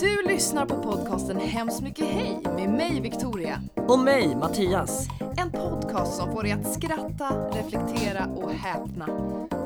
Du 0.00 0.22
lyssnar 0.22 0.66
på 0.66 0.82
podcasten 0.82 1.40
Hemskt 1.40 1.82
mycket 1.82 2.06
hej 2.06 2.40
med 2.56 2.70
mig 2.70 3.00
Victoria. 3.00 3.60
Och 3.88 3.98
mig, 3.98 4.36
Mattias. 4.36 5.08
En 5.36 5.50
podcast 5.50 6.16
som 6.16 6.32
får 6.32 6.42
dig 6.42 6.52
att 6.52 6.74
skratta, 6.74 7.50
reflektera 7.52 8.26
och 8.26 8.52
häpna. 8.52 9.08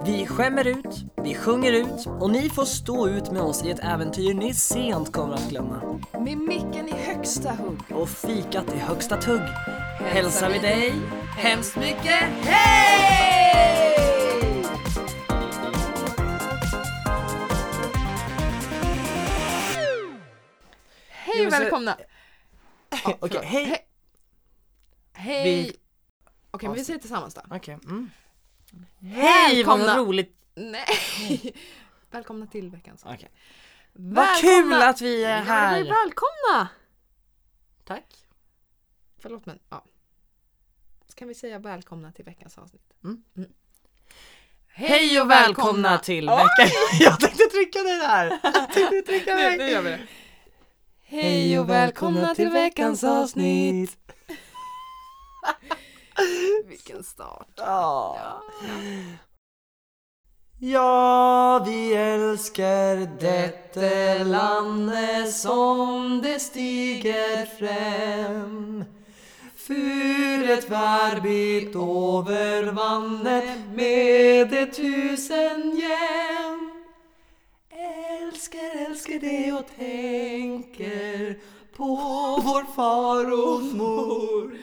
Vi 0.06 0.26
skämmer 0.26 0.66
ut, 0.66 1.04
vi 1.22 1.34
sjunger 1.34 1.72
ut 1.72 2.06
och 2.20 2.30
ni 2.30 2.48
får 2.48 2.64
stå 2.64 3.08
ut 3.08 3.30
med 3.30 3.42
oss 3.42 3.64
i 3.64 3.70
ett 3.70 3.84
äventyr 3.84 4.34
ni 4.34 4.54
sent 4.54 5.12
kommer 5.12 5.34
att 5.34 5.50
glömma. 5.50 5.80
Med 6.12 6.38
micken 6.38 6.88
i 6.88 6.92
högsta 6.92 7.50
hugg. 7.50 8.00
Och 8.00 8.08
fikat 8.08 8.74
i 8.74 8.78
högsta 8.78 9.16
tugg 9.16 9.42
hälsar 9.98 10.50
vi 10.50 10.58
dig 10.58 10.92
hemskt 11.36 11.76
mycket 11.76 12.22
hej! 12.42 13.89
Hej 21.34 21.46
och 21.46 21.52
välkomna! 21.52 21.96
Ja, 22.90 22.98
Okej, 23.04 23.18
förlåt. 23.20 23.44
hej. 23.44 23.64
He- 23.66 23.78
Hej! 25.12 25.44
Vi- 25.44 25.76
Okej, 26.50 26.68
men 26.68 26.78
vi 26.78 26.84
säger 26.84 26.98
tillsammans 27.00 27.34
då. 27.34 27.40
Okej. 27.50 27.78
Mm. 27.84 28.10
Hej, 29.00 29.64
vad 29.64 29.78
Välkomna. 29.78 29.98
roligt! 30.06 30.36
Nej! 30.54 31.54
Välkomna 32.10 32.46
till 32.46 32.70
veckans 32.70 33.02
Okej. 33.04 33.30
Vad 33.92 34.36
kul 34.40 34.72
att 34.82 35.00
vi 35.00 35.24
är 35.24 35.36
Ja, 35.36 35.42
här! 35.44 35.72
men 35.72 35.86
välkomna! 35.86 36.68
Tack. 37.84 38.04
Förlåt 39.18 39.46
men, 39.46 39.58
ja. 39.68 39.84
Så 41.08 41.14
kan 41.14 41.28
vi 41.28 41.34
säga 41.34 41.58
välkomna 41.58 42.12
till 42.12 42.24
veckans 42.24 42.58
avsnitt. 42.58 42.92
Mm. 43.04 43.22
Mm. 43.36 43.50
Hej 44.68 45.20
och 45.20 45.30
välkomna 45.30 45.98
till 45.98 46.28
Oj! 46.30 46.36
veckan... 46.36 46.68
Jag 47.00 47.20
tänkte 47.20 47.44
trycka 47.44 47.78
dig 47.82 47.98
där! 47.98 48.40
Jag 48.42 48.72
tänkte 48.72 49.02
trycka 49.06 49.34
Nu, 49.36 49.42
mig! 49.42 49.58
nu 49.58 49.68
gör 49.70 49.82
vi 49.82 49.90
det. 49.90 50.00
Hej 51.12 51.58
och 51.58 51.70
välkomna 51.70 52.34
till 52.34 52.48
veckans 52.48 53.04
avsnitt. 53.04 53.96
Vilken 56.68 57.04
start. 57.04 57.48
Ja. 57.56 58.18
Ja. 58.18 58.42
Ja, 60.60 61.64
vi 61.66 61.94
älskar 61.94 63.18
detta 63.20 64.24
landet 64.24 65.34
som 65.34 66.20
det 66.22 66.40
stiger 66.40 67.46
fram 67.46 68.84
För 69.56 70.50
ett 70.50 70.70
varbit 70.70 71.76
över 71.76 72.72
vannet 72.72 73.58
med 73.74 74.52
ett 74.52 74.76
tusen 74.76 75.76
jäm 75.76 76.69
Älskar, 77.90 78.86
älskar 78.86 79.18
det 79.18 79.52
och 79.52 79.66
tänker 79.78 81.38
på 81.76 81.86
vår 82.44 82.74
far 82.74 83.32
och 83.32 83.62
mor. 83.62 84.58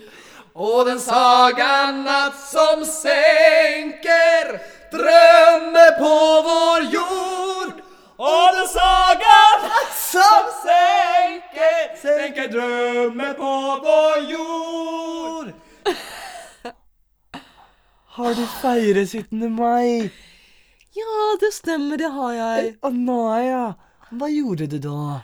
Och 0.53 0.85
den 0.85 0.99
saga 0.99 1.91
natt 1.91 2.39
som 2.39 2.85
sänker 2.85 4.45
drömmer 4.91 5.91
på 5.99 6.41
vår 6.49 6.81
jord. 6.93 7.81
Och 8.15 8.55
den 8.55 8.67
saga 8.67 9.37
natt 9.63 9.97
som 9.97 10.43
sänker 10.63 11.97
sänker 12.01 12.47
drömmer 12.47 13.33
på 13.33 13.79
vår 13.83 14.31
jord. 14.31 15.53
Har 18.05 18.33
du 18.33 18.47
firat 18.47 19.11
17 19.11 19.51
maj? 19.51 20.11
Ja, 20.99 21.37
det 21.39 21.51
stämmer, 21.53 21.97
det 21.97 22.07
har 22.07 22.33
jag. 22.33 22.75
Åh 22.81 22.91
nej, 22.91 23.73
vad 24.09 24.31
gjorde 24.31 24.67
du 24.67 24.79
då? 24.79 25.19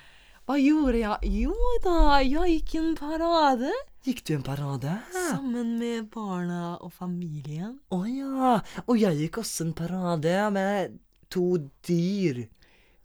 Vad 0.45 0.59
gjorde 0.59 0.97
jag? 0.97 1.17
Jo 1.21 1.55
då, 1.83 2.19
jag 2.23 2.47
gick 2.49 2.75
en 2.75 2.95
parad 2.95 3.63
Gick 4.03 4.25
du 4.25 4.33
en 4.33 4.43
parad? 4.43 4.89
samman 5.31 5.77
med 5.77 6.09
barna 6.09 6.77
och 6.77 6.93
familjen. 6.93 7.79
Å 7.89 8.05
ja, 8.07 8.59
og 8.85 8.97
jeg 8.99 9.15
gikk 9.21 9.37
også 9.39 9.63
en 9.63 9.73
parade 9.73 10.49
med 10.51 10.97
to 11.31 11.57
dyr. 11.87 12.41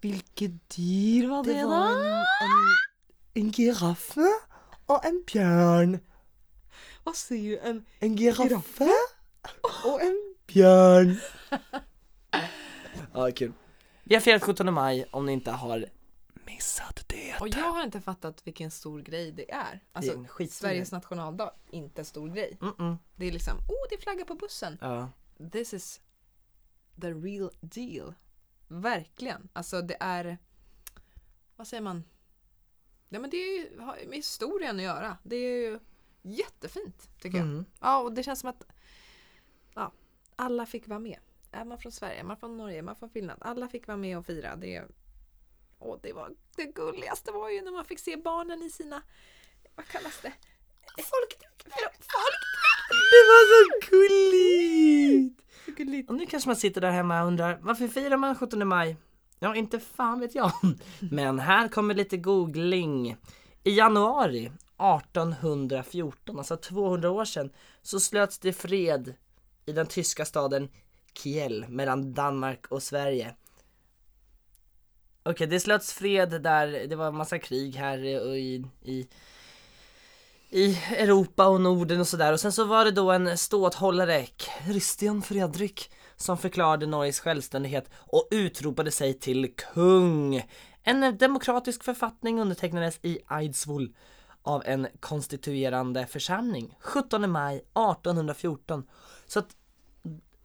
Vilket 0.03 0.57
dyr 0.77 1.29
var 1.31 1.45
det, 1.45 1.53
Det 1.55 1.63
då? 1.63 1.69
var 1.69 1.91
en, 1.91 2.25
en, 2.49 2.67
en 3.35 3.53
giraffe 3.53 4.27
og 4.87 5.07
en 5.07 5.23
bjørn. 5.33 5.99
Vad 7.05 7.17
säger 7.17 7.51
du? 7.51 7.59
En... 7.71 7.85
En 8.01 8.17
giraffe 8.19 8.91
og 9.85 10.03
en 10.03 10.19
bjørn. 10.47 11.17
Ja, 13.13 13.31
kul. 13.37 13.53
Vi 14.05 14.15
har 14.15 14.21
firat 14.21 14.43
17 14.43 14.75
maj 14.75 15.07
om 15.11 15.27
ni 15.27 15.33
inte 15.33 15.51
har 15.51 15.87
missat 16.47 17.05
det. 17.09 17.37
Och 17.41 17.49
jag 17.49 17.73
har 17.73 17.85
inte 17.85 18.01
fattat 18.01 18.47
vilken 18.47 18.71
stor 18.71 19.01
grej 19.01 19.33
det 19.33 19.51
är. 19.51 19.81
Alltså, 19.93 20.13
en 20.13 20.29
skitstor 20.29 20.69
Sveriges 20.69 20.93
nationaldag, 20.93 21.53
inte 21.71 22.01
en 22.01 22.05
stor 22.05 22.29
grej. 22.29 22.59
Mm-mm. 22.61 22.97
Det 23.17 23.27
är 23.27 23.33
liksom, 23.33 23.59
oh 23.59 23.89
det 23.89 23.95
är 23.95 24.01
flagga 24.01 24.25
på 24.25 24.35
bussen. 24.35 24.79
Ja. 24.81 25.11
This 25.53 25.75
is 25.75 26.01
the 27.01 27.11
real 27.13 27.51
deal. 27.61 28.15
Verkligen. 28.69 29.49
Alltså 29.53 29.83
det 29.83 29.97
är, 30.01 30.39
vad 31.57 31.67
säger 31.67 31.83
man? 31.83 32.05
Ja 33.09 33.19
men 33.19 33.31
det 33.31 33.37
är 33.37 33.59
ju, 33.59 33.81
har 33.81 33.99
med 34.07 34.17
historien 34.17 34.77
att 34.77 34.83
göra. 34.83 35.19
Det 35.23 35.37
är 35.37 35.71
ju 35.71 35.79
jättefint 36.23 37.11
tycker 37.21 37.39
jag. 37.39 37.47
Mm. 37.47 37.65
Ja 37.81 37.99
och 37.99 38.13
det 38.13 38.23
känns 38.23 38.41
som 38.41 38.51
att 38.51 38.67
ja, 39.75 39.93
alla 40.37 40.67
fick 40.67 40.89
vara 40.89 40.99
med. 40.99 41.19
Är 41.61 41.65
man 41.65 41.79
från 41.79 41.93
Sverige, 41.93 42.21
är 42.21 42.25
man 42.25 42.37
från 42.37 42.57
Norge, 42.57 42.79
är 42.79 42.83
man 42.83 42.97
från 42.97 43.11
Finland. 43.11 43.43
Alla 43.43 43.69
fick 43.69 43.87
vara 43.87 43.97
med 43.97 44.19
och 44.19 44.27
fira. 44.27 44.57
Det, 44.57 44.83
och 45.79 45.99
det 46.03 46.13
var 46.13 46.31
det 46.57 46.65
gulligaste 46.65 47.33
var 47.33 47.51
ju 47.51 47.63
när 47.63 47.73
man 47.73 47.85
fick 47.85 47.99
se 47.99 48.17
barnen 48.17 48.63
i 48.63 48.71
sina, 48.71 49.03
vad 49.75 49.87
kallas 49.87 50.21
det? 50.23 50.33
Folkdräkt. 50.97 51.63
Folkdräkt. 51.65 52.09
Det 53.13 53.23
var 53.31 53.43
så 53.51 53.91
gulligt! 53.91 55.43
Så 55.65 55.73
gulligt. 55.73 56.11
Och 56.11 56.17
nu 56.17 56.27
kanske 56.27 56.49
man 56.49 56.57
sitter 56.57 56.81
där 56.81 56.91
hemma 56.91 57.23
och 57.23 57.27
undrar 57.27 57.59
varför 57.63 57.89
firar 57.89 58.17
man 58.17 58.35
17 58.35 58.69
maj? 58.69 58.97
Ja, 59.39 59.55
inte 59.55 59.81
fan 59.81 60.21
vet 60.21 60.35
jag. 60.35 60.53
Men 61.11 61.39
här 61.39 61.69
kommer 61.69 61.95
lite 61.95 62.17
googling. 62.17 63.17
I 63.65 63.77
januari 63.77 64.47
1814, 64.47 66.39
alltså 66.39 66.57
200 66.57 67.11
år 67.11 67.25
sedan, 67.25 67.53
så 67.83 68.01
slöts 68.01 68.39
det 68.39 68.53
fred 68.53 69.15
i 69.67 69.73
den 69.73 69.87
tyska 69.87 70.25
staden 70.25 70.69
Kiel 71.23 71.67
mellan 71.69 72.15
Danmark 72.15 72.67
och 72.67 72.83
Sverige. 72.83 73.35
Okej, 75.23 75.47
det 75.47 75.61
slöts 75.61 75.93
fred 75.93 76.43
där, 76.43 76.87
det 76.89 76.97
var 76.97 77.07
en 77.07 77.17
massa 77.17 77.39
krig 77.39 77.77
här 77.77 78.05
i, 78.05 78.65
i, 78.83 79.09
i 80.51 80.79
Europa 80.97 81.47
och 81.47 81.61
Norden 81.61 82.01
och 82.01 82.09
sådär 82.09 82.33
och 82.33 82.41
sen 82.41 82.53
så 82.53 82.65
var 82.65 82.85
det 82.85 82.91
då 82.91 83.11
en 83.11 83.39
ståthållare, 83.39 84.27
Christian 84.65 85.23
Fredrik, 85.23 85.91
som 86.17 86.39
förklarade 86.39 86.87
Norges 86.87 87.21
självständighet 87.21 87.91
och 87.95 88.29
utropade 88.31 88.91
sig 88.91 89.15
till 89.15 89.55
kung. 89.75 90.43
En 90.83 91.19
demokratisk 91.19 91.85
författning 91.85 92.41
undertecknades 92.41 92.99
i 93.03 93.19
Eidsvoll 93.31 93.95
av 94.43 94.63
en 94.67 94.87
konstituerande 95.01 96.07
församling 96.07 96.77
17 96.81 97.31
maj 97.31 97.57
1814. 97.57 98.87
Så 99.27 99.39
att, 99.39 99.57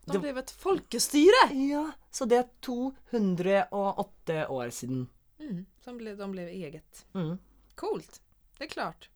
de 0.04 0.12
Det- 0.12 0.18
blev 0.18 0.38
ett 0.38 0.50
folkestyre! 0.50 1.54
ja, 1.70 1.90
så 2.10 2.24
det 2.24 2.36
är 2.36 2.48
208 2.60 4.48
år 4.48 4.70
sedan. 4.70 5.08
Mm, 5.38 5.66
som 5.84 5.96
blev, 5.98 6.16
de 6.16 6.32
blev 6.32 6.48
eget. 6.48 7.06
Mm. 7.14 7.38
Coolt, 7.74 8.22
det 8.58 8.64
är 8.64 8.68
klart. 8.68 9.08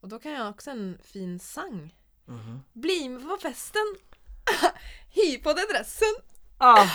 Och 0.00 0.08
då 0.08 0.18
kan 0.18 0.32
jag 0.32 0.50
också 0.50 0.70
en 0.70 0.98
fin 1.02 1.38
sang. 1.38 1.94
Mhm. 2.24 2.60
Bli 2.72 3.08
med 3.08 3.22
på 3.28 3.36
festen! 3.42 3.82
Hi 5.10 5.38
på 5.38 5.52
den 5.52 5.66
dressen! 5.72 6.14
Ah, 6.58 6.86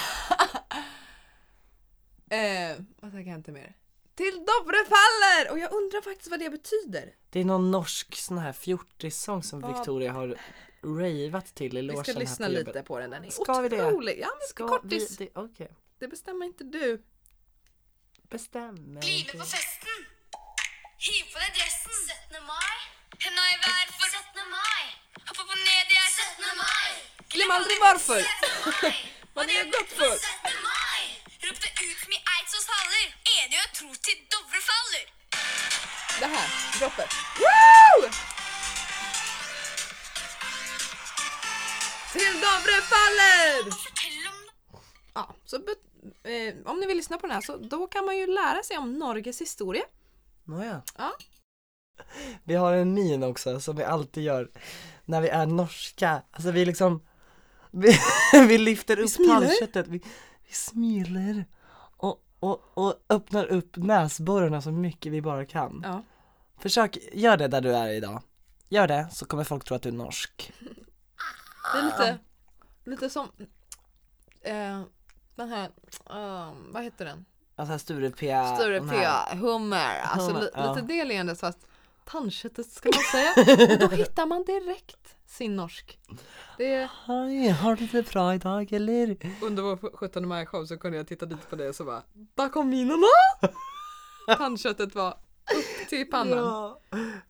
Eh, 2.32 2.78
vad 3.02 3.12
tänker 3.12 3.32
jag 3.32 3.40
inte 3.40 3.52
mer? 3.52 3.76
Till 4.16 4.34
Dovre 4.34 4.78
faller! 4.86 5.52
Och 5.52 5.60
jag 5.60 5.74
undrar 5.74 6.02
faktiskt 6.02 6.30
vad 6.32 6.40
det 6.40 6.50
betyder. 6.50 7.16
det 7.30 7.40
är 7.40 7.46
någon 7.46 7.72
norsk 7.72 8.16
sån 8.16 8.38
här 8.38 8.54
fjortissång 8.54 9.44
som 9.44 9.60
Vad- 9.62 9.74
Victoria 9.78 10.12
har 10.12 10.36
ravat 10.84 11.56
till 11.56 11.78
i 11.78 11.82
Vi 11.82 11.88
logen 11.88 12.04
ska 12.04 12.14
här 12.14 12.20
lyssna 12.20 12.46
på 12.46 12.52
lite 12.52 12.84
på 12.84 13.00
den. 13.00 13.10
Den 13.10 13.26
är 13.26 13.30
Ska 13.30 13.62
vi 13.62 13.70
det? 13.70 13.86
otrolig. 13.86 14.20
Ja, 14.20 14.28
men 14.40 14.48
Ska 14.48 14.68
kortis. 14.68 15.20
vi 15.20 15.26
det? 15.26 15.32
Okej. 15.40 15.72
Det 16.00 16.08
bestämmer 16.08 16.46
inte 16.46 16.64
du. 16.64 17.04
Bestämmer 18.30 19.00
Bli 19.02 19.24
med 19.28 19.40
på 19.42 19.46
festen! 19.56 20.00
Hiv 21.08 21.24
på 21.34 21.38
deg 21.44 21.52
dressen! 21.58 21.98
17. 22.32 22.46
mai. 22.54 22.78
Henda 23.26 23.42
i 23.54 23.56
vær 23.66 23.86
for 24.00 24.08
17. 24.18 24.50
mai. 24.58 24.84
Hopp 25.28 25.40
opp 25.44 25.52
og 25.56 25.60
ned, 25.68 25.82
det 25.92 25.98
er 26.06 26.10
17. 26.18 26.58
mai. 26.64 26.90
Glöm 27.34 27.52
aldrig 27.58 27.78
varför. 27.88 28.22
17. 28.24 28.72
mai. 28.82 28.96
Vad 29.36 29.48
det 29.48 29.56
är 29.62 29.66
gott 29.76 29.92
för. 30.02 30.14
17. 30.18 30.68
mai. 30.70 31.02
Rop 31.46 31.58
det 31.66 31.72
ut 31.88 31.98
som 32.04 32.12
i 32.18 32.20
Eidsvolls 32.34 32.68
haller. 32.76 33.06
Enige 33.38 33.60
og 33.66 33.72
tro 33.80 33.90
til 34.08 34.18
Dovre 34.32 34.62
faller. 34.70 35.06
Det 36.22 36.30
här, 36.36 36.48
droppet. 36.80 37.10
Woo! 37.42 37.79
Till 42.12 42.34
Dovre 42.34 42.82
faller! 42.92 43.74
Ja, 45.14 45.36
så 45.46 45.56
eh, 45.56 46.56
om 46.66 46.80
ni 46.80 46.88
vill 46.88 46.98
lyssna 46.98 47.18
på 47.18 47.28
den 47.28 47.34
här 47.34 47.42
så 47.42 47.58
då 47.58 47.88
kan 47.88 48.06
man 48.06 48.18
ju 48.18 48.28
lära 48.28 48.64
sig 48.64 48.78
om 48.78 48.94
Norges 48.94 49.42
historia. 49.42 49.84
Nåja. 50.44 50.82
Ja. 50.98 51.12
Vi 52.44 52.56
har 52.56 52.74
en 52.74 52.94
min 52.94 53.24
också 53.24 53.60
som 53.60 53.76
vi 53.76 53.84
alltid 53.84 54.24
gör 54.24 54.50
när 55.06 55.22
vi 55.22 55.30
är 55.30 55.46
norska. 55.46 56.22
Alltså 56.32 56.52
vi 56.52 56.66
liksom, 56.66 57.02
vi, 57.72 58.00
vi 58.48 58.58
lyfter 58.58 59.00
upp 59.00 59.10
smiler. 59.10 59.34
tallköttet, 59.34 59.88
vi, 59.88 60.02
vi 60.48 60.54
smiler 60.54 61.46
och, 61.98 62.24
och, 62.40 62.62
och 62.74 62.94
öppnar 63.10 63.46
upp 63.46 63.76
näsborrarna 63.76 64.62
så 64.62 64.72
mycket 64.72 65.12
vi 65.12 65.22
bara 65.22 65.46
kan. 65.46 65.82
Ja. 65.86 66.04
Försök, 66.58 66.98
gör 67.14 67.38
det 67.38 67.48
där 67.48 67.62
du 67.62 67.76
är 67.76 67.90
idag. 67.90 68.22
Gör 68.70 68.88
det 68.88 69.08
så 69.12 69.26
kommer 69.26 69.44
folk 69.44 69.64
tro 69.64 69.76
att 69.76 69.82
du 69.82 69.90
är 69.90 69.94
norsk. 69.94 70.52
Det 71.74 71.80
är 71.80 71.84
lite, 71.86 72.18
lite 72.84 73.10
som 73.10 73.28
eh, 74.42 74.82
den 75.36 75.50
här, 75.50 75.70
eh, 76.10 76.54
vad 76.70 76.84
heter 76.84 77.06
den? 77.06 77.26
Alltså 77.56 77.80
Sture-P. 77.80 78.56
Sture 78.58 78.80
den 78.80 78.90
P. 78.90 78.96
här- 78.96 79.36
Hummer. 79.36 80.00
Alltså 80.04 80.28
Hummer, 80.28 80.42
li, 80.42 80.50
ja. 80.54 80.74
lite 80.76 80.88
det 80.88 81.06
leendet 81.06 81.40
fast 81.40 81.60
tandköttet 82.06 82.72
ska 82.72 82.90
man 82.90 83.04
säga. 83.12 83.34
Och 83.74 83.90
då 83.90 83.96
hittar 83.96 84.26
man 84.26 84.44
direkt 84.44 85.16
sin 85.26 85.56
norsk. 85.56 86.00
Det 86.58 86.74
är, 86.74 86.90
Hej, 87.06 87.50
har 87.50 87.76
du 87.76 87.88
det 87.88 88.10
bra 88.12 88.34
idag 88.36 88.74
eller? 88.74 89.18
under 89.42 89.64
vår 89.64 89.98
17 89.98 90.28
maj 90.28 90.46
show 90.46 90.66
så 90.66 90.78
kunde 90.78 90.98
jag 90.98 91.08
titta 91.08 91.26
dit 91.26 91.50
på 91.50 91.56
det 91.56 91.70
och 91.70 91.76
så 91.76 91.84
bara 91.86 92.04
Där 92.14 92.50
kom 92.50 92.70
minerna! 92.70 93.08
Tandköttet 94.38 94.96
var 94.96 95.12
upp 95.56 95.90
till 95.90 96.10
pannan. 96.10 96.38
Ja. 96.38 96.80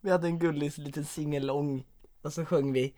Vi 0.01 0.09
hade 0.11 0.27
en 0.27 0.39
gullig 0.39 0.77
liten 0.77 1.05
singelång 1.05 1.85
och 2.21 2.33
så 2.33 2.45
sjöng 2.45 2.73
vi 2.73 2.93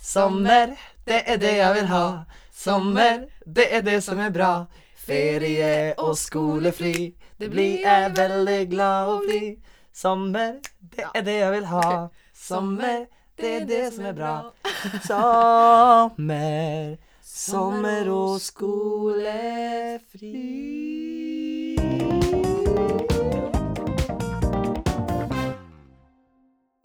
Sommar, 0.00 0.76
det 1.04 1.30
är 1.30 1.38
det 1.38 1.56
jag 1.56 1.74
vill 1.74 1.86
ha. 1.86 2.24
Sommar, 2.50 3.28
det 3.46 3.74
är 3.74 3.82
det 3.82 4.02
som 4.02 4.18
är 4.18 4.30
bra. 4.30 4.66
Ferie 4.96 5.94
och 5.94 6.18
skolefri 6.18 7.14
Det 7.36 7.48
blir 7.48 7.82
jag 7.82 8.10
väldigt 8.10 8.68
glad 8.68 9.14
och 9.14 9.20
bli 9.20 9.58
Sommar, 9.92 10.60
det 10.78 11.04
är 11.14 11.22
det 11.22 11.32
jag 11.32 11.52
vill 11.52 11.64
ha. 11.64 12.10
Sommar, 12.32 13.06
det 13.36 13.56
är 13.56 13.64
det 13.64 13.94
som 13.94 14.04
är 14.04 14.12
bra. 14.12 14.52
Sommar, 15.06 16.98
sommar 17.22 18.08
och 18.08 18.42
skolefri. 18.42 19.78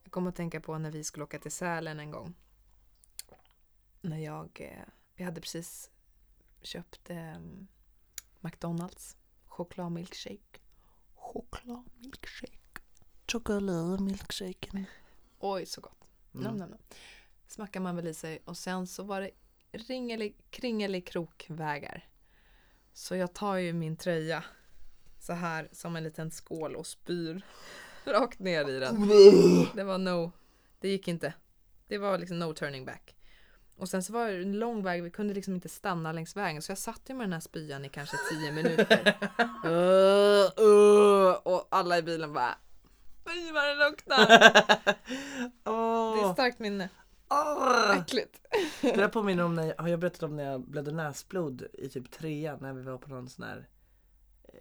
Jag 0.04 0.12
kommer 0.12 0.30
att 0.30 0.36
tänka 0.36 0.62
på 0.62 0.78
när 0.78 0.92
vi 0.92 1.04
skulle 1.04 1.24
åka 1.24 1.40
till 1.40 1.52
Sälen 1.52 2.00
en 2.00 2.12
gång. 2.12 2.36
När 4.06 4.18
jag, 4.18 4.50
eh, 4.62 4.86
vi 5.16 5.24
hade 5.24 5.42
precis 5.42 5.92
köpt 6.62 7.10
eh, 7.10 7.40
McDonalds 8.40 9.18
chokladmilkshake. 9.48 10.60
Chokladmilkshake. 11.16 12.82
Chokladmilkshaken 13.28 14.86
Oj 15.40 15.66
så 15.66 15.82
gott. 15.82 16.10
Mm. 16.34 16.44
Nam, 16.44 16.58
nam, 16.58 16.70
nam. 16.70 16.80
Smackar 17.48 17.80
man 17.80 17.96
väl 17.96 18.08
i 18.08 18.14
sig 18.14 18.40
och 18.46 18.58
sen 18.58 18.88
så 18.88 19.04
var 19.04 19.22
det 19.22 19.32
ringeli, 19.72 20.36
kringelikrokvägar. 20.50 22.08
Så 22.94 23.16
jag 23.16 23.34
tar 23.34 23.56
ju 23.56 23.74
min 23.74 23.98
tröja 23.98 24.44
så 25.20 25.34
här 25.34 25.70
som 25.72 25.96
en 25.96 26.04
liten 26.04 26.32
skål 26.32 26.76
och 26.76 26.88
spyr 26.88 27.46
rakt 28.06 28.40
ner 28.40 28.70
i 28.70 28.80
den. 28.80 29.08
Det 29.76 29.84
var 29.84 29.98
no, 29.98 30.32
det 30.80 30.90
gick 30.90 31.08
inte. 31.08 31.34
Det 31.88 31.98
var 31.98 32.18
liksom 32.18 32.40
no 32.40 32.54
turning 32.54 32.86
back. 32.86 33.16
Och 33.78 33.90
sen 33.90 34.04
så 34.04 34.14
var 34.14 34.28
det 34.28 34.42
en 34.42 34.60
lång 34.60 34.84
väg, 34.84 35.04
vi 35.04 35.10
kunde 35.10 35.34
liksom 35.34 35.56
inte 35.56 35.70
stanna 35.70 36.12
längs 36.12 36.36
vägen 36.36 36.62
så 36.62 36.72
jag 36.72 36.78
satt 36.78 37.02
ju 37.06 37.14
med 37.14 37.26
den 37.26 37.34
här 37.34 37.40
spyan 37.40 37.86
i 37.86 37.90
kanske 37.90 38.18
tio 38.30 38.52
minuter. 38.52 39.18
Uh, 39.66 40.66
uh, 40.66 41.34
och 41.34 41.68
alla 41.72 41.98
i 41.98 42.02
bilen 42.02 42.34
bara 42.34 42.58
Fy 43.26 43.52
vad 43.52 43.64
det 43.64 43.90
luktar! 43.90 44.28
Det 46.14 46.30
är 46.30 46.34
starkt 46.34 46.60
minne. 46.60 46.90
Åh! 47.30 47.98
Äckligt. 47.98 48.42
Det 48.82 48.96
där 48.96 49.08
påminner 49.08 49.44
om 49.44 49.56
när 49.56 49.64
jag, 49.68 49.76
har 49.78 49.88
jag 49.88 50.00
berättat 50.00 50.24
om 50.24 50.36
när 50.36 50.44
jag 50.44 50.62
blödde 50.62 50.92
näsblod 50.92 51.68
i 51.74 51.90
typ 51.90 52.12
trean 52.12 52.58
när 52.62 52.74
vi 52.74 52.82
var 52.82 52.98
på 52.98 53.10
någon 53.10 53.30
sån 53.30 53.46
här 53.46 53.68
eh, 54.44 54.54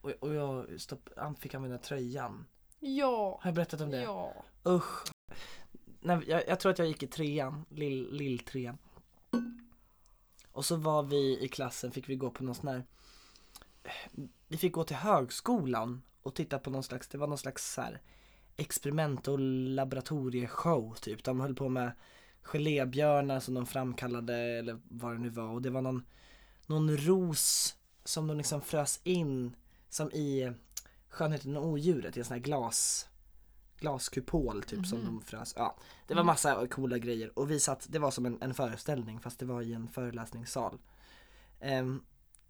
och, 0.00 0.10
och 0.10 0.34
jag 0.34 0.80
stopp, 0.80 1.08
fick 1.38 1.54
använda 1.54 1.78
tröjan. 1.78 2.46
Ja. 2.80 3.38
Har 3.42 3.48
jag 3.48 3.54
berättat 3.54 3.80
om 3.80 3.90
det? 3.90 4.02
Ja. 4.02 4.32
Usch. 4.68 5.12
När, 6.04 6.24
jag, 6.26 6.48
jag 6.48 6.60
tror 6.60 6.72
att 6.72 6.78
jag 6.78 6.88
gick 6.88 7.02
i 7.02 7.06
trean, 7.06 7.64
lill, 7.68 8.08
lill 8.12 8.38
trean. 8.38 8.78
Och 10.52 10.64
så 10.64 10.76
var 10.76 11.02
vi 11.02 11.38
i 11.40 11.48
klassen, 11.48 11.92
fick 11.92 12.08
vi 12.08 12.16
gå 12.16 12.30
på 12.30 12.44
någon 12.44 12.54
sån 12.54 12.68
här 12.68 12.84
Vi 14.48 14.56
fick 14.56 14.72
gå 14.72 14.84
till 14.84 14.96
högskolan 14.96 16.02
och 16.22 16.34
titta 16.34 16.58
på 16.58 16.70
någon 16.70 16.82
slags, 16.82 17.08
det 17.08 17.18
var 17.18 17.26
någon 17.26 17.38
slags 17.38 17.74
så 17.74 17.80
här 17.80 18.00
experiment 18.56 19.28
och 19.28 19.38
laboratorieshow 19.38 20.94
typ. 20.94 21.24
De 21.24 21.40
höll 21.40 21.54
på 21.54 21.68
med 21.68 21.92
gelébjörnar 22.42 23.40
som 23.40 23.54
de 23.54 23.66
framkallade 23.66 24.34
eller 24.36 24.80
vad 24.88 25.12
det 25.12 25.18
nu 25.18 25.28
var 25.28 25.48
och 25.48 25.62
det 25.62 25.70
var 25.70 25.82
någon, 25.82 26.04
någon 26.66 26.96
ros 26.96 27.76
som 28.04 28.26
de 28.26 28.38
liksom 28.38 28.60
frös 28.60 29.00
in 29.04 29.56
som 29.88 30.12
i 30.12 30.52
Skönheten 31.08 31.56
och 31.56 31.66
odjuret 31.66 32.16
i 32.16 32.20
en 32.20 32.24
sån 32.24 32.34
här 32.34 32.42
glas 32.42 33.08
glaskupol 33.78 34.62
typ 34.62 34.86
som 34.86 35.04
de 35.04 35.20
frös. 35.20 35.54
Ja, 35.56 35.76
det 36.06 36.14
var 36.14 36.24
massa 36.24 36.66
coola 36.66 36.98
grejer 36.98 37.38
och 37.38 37.50
vi 37.50 37.60
satt, 37.60 37.86
det 37.88 37.98
var 37.98 38.10
som 38.10 38.26
en, 38.26 38.38
en 38.40 38.54
föreställning 38.54 39.20
fast 39.20 39.38
det 39.38 39.46
var 39.46 39.62
i 39.62 39.72
en 39.72 39.88
föreläsningssal. 39.88 40.78
Ehm, 41.60 42.02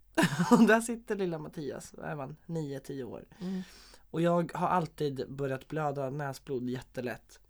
och 0.51 0.67
där 0.67 0.81
sitter 0.81 1.17
lilla 1.17 1.39
Mattias, 1.39 1.95
vad 1.99 2.11
är 2.11 2.17
man, 2.17 2.37
9-10 2.47 3.03
år. 3.03 3.25
Mm. 3.41 3.63
Och 4.11 4.21
jag 4.21 4.53
har 4.55 4.69
alltid 4.69 5.27
börjat 5.29 5.69
blöda 5.69 6.11
näsblod 6.11 6.71
jättelätt. 6.71 7.41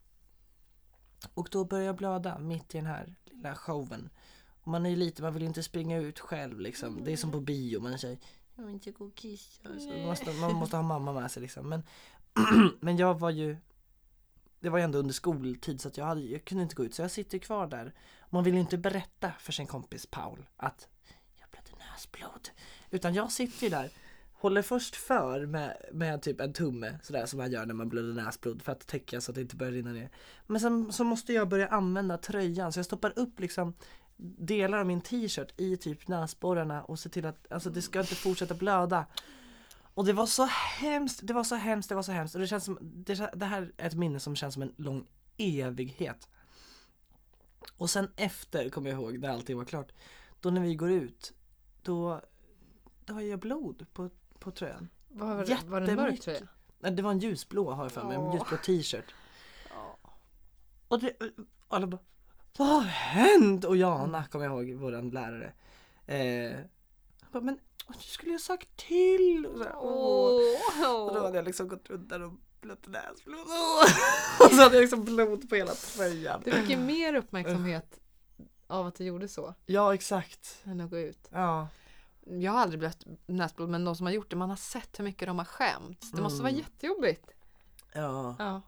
Och 1.34 1.48
då 1.50 1.64
börjar 1.64 1.86
jag 1.86 1.96
blöda 1.96 2.38
mitt 2.38 2.74
i 2.74 2.78
den 2.78 2.86
här 2.86 3.14
lilla 3.24 3.54
showen. 3.54 4.10
Och 4.62 4.68
man 4.68 4.86
är 4.86 4.90
ju 4.90 4.96
lite, 4.96 5.22
man 5.22 5.32
vill 5.32 5.42
ju 5.42 5.48
inte 5.48 5.62
springa 5.62 5.98
ut 5.98 6.20
själv 6.20 6.60
liksom. 6.60 7.04
Det 7.04 7.12
är 7.12 7.16
som 7.16 7.32
på 7.32 7.40
bio, 7.40 7.80
man 7.80 7.98
säger 7.98 8.18
jag 8.56 8.64
vill 8.64 8.74
inte 8.74 8.90
gå 8.90 9.04
och 9.04 9.14
kissa. 9.14 9.62
Så 9.78 9.88
man, 9.88 10.06
måste, 10.06 10.32
man 10.32 10.54
måste 10.54 10.76
ha 10.76 10.82
mamma 10.82 11.12
med 11.12 11.30
sig 11.30 11.42
liksom. 11.42 11.68
Men, 11.68 11.82
men 12.80 12.96
jag 12.96 13.18
var 13.18 13.30
ju 13.30 13.56
det 14.64 14.70
var 14.70 14.78
ju 14.78 14.84
ändå 14.84 14.98
under 14.98 15.14
skoltid 15.14 15.80
så 15.80 15.88
att 15.88 15.96
jag, 15.96 16.04
hade, 16.04 16.20
jag 16.20 16.44
kunde 16.44 16.62
inte 16.62 16.74
gå 16.74 16.84
ut 16.84 16.94
så 16.94 17.02
jag 17.02 17.10
sitter 17.10 17.38
kvar 17.38 17.66
där. 17.66 17.94
Man 18.30 18.44
vill 18.44 18.54
ju 18.54 18.60
inte 18.60 18.78
berätta 18.78 19.32
för 19.40 19.52
sin 19.52 19.66
kompis 19.66 20.06
Paul 20.06 20.46
att 20.56 20.88
jag 21.34 21.48
blödde 21.50 21.84
näsblod. 21.92 22.48
Utan 22.90 23.14
jag 23.14 23.32
sitter 23.32 23.64
ju 23.64 23.70
där, 23.70 23.90
håller 24.32 24.62
först 24.62 24.96
för 24.96 25.46
med, 25.46 25.76
med 25.92 26.22
typ 26.22 26.40
en 26.40 26.52
tumme 26.52 26.98
sådär 27.02 27.26
som 27.26 27.36
man 27.38 27.52
gör 27.52 27.66
när 27.66 27.74
man 27.74 27.88
blöder 27.88 28.12
näsblod 28.12 28.62
för 28.62 28.72
att 28.72 28.86
täcka 28.86 29.20
så 29.20 29.30
att 29.30 29.34
det 29.34 29.40
inte 29.40 29.56
börjar 29.56 29.72
rinna 29.72 29.92
ner. 29.92 30.10
Men 30.46 30.60
sen 30.60 30.92
så 30.92 31.04
måste 31.04 31.32
jag 31.32 31.48
börja 31.48 31.68
använda 31.68 32.18
tröjan 32.18 32.72
så 32.72 32.78
jag 32.78 32.86
stoppar 32.86 33.12
upp 33.18 33.40
liksom 33.40 33.74
delar 34.16 34.78
av 34.78 34.86
min 34.86 35.00
t-shirt 35.00 35.54
i 35.56 35.76
typ 35.76 36.08
näsborrarna 36.08 36.84
och 36.84 36.98
ser 36.98 37.10
till 37.10 37.26
att 37.26 37.52
alltså 37.52 37.70
det 37.70 37.82
ska 37.82 38.00
inte 38.00 38.14
fortsätta 38.14 38.54
blöda. 38.54 39.06
Och 39.94 40.04
det 40.04 40.12
var 40.12 40.26
så 40.26 40.44
hemskt, 40.78 41.20
det 41.22 41.34
var 41.34 41.44
så 41.44 41.54
hemskt, 41.54 41.88
det 41.88 41.94
var 41.94 42.02
så 42.02 42.12
hemskt 42.12 42.34
och 42.34 42.40
det 42.40 42.46
känns 42.46 42.64
som, 42.64 42.78
det, 42.80 43.30
det 43.34 43.44
här 43.44 43.72
är 43.76 43.86
ett 43.86 43.94
minne 43.94 44.20
som 44.20 44.36
känns 44.36 44.54
som 44.54 44.62
en 44.62 44.74
lång 44.76 45.06
evighet. 45.36 46.28
Och 47.76 47.90
sen 47.90 48.10
efter, 48.16 48.68
kommer 48.68 48.90
jag 48.90 49.00
ihåg, 49.00 49.18
när 49.18 49.28
allting 49.28 49.56
var 49.56 49.64
klart, 49.64 49.92
då 50.40 50.50
när 50.50 50.60
vi 50.60 50.74
går 50.74 50.90
ut, 50.90 51.32
då, 51.82 52.20
då 53.04 53.14
har 53.14 53.20
jag 53.20 53.38
blod 53.38 53.86
på, 53.92 54.10
på 54.38 54.50
tröjan. 54.50 54.88
Var, 55.08 55.34
var, 55.34 55.70
var 55.70 55.80
det 55.80 55.90
en 55.90 55.96
mörk 55.96 56.20
tröja? 56.20 56.48
Nej, 56.78 56.92
det 56.92 57.02
var 57.02 57.10
en 57.10 57.18
ljusblå 57.18 57.70
har 57.70 57.84
jag 57.84 57.92
för 57.92 58.04
mig, 58.04 58.16
en 58.16 58.32
ljusblå 58.32 58.56
t-shirt. 58.56 59.14
Och 60.88 61.00
det, 61.00 61.16
alla 61.68 61.86
bara 61.86 62.00
Vad 62.56 62.68
har 62.68 62.82
hänt? 62.82 63.64
Och 63.64 63.76
Jana 63.76 64.24
kommer 64.24 64.44
jag 64.44 64.68
ihåg, 64.68 64.80
våran 64.80 65.10
lärare. 65.10 65.52
Eh, 66.06 66.58
bara, 67.32 67.42
men 67.42 67.58
du 67.88 67.98
skulle 68.04 68.30
ju 68.30 68.34
ha 68.34 68.40
sagt 68.40 68.76
till. 68.76 69.46
Och 69.46 69.58
så, 69.58 69.64
här, 69.64 69.76
åh. 69.76 71.06
Och 71.06 71.14
då 71.14 71.20
hade 71.22 71.36
jag 71.36 71.44
liksom 71.44 71.68
gått 71.68 71.90
runt 71.90 72.08
där 72.08 72.22
och 72.22 72.32
blött 72.60 72.86
näsblod. 72.86 73.40
Och 74.40 74.50
så 74.50 74.62
hade 74.62 74.74
jag 74.76 74.80
liksom 74.82 75.04
blod 75.04 75.48
på 75.48 75.54
hela 75.54 75.74
tröjan. 75.74 76.42
Du 76.44 76.52
fick 76.52 76.70
ju 76.70 76.76
mer 76.76 77.14
uppmärksamhet 77.14 78.00
av 78.66 78.86
att 78.86 78.94
du 78.94 79.04
gjorde 79.04 79.28
så 79.28 79.54
Ja 79.66 79.94
exakt. 79.94 80.58
än 80.64 80.80
att 80.80 80.90
gå 80.90 80.98
ut. 80.98 81.28
Ja. 81.30 81.68
Jag 82.26 82.52
har 82.52 82.58
aldrig 82.60 82.78
blött 82.80 83.04
näsblod 83.26 83.68
men 83.68 83.84
de 83.84 83.96
som 83.96 84.06
har 84.06 84.12
gjort 84.12 84.30
det, 84.30 84.36
man 84.36 84.48
har 84.50 84.56
sett 84.56 84.98
hur 84.98 85.04
mycket 85.04 85.28
de 85.28 85.38
har 85.38 85.44
skämt. 85.44 86.06
Det 86.12 86.22
måste 86.22 86.42
vara 86.42 86.50
Mm. 86.52 86.60
jättejobbigt. 86.62 87.30
Ja. 87.92 88.36
Ja. 88.38 88.62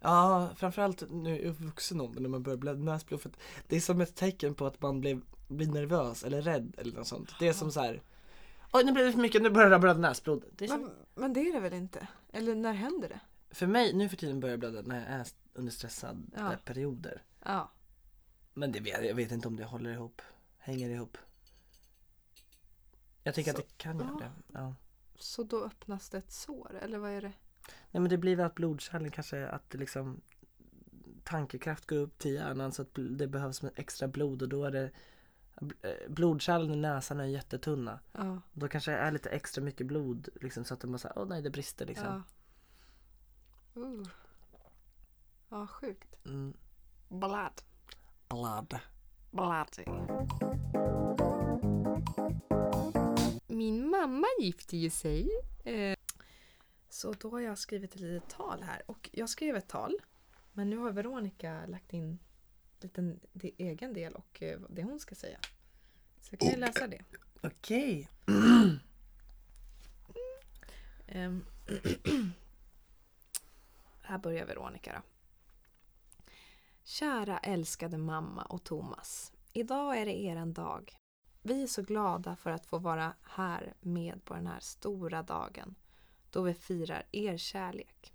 Ja, 0.00 0.48
framförallt 0.56 1.02
nu 1.10 1.38
i 1.38 1.48
vuxen 1.48 2.00
ålder 2.00 2.20
när 2.20 2.28
man 2.28 2.42
börjar 2.42 2.56
blöda 2.56 2.78
näsblod 2.80 3.20
för 3.20 3.30
det 3.68 3.76
är 3.76 3.80
som 3.80 4.00
ett 4.00 4.16
tecken 4.16 4.54
på 4.54 4.66
att 4.66 4.80
man 4.82 5.00
blev, 5.00 5.20
blir 5.52 5.66
nervös 5.66 6.24
eller 6.24 6.42
rädd 6.42 6.74
eller 6.78 6.92
något 6.96 7.06
sånt. 7.06 7.34
Det 7.38 7.48
är 7.48 7.52
som 7.52 7.72
så 7.72 7.80
här. 7.80 8.02
Oj 8.72 8.84
nu 8.84 8.92
blev 8.92 9.06
det 9.06 9.12
för 9.12 9.20
mycket, 9.20 9.42
nu 9.42 9.50
börjar 9.50 9.70
det 9.70 9.78
blöda 9.78 10.00
näsblod. 10.00 10.44
Det 10.52 10.64
är 10.64 10.68
som, 10.68 10.80
Men, 10.80 10.92
men 11.14 11.32
det 11.32 11.40
är 11.40 11.52
det 11.52 11.60
väl 11.60 11.72
inte? 11.72 12.06
Eller 12.32 12.54
när 12.54 12.72
händer 12.72 13.08
det? 13.08 13.20
för 13.54 13.66
mig 13.66 13.92
nu 13.94 14.08
för 14.08 14.16
tiden 14.16 14.40
börjar 14.40 14.52
jag 14.52 14.60
blöda 14.60 14.82
när 14.82 14.96
jag 15.00 15.08
är 15.20 15.26
under 15.52 15.72
stressade 15.72 16.20
Ja. 16.36 16.52
perioder. 16.64 17.22
Ja. 17.44 17.72
Men 18.54 18.72
det 18.72 18.80
vet, 18.80 19.04
jag 19.04 19.14
vet 19.14 19.32
inte 19.32 19.48
om 19.48 19.56
det 19.56 19.64
håller 19.64 19.90
ihop, 19.90 20.22
hänger 20.58 20.90
ihop. 20.90 21.18
Jag 23.22 23.34
tänker 23.34 23.52
Så- 23.52 23.58
att 23.58 23.68
det 23.68 23.74
kan 23.76 23.98
göra 23.98 24.08
ja. 24.20 24.26
det. 24.26 24.58
Ja. 24.58 24.74
Så 25.18 25.42
då 25.42 25.64
öppnas 25.64 26.08
det 26.10 26.18
ett 26.18 26.32
sår, 26.32 26.78
eller 26.82 26.98
vad 26.98 27.10
är 27.10 27.20
det? 27.22 27.32
Nej 27.90 28.00
men 28.00 28.08
det 28.08 28.18
blir 28.18 28.36
väl 28.36 28.46
att 28.46 28.54
blodkärlen 28.54 29.10
kanske 29.10 29.46
att 29.48 29.70
det 29.70 29.78
liksom 29.78 30.20
tankekraft 31.24 31.86
går 31.86 31.96
upp 31.96 32.18
till 32.18 32.34
hjärnan 32.34 32.72
så 32.72 32.82
att 32.82 32.88
det 33.10 33.26
behövs 33.26 33.62
med 33.62 33.72
extra 33.76 34.08
blod 34.08 34.42
och 34.42 34.48
då 34.48 34.64
är 34.64 34.70
det 34.70 34.90
blodkärlen 36.08 36.70
i 36.70 36.76
näsan 36.76 37.20
är 37.20 37.24
jättetunna. 37.24 38.00
Ja. 38.12 38.40
Då 38.52 38.68
kanske 38.68 38.90
det 38.90 38.96
är 38.96 39.12
lite 39.12 39.30
extra 39.30 39.64
mycket 39.64 39.86
blod 39.86 40.28
liksom 40.40 40.64
så 40.64 40.74
att 40.74 40.80
de 40.80 40.92
bara 40.92 40.98
säger 40.98 41.18
åh 41.18 41.28
nej 41.28 41.42
det 41.42 41.50
brister 41.50 41.86
liksom. 41.86 42.24
Ja. 43.74 43.80
Uh. 43.80 44.02
Ja, 45.48 45.66
sjukt. 45.66 46.26
Mm. 46.26 46.54
Blood. 47.08 47.62
Blood. 48.28 48.78
Bloody. 49.30 49.84
Min 53.46 53.90
mamma 53.90 54.26
gifte 54.40 54.76
ju 54.76 54.90
sig. 54.90 55.30
Eh, 55.64 55.96
så 56.88 57.12
då 57.12 57.30
har 57.30 57.40
jag 57.40 57.58
skrivit 57.58 57.94
ett 57.94 58.00
litet 58.00 58.30
tal 58.30 58.62
här. 58.62 58.82
Och 58.86 59.10
jag 59.12 59.28
skrev 59.28 59.56
ett 59.56 59.68
tal. 59.68 59.96
Men 60.52 60.70
nu 60.70 60.76
har 60.76 60.92
Veronica 60.92 61.66
lagt 61.66 61.92
in 61.92 62.18
liten 62.82 63.20
det, 63.32 63.52
egen 63.58 63.92
del 63.94 64.14
och 64.14 64.42
eh, 64.42 64.60
det 64.68 64.82
hon 64.82 65.00
ska 65.00 65.14
säga. 65.14 65.38
Så 66.20 66.28
jag 66.32 66.40
kan 66.40 66.50
ju 66.50 66.56
läsa 66.56 66.86
det. 66.86 67.04
Okej. 67.40 68.08
Ehm, 71.06 71.44
här 74.02 74.18
börjar 74.18 74.46
Veronica 74.46 74.92
då. 74.92 75.02
Kära 76.84 77.38
älskade 77.38 77.98
mamma 77.98 78.42
och 78.42 78.64
Thomas. 78.64 79.32
Idag 79.52 79.98
är 79.98 80.06
det 80.06 80.22
eran 80.22 80.52
dag. 80.52 80.96
Vi 81.42 81.62
är 81.62 81.66
så 81.66 81.82
glada 81.82 82.36
för 82.36 82.50
att 82.50 82.66
få 82.66 82.78
vara 82.78 83.14
här 83.22 83.74
med 83.80 84.24
på 84.24 84.34
den 84.34 84.46
här 84.46 84.60
stora 84.60 85.22
dagen 85.22 85.74
då 86.30 86.42
vi 86.42 86.54
firar 86.54 87.06
er 87.12 87.36
kärlek. 87.36 88.14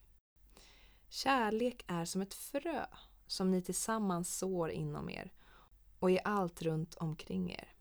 Kärlek 1.10 1.84
är 1.88 2.06
som 2.06 2.22
ett 2.22 2.34
frö 2.34 2.86
som 3.28 3.52
ni 3.52 3.62
tillsammans 3.62 4.38
sår 4.38 4.70
inom 4.70 5.10
er 5.10 5.32
och 6.00 6.12
i 6.12 6.20
allt 6.24 6.62
runt 6.62 6.96
omkring 6.96 7.52
er. 7.52 7.74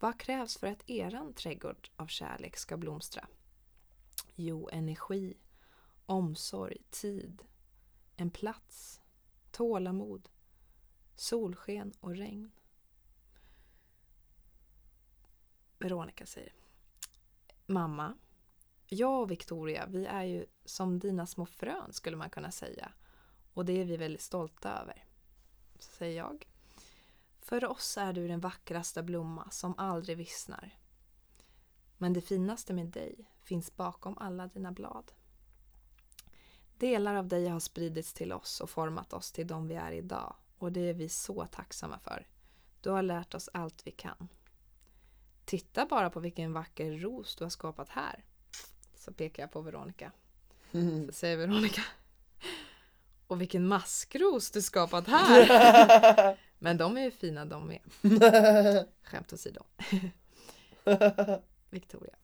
Vad 0.00 0.20
krävs 0.20 0.56
för 0.56 0.66
att 0.66 0.90
eran 0.90 1.34
trädgård 1.34 1.90
av 1.96 2.06
kärlek 2.06 2.56
ska 2.56 2.76
blomstra? 2.76 3.28
Jo, 4.34 4.68
energi, 4.72 5.36
omsorg, 6.06 6.82
tid, 6.90 7.42
en 8.16 8.30
plats, 8.30 9.00
tålamod, 9.50 10.28
solsken 11.14 11.92
och 12.00 12.16
regn. 12.16 12.50
Veronica 15.78 16.26
säger 16.26 16.52
Mamma, 17.66 18.16
jag 18.86 19.20
och 19.20 19.30
Victoria, 19.30 19.86
vi 19.86 20.06
är 20.06 20.22
ju 20.22 20.46
som 20.64 20.98
dina 20.98 21.26
små 21.26 21.46
frön 21.46 21.92
skulle 21.92 22.16
man 22.16 22.30
kunna 22.30 22.50
säga. 22.50 22.92
Och 23.54 23.64
det 23.64 23.80
är 23.80 23.84
vi 23.84 23.96
väldigt 23.96 24.22
stolta 24.22 24.80
över. 24.80 25.04
Så 25.78 25.90
säger 25.90 26.16
jag. 26.16 26.46
För 27.40 27.64
oss 27.64 27.98
är 27.98 28.12
du 28.12 28.28
den 28.28 28.40
vackraste 28.40 29.02
blomma 29.02 29.50
som 29.50 29.74
aldrig 29.78 30.16
vissnar. 30.16 30.78
Men 31.98 32.12
det 32.12 32.20
finaste 32.20 32.72
med 32.72 32.86
dig 32.86 33.30
finns 33.42 33.76
bakom 33.76 34.18
alla 34.18 34.46
dina 34.46 34.72
blad. 34.72 35.12
Delar 36.78 37.14
av 37.14 37.28
dig 37.28 37.48
har 37.48 37.60
spridits 37.60 38.12
till 38.12 38.32
oss 38.32 38.60
och 38.60 38.70
format 38.70 39.12
oss 39.12 39.32
till 39.32 39.46
de 39.46 39.68
vi 39.68 39.74
är 39.74 39.92
idag 39.92 40.36
och 40.58 40.72
det 40.72 40.80
är 40.80 40.94
vi 40.94 41.08
så 41.08 41.46
tacksamma 41.46 41.98
för. 41.98 42.26
Du 42.80 42.90
har 42.90 43.02
lärt 43.02 43.34
oss 43.34 43.48
allt 43.52 43.86
vi 43.86 43.90
kan. 43.90 44.28
Titta 45.44 45.86
bara 45.86 46.10
på 46.10 46.20
vilken 46.20 46.52
vacker 46.52 46.98
ros 46.98 47.36
du 47.36 47.44
har 47.44 47.50
skapat 47.50 47.88
här. 47.88 48.24
Så 48.94 49.12
pekar 49.12 49.42
jag 49.42 49.52
på 49.52 49.60
Veronica. 49.60 50.12
Så 51.06 51.12
säger 51.12 51.36
Veronica. 51.36 51.82
Och 53.26 53.40
vilken 53.40 53.66
maskros 53.66 54.50
du 54.50 54.62
skapat 54.62 55.06
här. 55.06 56.38
Men 56.58 56.76
de 56.76 56.96
är 56.96 57.02
ju 57.02 57.10
fina 57.10 57.44
de 57.44 57.66
med. 57.66 57.80
Skämt 59.02 59.32
åsido. 59.32 59.62
Victoria. 61.70 62.14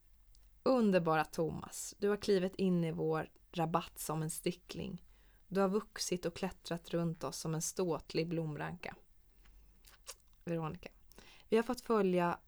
Underbara 0.63 1.25
Thomas, 1.25 1.95
du 1.99 2.09
har 2.09 2.17
klivit 2.17 2.57
in 2.57 2.85
i 2.85 2.93
vår 2.93 3.31
rabatt 3.53 3.99
som 3.99 4.23
en 4.23 4.31
stickling. 4.31 5.03
Du 5.49 5.61
har 5.61 5.69
vuxit 5.69 6.27
och 6.27 6.37
klättrat 6.37 6.91
runt 6.91 7.25
oss 7.25 7.37
som 7.37 7.55
en 7.55 7.63
ståtlig 7.63 8.29
blomranka. 8.29 8.95
Veronica. 10.45 10.89
Vi 11.49 11.57
har 11.57 11.63
fått 11.63 11.81
följa 11.81 12.39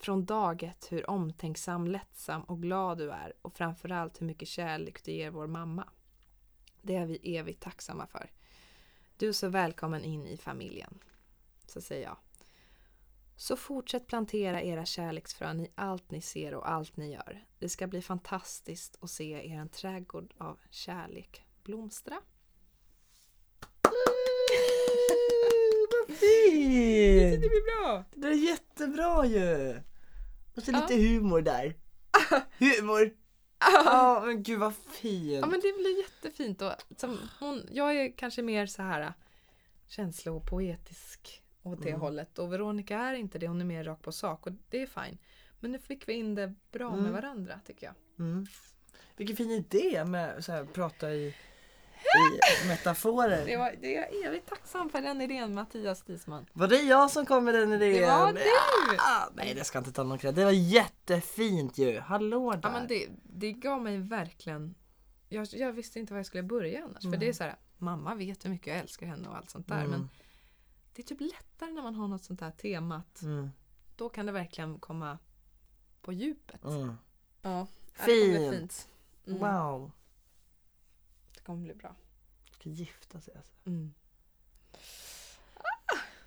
från 0.00 0.24
dag 0.24 0.62
ett 0.62 0.92
hur 0.92 1.10
omtänksam, 1.10 1.86
lättsam 1.86 2.42
och 2.42 2.62
glad 2.62 2.98
du 2.98 3.10
är 3.10 3.32
och 3.42 3.54
framförallt 3.54 4.20
hur 4.20 4.26
mycket 4.26 4.48
kärlek 4.48 5.04
du 5.04 5.12
ger 5.12 5.30
vår 5.30 5.46
mamma. 5.46 5.88
Det 6.88 6.96
är 6.96 7.06
vi 7.06 7.36
evigt 7.36 7.62
tacksamma 7.62 8.06
för. 8.06 8.30
Du 9.16 9.28
är 9.28 9.32
så 9.32 9.48
välkommen 9.48 10.04
in 10.04 10.26
i 10.26 10.36
familjen. 10.36 10.98
Så 11.66 11.80
säger 11.80 12.04
jag. 12.04 12.16
Så 13.36 13.56
fortsätt 13.56 14.06
plantera 14.06 14.62
era 14.62 14.84
kärleksfrön 14.84 15.60
i 15.60 15.70
allt 15.74 16.10
ni 16.10 16.20
ser 16.20 16.54
och 16.54 16.70
allt 16.70 16.96
ni 16.96 17.12
gör. 17.12 17.44
Det 17.58 17.68
ska 17.68 17.86
bli 17.86 18.02
fantastiskt 18.02 18.98
att 19.00 19.10
se 19.10 19.52
er 19.52 19.66
trädgård 19.66 20.34
av 20.38 20.58
kärlek 20.70 21.46
blomstra. 21.62 22.20
Vad 25.90 26.16
fint! 26.16 27.42
Det 27.42 27.48
blir 27.48 27.82
bra! 27.82 28.04
Det 28.14 28.28
är 28.28 28.48
jättebra 28.50 29.26
ju! 29.26 29.80
Och 30.54 30.62
så 30.62 30.70
Ja. 30.72 30.80
lite 30.80 31.02
humor 31.02 31.40
där. 31.40 31.76
Humor! 32.58 33.17
Ja 33.60 34.22
men 34.26 34.42
gud 34.42 34.58
vad 34.58 34.74
fint! 34.74 35.40
Ja 35.40 35.46
men 35.46 35.60
det 35.60 35.72
blir 35.78 35.98
jättefint. 35.98 36.62
Och, 36.62 36.72
som 36.96 37.18
hon, 37.40 37.68
jag 37.72 37.96
är 37.96 38.12
kanske 38.16 38.42
mer 38.42 38.66
så 38.66 38.82
här 38.82 39.00
äh, 39.00 39.10
känslopoetisk 39.86 41.42
åt 41.62 41.82
det 41.82 41.88
Mm. 41.88 42.00
hållet 42.00 42.38
och 42.38 42.52
Veronica 42.52 42.98
är 42.98 43.14
inte 43.14 43.38
det, 43.38 43.48
hon 43.48 43.60
är 43.60 43.64
mer 43.64 43.84
rakt 43.84 44.02
på 44.02 44.12
sak 44.12 44.46
och 44.46 44.52
det 44.70 44.82
är 44.82 44.86
fine. 44.86 45.18
Men 45.60 45.72
nu 45.72 45.78
fick 45.78 46.08
vi 46.08 46.12
in 46.12 46.34
det 46.34 46.54
bra 46.72 46.90
med 46.90 46.98
Mm. 47.00 47.12
varandra 47.12 47.60
tycker 47.66 47.86
jag. 47.86 47.94
Mm. 48.26 48.46
Vilken 49.16 49.36
fin 49.36 49.50
idé 49.50 50.04
med 50.04 50.44
här, 50.48 50.64
prata 50.64 51.10
i, 51.10 51.34
i 52.64 52.68
metaforer. 52.68 53.46
Det, 53.46 53.56
var, 53.56 53.74
det 53.80 53.96
är 53.96 54.00
jag 54.00 54.26
evigt 54.26 54.48
tacksam 54.48 54.90
för 54.90 55.02
den 55.02 55.20
idén 55.20 55.54
Mattias 55.54 56.02
Disman. 56.02 56.46
Var 56.52 56.68
det 56.68 56.82
jag 56.82 57.10
som 57.10 57.26
kom 57.26 57.44
med 57.44 57.54
den 57.54 57.72
idén? 57.72 57.92
Det 58.02 58.06
var 58.06 58.32
du! 58.32 58.96
Ah, 58.98 59.28
nej 59.34 59.54
det 59.54 59.64
ska 59.64 59.78
inte 59.78 59.92
ta 59.92 60.02
någon 60.02 60.18
cred. 60.18 60.34
Det 60.34 60.44
var 60.44 60.52
jättefint 60.52 61.78
ju. 61.78 62.00
Hallå 62.00 62.50
där. 62.52 62.60
Ja 62.62 62.70
men 62.70 62.86
det, 62.86 63.08
det 63.22 63.52
gav 63.52 63.82
mig 63.82 63.98
verkligen 63.98 64.74
jag, 65.28 65.46
jag 65.52 65.72
visste 65.72 65.98
inte 65.98 66.12
var 66.12 66.18
jag 66.18 66.26
skulle 66.26 66.42
börja 66.42 66.84
annars. 66.84 67.02
För 67.02 67.16
det 67.16 67.28
är 67.28 67.32
så 67.32 67.44
här, 67.44 67.56
mamma 67.78 68.14
vet 68.14 68.44
hur 68.44 68.50
mycket 68.50 68.66
jag 68.66 68.76
älskar 68.76 69.06
henne 69.06 69.28
och 69.28 69.36
allt 69.36 69.50
sånt 69.50 69.68
där. 69.68 69.78
Mm. 69.78 69.90
Men 69.90 70.08
det 70.94 71.02
är 71.02 71.06
typ 71.06 71.20
lättare 71.20 71.70
när 71.70 71.82
man 71.82 71.94
har 71.94 72.08
något 72.08 72.24
sånt 72.24 72.40
här 72.40 72.50
temat. 72.50 73.22
Mm. 73.22 73.50
Då 73.96 74.08
kan 74.08 74.26
det 74.26 74.32
verkligen 74.32 74.78
komma 74.78 75.18
på 76.02 76.12
djupet. 76.12 76.64
Mm. 76.64 76.94
Ja, 77.42 77.66
Fint. 77.92 78.50
fint. 78.54 78.88
Mm, 79.26 79.38
Wow. 79.38 79.90
Kommer 81.48 81.62
bli 81.64 81.74
bra. 81.74 81.96
Ska 82.52 82.68
gifta 82.70 83.20
sig 83.20 83.34
alltså. 83.36 83.52
Mm. 83.66 83.94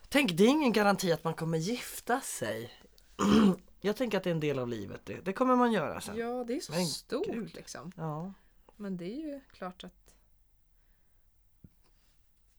Tänk 0.10 0.32
det 0.38 0.44
är 0.44 0.48
ingen 0.48 0.72
garanti 0.74 1.12
att 1.12 1.24
man 1.24 1.34
kommer 1.34 1.58
gifta 1.58 2.22
sig. 2.22 2.72
Jag 3.82 3.96
tänker 3.98 4.18
att 4.18 4.24
det 4.24 4.30
är 4.30 4.34
en 4.34 4.40
del 4.40 4.60
av 4.60 4.68
livet. 4.68 5.02
Det, 5.06 5.22
det 5.22 5.34
kommer 5.34 5.56
man 5.56 5.72
göra 5.72 6.02
sen. 6.02 6.18
Ja, 6.18 6.44
det 6.44 6.56
är 6.56 6.60
så 6.60 6.72
Men 6.72 6.86
stort 6.86 7.26
gud. 7.28 7.54
liksom. 7.56 7.92
Ja. 7.96 8.34
Men 8.76 8.98
det 8.98 9.06
är 9.06 9.18
ju 9.34 9.42
klart 9.52 9.84
att 9.84 10.16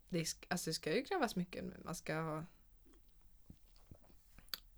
det, 0.08 0.22
sk- 0.22 0.46
alltså 0.48 0.70
det 0.70 0.74
ska 0.74 0.94
ju 0.96 1.04
krävas 1.04 1.36
mycket. 1.36 1.84
Man 1.84 1.94
ska 1.94 2.14
ha, 2.20 2.44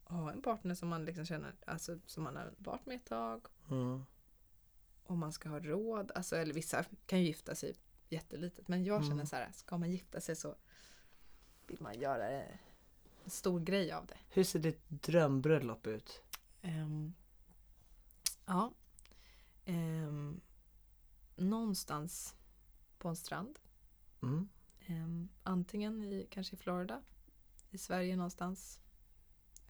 ha 0.04 0.32
en 0.32 0.42
partner 0.42 0.74
som 0.74 0.88
man 0.88 1.04
liksom 1.04 1.26
känner, 1.26 1.54
alltså 1.66 1.98
som 2.06 2.24
man 2.24 2.36
har 2.36 2.52
varit 2.58 2.86
med 2.86 2.96
ett 2.96 3.04
tag. 3.06 3.46
Mm. 3.70 4.04
Och 5.06 5.18
man 5.18 5.32
ska 5.32 5.48
ha 5.48 5.60
råd. 5.60 6.12
Alltså, 6.14 6.36
eller 6.36 6.54
vissa 6.54 6.84
kan 7.06 7.18
ju 7.20 7.26
gifta 7.26 7.54
sig 7.54 7.74
jättelitet. 8.08 8.68
Men 8.68 8.84
jag 8.84 9.02
känner 9.02 9.14
Mm. 9.14 9.26
så 9.26 9.36
här, 9.36 9.52
ska 9.52 9.78
man 9.78 9.90
gifta 9.90 10.20
sig 10.20 10.36
så 10.36 10.56
vill 11.66 11.80
man 11.80 12.00
göra 12.00 12.28
en 12.30 12.58
stor 13.26 13.60
grej 13.60 13.92
av 13.92 14.06
det. 14.06 14.18
Hur 14.30 14.44
ser 14.44 14.58
ditt 14.58 14.88
drömbröllop 14.88 15.86
ut? 15.86 16.22
Ehm, 16.62 17.14
ja. 18.46 18.72
Ehm, 19.64 20.40
någonstans 21.36 22.34
på 22.98 23.08
en 23.08 23.16
strand. 23.16 23.58
Mm. 24.22 24.48
Ehm, 24.86 25.28
antingen 25.42 26.04
i, 26.04 26.26
kanske 26.30 26.54
i 26.56 26.58
Florida. 26.58 27.02
I 27.70 27.78
Sverige 27.78 28.16
någonstans. 28.16 28.80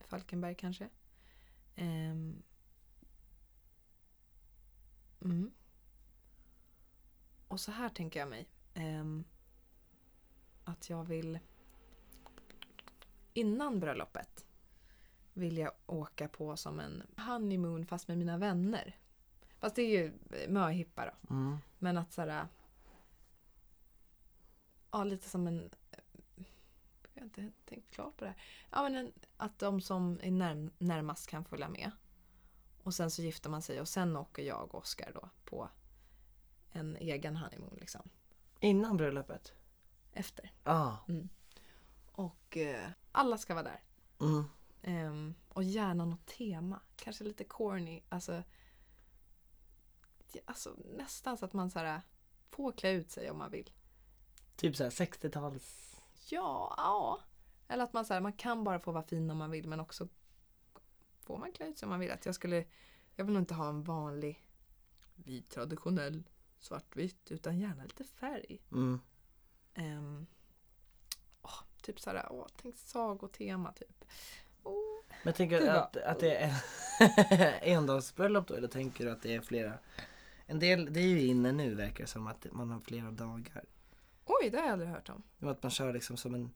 Falkenberg 0.01 0.55
kanske. 0.55 0.89
Ehm, 1.75 2.43
mm. 5.25 5.51
Och 7.49 7.61
så 7.61 7.73
här 7.73 7.89
tänker 7.89 8.21
jag 8.21 8.29
mig. 8.29 8.49
ehm, 8.75 9.25
att 10.65 10.91
jag 10.91 11.05
vill 11.05 11.39
innan 13.33 13.81
bröllopet 13.81 14.47
vilja 15.33 15.73
åka 15.87 16.29
på 16.29 16.57
som 16.57 16.81
en 16.81 17.03
honeymoon 17.17 17.87
fast 17.87 18.09
med 18.09 18.19
mina 18.19 18.39
vänner. 18.39 18.97
Fast 19.59 19.77
det 19.77 19.83
är 19.83 20.03
ju 20.03 20.13
möhippa 20.49 21.07
då. 21.07 21.35
Mm. 21.35 21.59
Men 21.79 21.99
att 21.99 22.13
såhär... 22.13 22.47
Ja, 24.91 25.05
lite 25.05 25.29
som 25.29 25.47
en... 25.47 25.71
Jag 27.15 27.21
har 27.21 27.25
inte 27.25 27.51
tänkt 27.65 27.91
klart 27.91 28.17
på 28.17 28.25
det 28.25 28.31
här. 28.31 28.43
Ja, 28.71 28.83
men 28.83 28.95
en, 28.95 29.13
att 29.37 29.59
de 29.59 29.81
som 29.81 30.19
är 30.23 30.31
närm, 30.31 30.71
närmast 30.79 31.27
kan 31.27 31.45
följa 31.45 31.69
med. 31.69 31.91
Och 32.85 32.95
sen 32.95 33.11
så 33.11 33.23
gifter 33.23 33.51
man 33.51 33.63
sig 33.63 33.81
och 33.81 33.89
sen 33.89 34.17
åker 34.17 34.43
jag 34.43 34.63
och 34.63 34.75
Oskar 34.75 35.13
då 35.15 35.29
på 35.45 35.69
en 36.73 36.97
egen 36.97 37.37
honeymoon 37.37 37.77
liksom. 37.81 38.09
Innan 38.61 38.97
bröllopet? 38.97 39.53
Efter. 40.13 40.53
Ja. 40.65 40.99
Och 42.13 42.57
eh, 42.57 42.89
alla 43.13 43.39
ska 43.39 43.55
vara 43.55 43.65
där. 43.65 43.83
Mm. 44.21 44.45
Ehm, 44.83 45.35
och 45.49 45.63
gärna 45.63 46.05
något 46.05 46.27
tema. 46.27 46.81
Kanske 46.97 47.25
lite 47.25 47.45
corny. 47.45 48.03
Alltså, 48.09 48.43
alltså 50.45 50.77
nästan 50.97 51.39
så 51.39 51.45
att 51.45 51.53
man 51.53 51.71
så 51.71 51.79
här, 51.79 52.01
får 52.51 52.73
klä 52.73 52.91
ut 52.91 53.11
sig 53.11 53.31
om 53.31 53.39
man 53.39 53.51
vill. 53.51 53.71
Typ 54.57 54.77
såhär 54.77 54.91
60-tals... 54.91 56.01
Ja, 56.29 56.75
ja. 56.77 57.21
Eller 57.69 57.85
att 57.85 57.93
man, 57.93 58.05
så 58.05 58.15
här, 58.15 58.21
man 58.21 58.33
kan 58.33 58.65
bara 58.65 58.81
få 58.81 58.93
vara 58.93 59.05
fin 59.05 59.31
om 59.31 59.39
man 59.39 59.51
vill 59.51 59.69
men 59.69 59.81
också 59.81 60.09
får 61.25 61.39
man 61.39 61.53
klä 61.53 61.67
ut 61.67 61.79
sig 61.79 61.87
om 61.87 61.91
man 61.91 62.01
vill. 62.01 62.11
Att 62.11 62.27
jag 62.27 62.35
skulle, 62.35 62.65
jag 63.17 63.25
vill 63.25 63.35
nog 63.35 63.43
inte 63.43 63.55
ha 63.55 63.69
en 63.69 63.83
vanlig 63.83 64.45
vit 65.15 65.51
traditionell 65.51 66.23
svartvitt 66.59 67.31
utan 67.31 67.59
gärna 67.59 67.83
lite 67.83 68.05
färg. 68.05 68.63
Mm. 68.73 69.01
Ehm, 69.75 70.27
åh, 71.43 71.63
typ 71.83 72.01
såhär, 72.01 72.27
åh, 72.31 72.47
tänk 72.63 72.77
sagotema 72.77 73.73
typ. 73.73 74.05
Åh, 74.63 75.01
Men 75.23 75.35
tänker 75.35 75.61
du 75.61 75.69
att, 75.69 75.97
att 75.97 76.21
det 76.21 76.37
är 76.37 76.55
endagsbröllop 77.63 78.49
då 78.49 78.55
eller 78.55 78.69
tänker 78.69 79.05
du 79.05 79.11
att 79.11 79.23
det 79.23 79.35
är 79.35 79.41
flera? 79.41 79.79
En 80.47 80.59
del, 80.59 80.93
det 80.93 81.01
är 81.01 81.09
ju 81.09 81.23
inne 81.23 81.53
nu 81.53 81.75
verkar 81.75 82.05
det 82.05 82.11
som 82.11 82.27
att 82.27 82.47
man 82.53 82.71
har 82.71 82.81
flera 82.81 83.11
dagar. 83.11 83.65
Oj, 84.25 84.51
det 84.51 84.57
har 84.57 84.65
jag 84.65 84.73
aldrig 84.73 84.91
hört 84.91 85.09
om. 85.09 85.49
Att 85.49 85.63
man 85.63 85.71
kör 85.71 85.93
liksom 85.93 86.17
som 86.17 86.35
en 86.35 86.51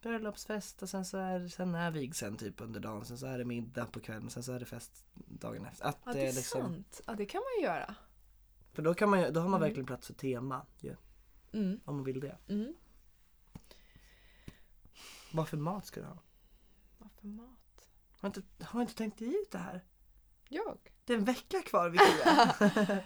bröllopsfest 0.00 0.82
och 0.82 0.88
sen 0.90 1.04
så 1.04 1.18
är, 1.18 1.48
sen 1.48 1.74
är 1.74 1.90
vigseln 1.90 2.36
typ 2.36 2.60
under 2.60 2.80
dagen. 2.80 3.04
Sen 3.04 3.18
så 3.18 3.26
är 3.26 3.38
det 3.38 3.44
middag 3.44 3.86
på 3.86 4.00
kvällen 4.00 4.30
sen 4.30 4.42
så 4.42 4.52
är 4.52 4.58
det 4.60 4.66
fest 4.66 5.04
dagen 5.14 5.64
efter. 5.66 5.84
Att 5.84 5.98
Ja, 6.04 6.12
det 6.12 6.26
är 6.28 6.32
liksom, 6.32 6.60
sant. 6.62 7.00
Ja, 7.06 7.14
det 7.14 7.26
kan 7.26 7.38
man 7.40 7.60
ju 7.60 7.64
göra. 7.66 7.94
för 8.72 8.82
då, 8.82 8.94
kan 8.94 9.10
man, 9.10 9.32
då 9.32 9.40
har 9.40 9.48
man 9.48 9.58
Mm. 9.60 9.68
verkligen 9.68 9.86
plats 9.86 10.06
för 10.06 10.14
tema 10.14 10.66
ju, 10.78 10.96
Mm, 11.52 11.80
om 11.84 11.94
man 11.96 12.04
vill 12.04 12.20
det. 12.20 12.38
mm. 12.48 12.74
Vad 15.32 15.48
för 15.48 15.56
mat 15.56 15.86
ska 15.86 16.00
du 16.00 16.06
ha? 16.06 16.18
Vad 16.98 17.10
för 17.12 17.26
mat? 17.26 17.88
Har 18.20 18.26
inte, 18.26 18.42
har 18.64 18.80
inte 18.80 18.94
tänkt 18.94 19.18
dig 19.18 19.28
ut 19.28 19.50
det 19.50 19.58
här? 19.58 19.84
Jag? 20.48 20.78
Det 21.04 21.12
är 21.12 21.18
en 21.18 21.24
vecka 21.24 21.62
kvar 21.62 21.90
Victoria. 21.90 22.54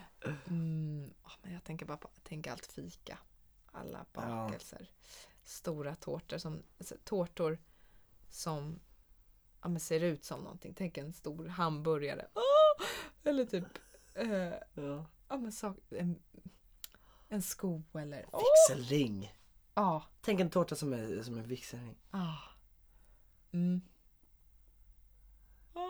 Mm, 0.46 1.12
men 1.42 1.52
jag 1.52 1.64
tänker 1.64 1.86
bara 1.86 1.96
på 1.96 2.10
tänk 2.22 2.46
allt 2.46 2.66
fika. 2.66 3.18
Alla 3.72 4.06
bakelser. 4.12 4.90
Stora 5.52 5.94
tårtor 5.94 6.38
som, 6.38 6.62
alltså, 6.78 6.94
tårtor 7.04 7.58
som 8.30 8.80
ja, 9.62 9.68
men 9.68 9.80
ser 9.80 10.00
ut 10.00 10.24
som 10.24 10.40
någonting. 10.40 10.74
Tänk 10.74 10.98
en 10.98 11.12
stor 11.12 11.46
hamburgare. 11.46 12.26
Åh! 12.34 12.86
Eller 13.24 13.44
typ 13.44 13.64
eh, 14.14 14.54
ja. 14.74 15.06
ja, 15.28 15.36
men 15.36 15.52
sak, 15.52 15.76
en, 15.90 16.22
en 17.28 17.42
sko 17.42 17.82
eller... 17.94 18.26
Åh! 18.32 18.42
Vigselring. 18.68 19.32
Ja. 19.74 20.04
Tänk 20.20 20.40
en 20.40 20.50
tårta 20.50 20.74
som 20.74 20.92
är 20.92 21.22
som 21.22 21.38
en 21.38 21.46
vigselring. 21.46 21.98
Ah. 22.10 22.38
Mm. 23.52 23.80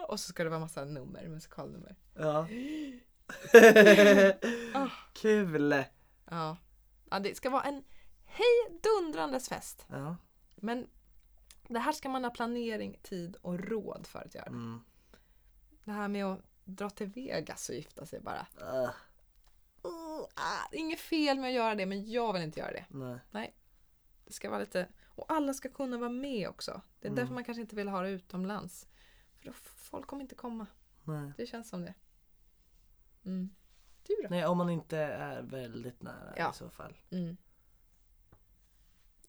Och 0.08 0.20
så 0.20 0.28
ska 0.28 0.44
det 0.44 0.50
vara 0.50 0.60
massa 0.60 0.84
nummer, 0.84 1.28
musikalnummer. 1.28 1.96
Ja. 2.14 2.48
Ah. 4.74 4.90
Kul! 5.12 5.84
Ja. 6.30 6.56
ja, 7.10 7.18
det 7.18 7.36
ska 7.36 7.50
vara 7.50 7.62
en 7.62 7.84
hejdundrandes 8.32 9.48
fest. 9.48 9.86
Ja. 9.88 10.16
Men 10.56 10.86
det 11.68 11.78
här 11.78 11.92
ska 11.92 12.08
man 12.08 12.24
ha 12.24 12.30
planering, 12.30 12.98
tid 13.02 13.36
och 13.42 13.58
råd 13.60 14.06
för 14.06 14.18
att 14.18 14.34
göra. 14.34 14.46
Mm. 14.46 14.80
Det 15.84 15.92
här 15.92 16.08
med 16.08 16.26
att 16.26 16.40
dra 16.64 16.90
till 16.90 17.06
Vegas 17.06 17.68
och 17.68 17.74
gifta 17.74 18.06
sig 18.06 18.20
bara. 18.20 18.46
Uh, 18.60 18.90
Oh, 19.84 20.20
ah, 20.34 20.68
inget 20.72 21.00
fel 21.00 21.38
med 21.38 21.48
att 21.48 21.54
göra 21.54 21.74
det, 21.74 21.86
men 21.86 22.10
jag 22.10 22.32
vill 22.32 22.42
inte 22.42 22.60
göra 22.60 22.72
det. 22.72 22.84
nej. 23.30 23.54
Det 24.24 24.32
ska 24.32 24.50
vara 24.50 24.60
lite... 24.60 24.88
Och 25.14 25.32
alla 25.32 25.54
ska 25.54 25.68
kunna 25.68 25.98
vara 25.98 26.10
med 26.10 26.48
också. 26.48 26.80
Det 27.00 27.06
är 27.06 27.10
Mm. 27.10 27.16
därför 27.16 27.34
man 27.34 27.44
kanske 27.44 27.60
inte 27.60 27.76
vill 27.76 27.88
ha 27.88 28.02
det 28.02 28.08
utomlands. 28.10 28.88
För 29.38 29.44
då 29.46 29.52
folk 29.76 30.06
kommer 30.06 30.22
inte 30.22 30.34
komma. 30.34 30.66
nej. 31.04 31.32
Det 31.36 31.46
känns 31.46 31.68
som 31.68 31.82
det. 31.84 31.94
Mm. 33.24 33.50
Du 34.06 34.14
då? 34.22 34.28
Nej, 34.30 34.46
om 34.46 34.58
man 34.58 34.70
inte 34.70 34.98
är 34.98 35.42
väldigt 35.42 36.02
nära 36.02 36.34
Ja. 36.36 36.50
i 36.50 36.56
så 36.56 36.70
fall. 36.70 36.96
Mm. 37.10 37.36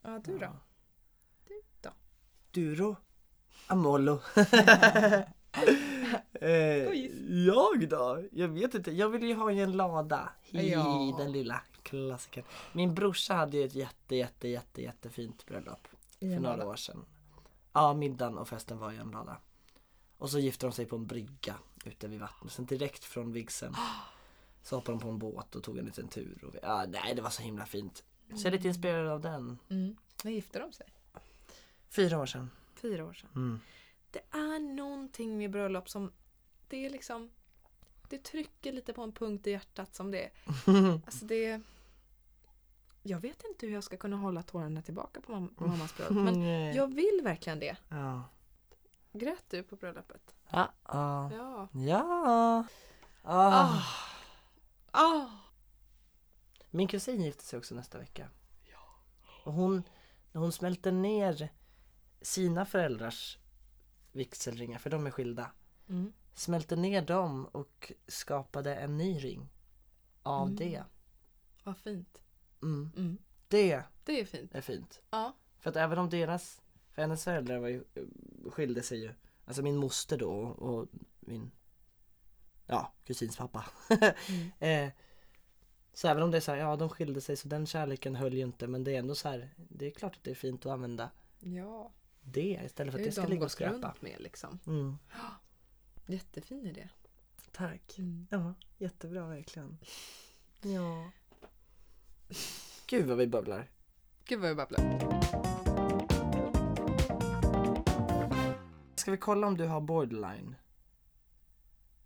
Ja, 0.04 0.20
du 0.24 0.38
då? 0.38 0.52
Du 1.48 1.62
då? 1.82 1.90
Duro. 2.52 2.96
Amollo. 3.68 4.20
eh, 6.34 6.50
jag 7.46 7.90
då? 7.90 8.24
Jag 8.32 8.48
vet 8.48 8.76
inte. 8.76 8.92
Jag 8.92 9.10
vill 9.10 9.24
ju 9.24 9.34
ha 9.36 9.52
i 9.52 9.60
en 9.60 9.72
lada. 9.72 10.30
Hi, 10.42 10.72
Ja. 10.72 11.16
Den 11.18 11.32
lilla 11.32 11.62
klassikern. 11.84 12.44
Min 12.74 12.96
brorsa 12.96 13.34
hade 13.34 13.58
ju 13.58 13.66
ett 13.66 13.76
jätte, 13.76 14.16
jätte, 14.16 14.48
jätte, 14.48 14.82
jättefint 14.82 15.46
bröllop. 15.46 15.88
I 16.20 16.34
För 16.34 16.40
några 16.40 16.56
lada. 16.56 16.70
år 16.70 16.76
sedan. 16.76 17.06
Ja, 17.74 17.94
middagen 17.94 18.38
och 18.38 18.48
festen 18.48 18.78
var 18.78 18.92
i 18.92 18.98
en 18.98 19.12
lada. 19.12 19.38
Och 20.18 20.30
så 20.30 20.40
gifte 20.40 20.66
de 20.66 20.72
sig 20.72 20.86
på 20.86 20.96
en 20.96 21.08
brygga 21.08 21.56
ute 21.86 22.08
vid 22.08 22.20
vattnet. 22.20 22.54
Sen 22.54 22.66
direkt 22.66 23.04
från 23.04 23.32
vigseln 23.32 23.76
så 24.64 24.76
hoppade 24.76 24.98
de 24.98 25.02
på 25.02 25.10
en 25.10 25.20
båt 25.20 25.56
och 25.56 25.64
tog 25.64 25.78
en 25.78 25.86
liten 25.86 26.08
tur. 26.08 26.44
Och 26.48 26.56
vi, 26.56 26.60
ja, 26.62 26.86
nej, 26.88 27.16
det 27.16 27.22
var 27.22 27.30
så 27.30 27.42
himla 27.44 27.66
fint. 27.66 28.04
Så 28.36 28.48
jag 28.48 28.54
är 28.54 28.58
lite 28.58 28.68
inspirerad 28.68 29.08
av 29.08 29.22
den. 29.22 29.60
Mm. 29.70 29.96
När 30.24 30.32
gifte 30.32 30.60
de 30.60 30.72
sig? 30.74 30.88
Fyra 31.90 32.20
år 32.20 32.26
sedan. 32.26 32.50
Fyra 32.76 33.06
år 33.06 33.14
sedan. 33.14 33.30
Mm. 33.36 33.60
Det 34.12 34.20
är 34.32 34.60
någonting 34.60 35.38
med 35.38 35.52
bröllop 35.52 35.90
som 35.90 36.12
det 36.68 36.86
är 36.86 36.90
liksom 36.90 37.30
det 38.10 38.24
trycker 38.24 38.72
lite 38.72 38.94
på 38.94 39.02
en 39.02 39.12
punkt 39.12 39.48
i 39.48 39.52
hjärtat 39.52 39.96
som 39.96 40.12
det 40.12 40.30
Alltså 41.06 41.26
det 41.26 41.62
Jag 43.04 43.20
vet 43.20 43.44
inte 43.50 43.66
hur 43.66 43.74
jag 43.74 43.84
ska 43.84 43.98
kunna 43.98 44.16
hålla 44.18 44.44
tårarna 44.44 44.82
tillbaka 44.82 45.22
på 45.22 45.32
mam- 45.32 45.56
på 45.56 45.68
mammas 45.68 45.98
bröllop 45.98 46.16
men 46.24 46.42
jag 46.76 46.94
vill 46.94 47.20
verkligen 47.24 47.60
det. 47.60 47.78
Ja. 47.90 48.24
Grät 49.12 49.44
du 49.50 49.64
på 49.64 49.76
bröllopet? 49.76 50.36
Ja. 50.50 50.72
Ja. 50.88 51.30
Ja. 51.32 51.68
Ja. 51.72 52.66
Ah. 53.24 53.82
Ah. 54.92 55.26
Min 56.76 56.88
kusin 56.88 57.22
gifter 57.22 57.44
sig 57.46 57.60
också 57.60 57.76
nästa 57.76 57.98
vecka. 57.98 58.30
Och 59.46 59.54
hon, 59.54 59.84
när 60.32 60.42
hon 60.42 60.52
smälter 60.52 60.92
ner 60.92 61.50
sina 62.22 62.66
föräldrars 62.66 63.38
vigselringar, 64.12 64.80
för 64.80 64.90
de 64.90 65.06
är 65.08 65.12
skilda. 65.12 65.52
Mm. 65.90 66.14
Smälter 66.34 66.76
ner 66.78 67.02
dem 67.02 67.46
och 67.46 67.92
skapade 68.08 68.76
en 68.76 68.98
ny 68.98 69.20
ring. 69.20 69.50
Av 70.24 70.48
Mm. 70.48 70.56
det. 70.56 70.84
Vad 71.64 71.78
fint. 71.78 72.22
Mm. 72.62 72.92
Mm. 72.98 73.18
Det 73.48 73.84
Det 74.04 74.20
är 74.20 74.26
fint. 74.26 74.56
är 74.56 74.62
fint. 74.62 75.02
Ja. 75.10 75.36
För 75.60 75.70
att 75.70 75.76
även 75.76 75.98
om 75.98 76.10
deras, 76.10 76.62
för 76.92 77.02
hennes 77.02 77.24
föräldrar 77.24 77.58
var 77.60 77.68
ju, 77.68 77.84
skilde 78.52 78.84
sig 78.84 79.00
ju. 79.00 79.14
Alltså 79.46 79.62
min 79.62 79.78
moster 79.78 80.18
då 80.18 80.32
och 80.42 80.88
min, 81.20 81.52
ja, 82.66 82.94
kusins 83.06 83.38
pappa. 83.38 83.66
Mm. 84.30 84.52
eh, 84.88 84.94
så 85.94 86.08
även 86.08 86.24
om 86.24 86.32
det 86.32 86.38
är 86.38 86.42
så 86.42 86.52
här, 86.52 86.58
ja 86.60 86.76
de 86.76 86.90
skilde 86.90 87.22
sig 87.22 87.38
så 87.38 87.48
den 87.48 87.66
kärleken 87.66 88.16
höll 88.16 88.34
ju 88.34 88.42
inte 88.42 88.68
men 88.68 88.84
det 88.84 88.96
är 88.96 89.00
ändå 89.00 89.16
så 89.16 89.30
här, 89.30 89.50
det 89.56 89.86
är 89.88 89.92
klart 89.92 90.16
att 90.16 90.24
det 90.24 90.32
är 90.32 90.36
fint 90.36 90.66
att 90.66 90.72
använda 90.72 91.10
Ja. 91.40 91.92
det 92.22 92.60
istället 92.66 92.92
för 92.94 93.00
att 93.00 93.04
Det 93.04 93.10
det 93.10 93.12
ska 93.12 93.28
ligga 93.28 93.44
och 93.46 93.52
skräpa. 93.52 93.96
med 94.00 94.16
liksom. 94.20 94.60
Mm. 94.68 94.98
Jättefin 96.08 96.66
idé. 96.68 96.90
Tack. 97.52 97.98
Mm. 97.98 98.28
Ja, 98.32 98.54
jättebra 98.78 99.28
verkligen. 99.28 99.78
Ja. 100.66 101.12
Gud 102.88 103.06
vad 103.08 103.18
vi 103.18 103.28
babblar. 103.28 103.68
Gud 104.26 104.40
vad 104.40 104.50
jag 104.50 104.58
babblar. 104.58 105.00
Ska 108.96 109.12
vi 109.12 109.18
kolla 109.18 109.48
om 109.48 109.58
du 109.58 109.66
har 109.66 109.82
borderline? 109.82 110.56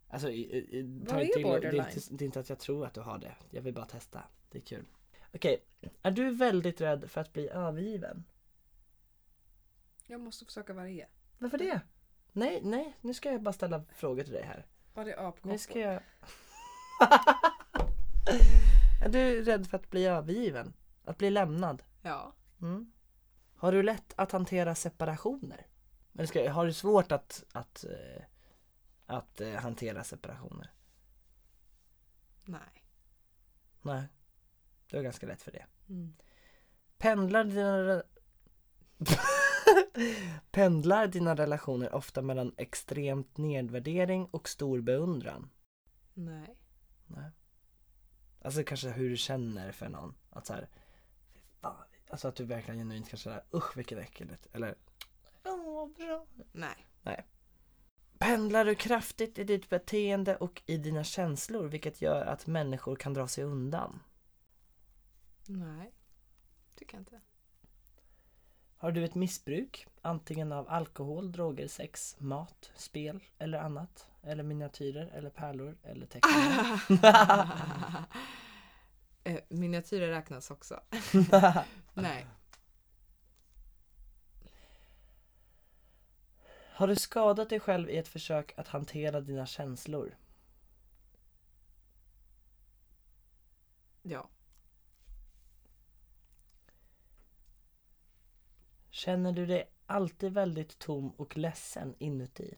Alltså, 0.09 0.27
ta 0.27 0.33
är 0.33 1.33
till- 1.33 1.43
Det 1.71 1.77
inte, 1.77 1.99
det 2.09 2.23
är 2.23 2.25
inte 2.25 2.39
att 2.39 2.49
jag 2.49 2.59
tror 2.59 2.85
att 2.85 2.93
du 2.93 3.01
har 3.01 3.17
det. 3.17 3.35
Jag 3.49 3.61
vill 3.61 3.73
bara 3.73 3.85
testa. 3.85 4.23
Det 4.51 4.57
är 4.57 4.61
kul. 4.61 4.85
Okej, 5.33 5.63
är 6.01 6.11
du 6.11 6.31
väldigt 6.31 6.81
rädd 6.81 7.09
för 7.11 7.21
att 7.21 7.33
bli 7.33 7.49
övergiven? 7.49 8.23
Jag 10.07 10.19
måste 10.19 10.45
försöka 10.45 10.73
är. 10.73 11.07
Varför 11.37 11.57
det? 11.57 11.81
Nej, 12.31 12.59
nej, 12.63 12.97
nu 13.01 13.13
ska 13.13 13.31
jag 13.31 13.41
bara 13.41 13.53
ställa 13.53 13.83
frågor 13.95 14.23
till 14.23 14.33
dig 14.33 14.43
här. 14.43 14.65
Var 14.93 15.05
det 15.05 15.19
apkoppor? 15.19 15.49
Nu 15.49 15.57
ska 15.57 15.79
jag... 15.79 15.93
är 19.03 19.09
du 19.09 19.43
rädd 19.43 19.67
för 19.67 19.77
att 19.77 19.89
bli 19.89 20.05
övergiven? 20.05 20.73
Att 21.03 21.17
bli 21.17 21.29
lämnad? 21.29 21.83
Ja. 22.01 22.33
Mm. 22.61 22.91
Har 23.55 23.71
du 23.71 23.83
lätt 23.83 24.13
att 24.15 24.31
hantera 24.31 24.75
separationer? 24.75 25.67
Men 26.11 26.27
ska, 26.27 26.51
har 26.51 26.65
du 26.65 26.73
svårt 26.73 27.11
att, 27.11 27.43
att, 27.51 27.83
eh, 27.83 28.23
att 29.07 29.41
eh, 29.41 29.53
hantera 29.53 30.03
separationer? 30.03 30.71
Nej. 32.45 32.85
Nej. 33.81 34.07
Du 34.87 34.95
har 34.95 35.03
ganska 35.03 35.27
lätt 35.27 35.41
för 35.41 35.51
det. 35.51 35.65
Mm. 35.89 36.13
Pendlar 36.97 37.43
dina, 37.43 38.03
Pendlar 40.51 41.07
dina 41.07 41.35
relationer 41.35 41.93
ofta 41.93 42.21
mellan 42.21 42.53
extremt 42.57 43.37
nedvärdering 43.37 44.25
och 44.25 44.49
stor 44.49 44.81
beundran? 44.81 45.49
Nej. 46.13 46.57
Nej. 47.07 47.31
Alltså 48.41 48.63
kanske 48.63 48.89
hur 48.89 49.09
du 49.09 49.17
känner 49.17 49.71
för 49.71 49.89
någon. 49.89 50.15
Att 50.29 50.45
så 50.45 50.53
här. 50.53 50.69
Alltså 52.09 52.27
att 52.27 52.35
du 52.35 52.45
verkligen 52.45 52.79
genuint 52.79 53.09
kanske 53.09 53.23
såhär, 53.23 53.43
usch 53.53 53.77
vilket 53.77 53.97
äckligt. 53.97 54.47
Eller, 54.53 54.75
åh 55.45 55.75
vad 55.75 55.93
bra. 55.93 56.25
Nej. 56.51 56.85
Pendlar 58.19 58.65
du 58.65 58.75
kraftigt 58.75 59.39
i 59.39 59.43
ditt 59.43 59.69
beteende 59.69 60.35
och 60.35 60.63
i 60.65 60.77
dina 60.77 61.03
känslor 61.03 61.67
vilket 61.67 62.01
gör 62.01 62.25
att 62.25 62.47
människor 62.47 62.95
kan 62.95 63.13
dra 63.13 63.27
sig 63.27 63.43
undan? 63.43 63.99
Nej. 65.45 65.93
Tycker 66.75 66.95
jag 66.95 67.01
inte. 67.01 67.21
Har 68.77 68.91
du 68.91 69.05
ett 69.05 69.15
missbruk, 69.15 69.87
antingen 70.01 70.51
av 70.51 70.69
alkohol, 70.69 71.31
droger, 71.31 71.67
sex, 71.67 72.15
mat, 72.19 72.71
spel 72.75 73.23
eller 73.37 73.59
annat? 73.59 74.07
Eller 74.23 74.43
miniatyrer, 74.43 75.07
eller 75.07 75.29
pärlor, 75.29 75.77
eller 75.83 76.05
teckningar? 76.05 76.81
eh, 79.23 79.39
miniatyrer 79.49 80.07
räknas 80.07 80.51
också. 80.51 80.79
Nej. 81.93 82.27
Har 86.77 86.87
du 86.87 86.95
skadat 86.95 87.49
dig 87.49 87.59
själv 87.59 87.89
i 87.89 87.97
ett 87.97 88.07
försök 88.07 88.53
att 88.57 88.67
hantera 88.67 89.21
dina 89.21 89.45
känslor? 89.45 90.17
Ja. 94.01 94.29
Känner 98.89 99.31
du 99.31 99.45
dig 99.45 99.71
alltid 99.85 100.33
väldigt 100.33 100.79
tom 100.79 101.09
och 101.09 101.37
ledsen 101.37 101.95
inuti? 101.99 102.57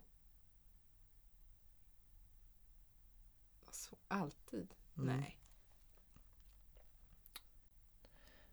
Så, 3.71 3.95
alltid? 4.07 4.73
Mm. 4.97 5.17
Nej. 5.17 5.39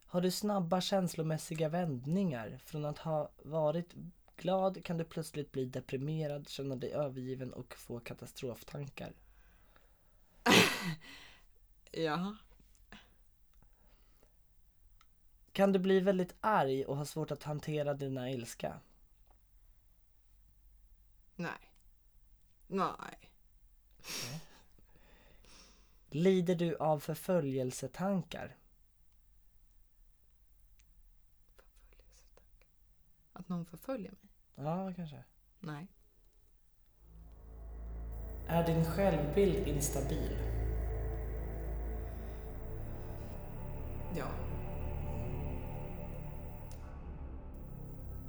Har 0.06 0.20
du 0.20 0.30
snabba 0.30 0.80
känslomässiga 0.80 1.68
vändningar? 1.68 2.58
Från 2.64 2.84
att 2.84 2.98
ha 2.98 3.30
varit 3.42 3.94
glad 4.36 4.84
kan 4.84 4.96
du 4.98 5.04
plötsligt 5.04 5.52
bli 5.52 5.64
deprimerad, 5.64 6.48
känna 6.48 6.76
dig 6.76 6.92
övergiven 6.92 7.52
och 7.52 7.74
få 7.74 8.00
katastroftankar. 8.00 9.12
Ja. 11.90 12.36
Kan 15.52 15.72
du 15.72 15.78
bli 15.78 16.00
väldigt 16.00 16.34
arg 16.40 16.84
och 16.84 16.96
ha 16.96 17.04
svårt 17.04 17.30
att 17.30 17.42
hantera 17.42 17.94
dina 17.94 18.30
ilska? 18.30 18.80
Nej. 21.36 21.72
Nej. 22.66 23.30
Lider 26.10 26.54
du 26.54 26.76
av 26.76 26.98
förföljelsetankar? 26.98 28.56
Förföljelsetankar. 28.58 28.65
Att 33.46 33.50
någon 33.50 33.64
förföljer 33.64 34.10
mig? 34.10 34.30
Ja, 34.66 34.92
kanske. 34.96 35.24
Nej. 35.60 35.88
Är 38.46 38.66
din 38.66 38.84
självbild 38.84 39.68
instabil? 39.68 40.36
Ja. 44.16 44.26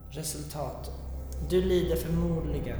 Resultat. 0.09 0.91
Du 1.49 1.61
lider 1.61 1.95
förmodligen 1.95 2.79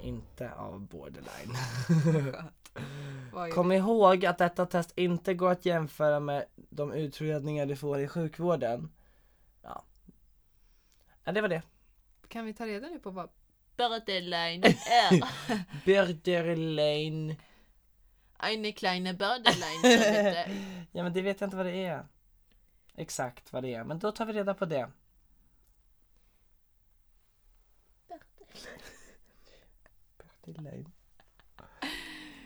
inte 0.00 0.52
av 0.52 0.80
borderline. 0.80 1.56
Kom 3.54 3.72
ihåg 3.72 4.26
att 4.26 4.38
detta 4.38 4.66
test 4.66 4.92
inte 4.96 5.34
går 5.34 5.50
att 5.50 5.66
jämföra 5.66 6.20
med 6.20 6.44
de 6.70 6.92
utredningar 6.92 7.66
du 7.66 7.76
får 7.76 8.00
i 8.00 8.08
sjukvården. 8.08 8.90
Ja. 11.26 11.32
det 11.32 11.40
var 11.40 11.48
det. 11.48 11.62
Kan 12.28 12.44
vi 12.44 12.54
ta 12.54 12.66
reda 12.66 12.88
nu 12.88 12.98
på 12.98 13.10
vad 13.10 13.30
borderline 13.76 14.64
är? 14.90 15.10
Borderline. 15.84 17.36
Eine 18.38 18.72
kleine 18.72 19.12
bitte. 19.12 20.50
Ja, 20.92 21.02
men 21.02 21.12
det 21.12 21.22
vet 21.22 21.40
jag 21.40 21.46
inte 21.46 21.56
vad 21.56 21.66
det 21.66 21.84
är. 21.84 22.06
Exakt 22.94 23.52
vad 23.52 23.62
det 23.62 23.74
är, 23.74 23.84
men 23.84 23.98
då 23.98 24.12
tar 24.12 24.26
vi 24.26 24.32
reda 24.32 24.54
på 24.54 24.64
det. 24.64 24.90
Borderline. 30.44 30.92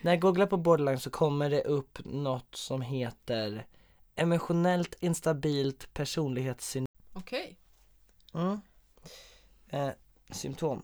När 0.03 0.13
jag 0.13 0.21
googlar 0.21 0.47
på 0.47 0.57
borderline 0.57 1.01
så 1.01 1.11
kommer 1.11 1.51
det 1.51 1.63
upp 1.63 1.99
något 2.05 2.55
som 2.55 2.83
heter 2.83 3.67
emotionellt 4.15 4.95
instabilt 5.01 5.95
personlighetssyndrom. 5.95 6.87
Okej. 7.13 7.59
Mm. 8.35 8.61
Eh, 9.71 9.91
symptom. 10.31 10.83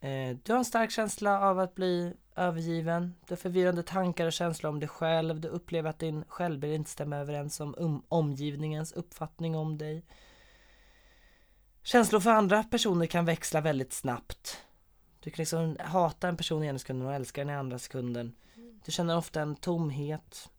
Eh, 0.00 0.36
du 0.42 0.52
har 0.52 0.58
en 0.58 0.64
stark 0.64 0.90
känsla 0.90 1.40
av 1.40 1.58
att 1.58 1.74
bli 1.74 2.14
övergiven. 2.36 3.14
Du 3.26 3.32
har 3.32 3.36
förvirrande 3.36 3.82
tankar 3.82 4.26
och 4.26 4.32
känslor 4.32 4.70
om 4.70 4.80
dig 4.80 4.88
själv. 4.88 5.40
Du 5.40 5.48
upplever 5.48 5.90
att 5.90 5.98
din 5.98 6.24
självbild 6.28 6.74
inte 6.74 6.90
stämmer 6.90 7.20
överens 7.20 7.60
om 7.60 7.74
um- 7.74 8.02
omgivningens 8.08 8.92
uppfattning 8.92 9.56
om 9.56 9.78
dig. 9.78 10.04
Känslor 11.82 12.20
för 12.20 12.30
andra 12.30 12.62
personer 12.62 13.06
kan 13.06 13.24
växla 13.24 13.60
väldigt 13.60 13.92
snabbt. 13.92 14.64
Du 15.20 15.30
kan 15.30 15.42
liksom 15.42 15.76
hata 15.80 16.28
en 16.28 16.36
person 16.36 16.64
i 16.64 16.66
ena 16.66 16.78
sekunden 16.78 17.06
och 17.08 17.14
älska 17.14 17.40
den 17.40 17.50
i 17.50 17.54
andra 17.54 17.78
sekunden. 17.78 18.36
Du 18.84 18.92
känner 18.92 19.16
ofta 19.16 19.40
en 19.42 19.56
tomhet. 19.56 20.50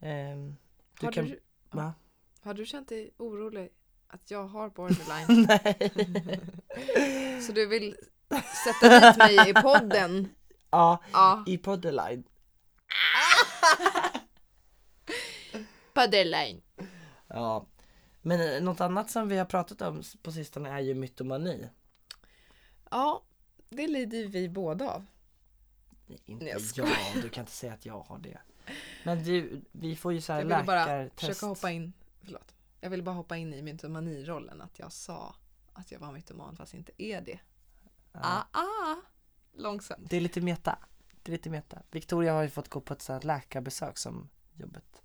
Ehm, 0.00 0.56
du 1.00 1.06
Har 1.06 1.12
kan... 1.12 1.24
du, 1.24 1.40
Va? 1.70 1.94
har 2.40 2.54
du 2.54 2.66
känt 2.66 2.88
dig 2.88 3.10
orolig 3.16 3.68
att 4.12 4.30
jag 4.30 4.46
har 4.48 4.68
borderline? 4.70 5.48
Så 7.46 7.52
du 7.52 7.66
vill 7.66 7.96
sätta 8.64 9.00
dit 9.10 9.18
mig 9.18 9.50
i 9.50 9.54
podden? 9.54 10.28
Ja, 10.74 11.02
Ja. 11.12 11.44
i 11.46 11.58
Podderline. 11.58 12.24
Borderline. 15.94 16.62
Ja. 17.28 17.66
Men 18.22 18.64
något 18.64 18.80
annat 18.80 19.10
som 19.10 19.28
vi 19.28 19.38
har 19.38 19.44
pratat 19.44 19.82
om 19.82 20.02
på 20.22 20.32
sistone 20.32 20.70
är 20.70 20.80
ju 20.80 20.94
mytomani. 20.94 21.68
Ja, 22.90 23.22
det 23.68 23.86
lider 23.88 24.26
vi 24.26 24.48
båda 24.48 24.90
av. 24.90 25.06
Inte 26.26 26.44
Nej, 26.44 26.54
jag 26.76 26.88
jag, 26.88 27.22
du 27.22 27.28
kan 27.28 27.42
inte 27.42 27.52
säga 27.52 27.72
att 27.72 27.86
jag 27.86 28.00
har 28.00 28.18
det. 28.18 28.38
Men 29.04 29.24
du, 29.24 29.62
vi 29.72 29.96
får 29.96 30.12
ju 30.12 30.20
så 30.20 30.32
här 30.32 30.40
Jag 30.40 30.46
ville 30.46 30.62
bara 30.64 30.86
läkartest. 30.86 31.20
försöka 31.20 31.46
hoppa 31.46 31.70
in, 31.70 31.92
förlåt. 32.24 32.54
Jag 32.84 32.90
ville 32.90 33.02
bara 33.02 33.14
hoppa 33.14 33.36
in 33.36 33.54
i 33.54 33.62
mytomanirollen, 33.62 34.60
att 34.60 34.78
jag 34.78 34.92
sa 34.92 35.34
att 35.72 35.90
jag 35.92 35.98
var 36.00 36.12
mytoman 36.12 36.56
fast 36.56 36.74
inte 36.74 36.92
är 37.02 37.20
det. 37.20 37.40
Ah, 38.12 38.42
ah. 38.52 38.96
Långsamt. 39.56 40.10
Det 40.10 40.16
är 40.16 40.20
lite 40.20 40.40
meta. 40.40 40.78
Det 41.22 41.30
är 41.30 41.32
lite 41.32 41.50
meta. 41.50 41.82
Victoria 41.90 42.32
har 42.32 42.42
ju 42.42 42.50
fått 42.50 42.68
gå 42.68 42.80
på 42.80 42.92
ett 42.92 43.02
sånt 43.02 43.24
läkarbesök 43.24 43.98
som 43.98 44.28
jobbet 44.56 45.02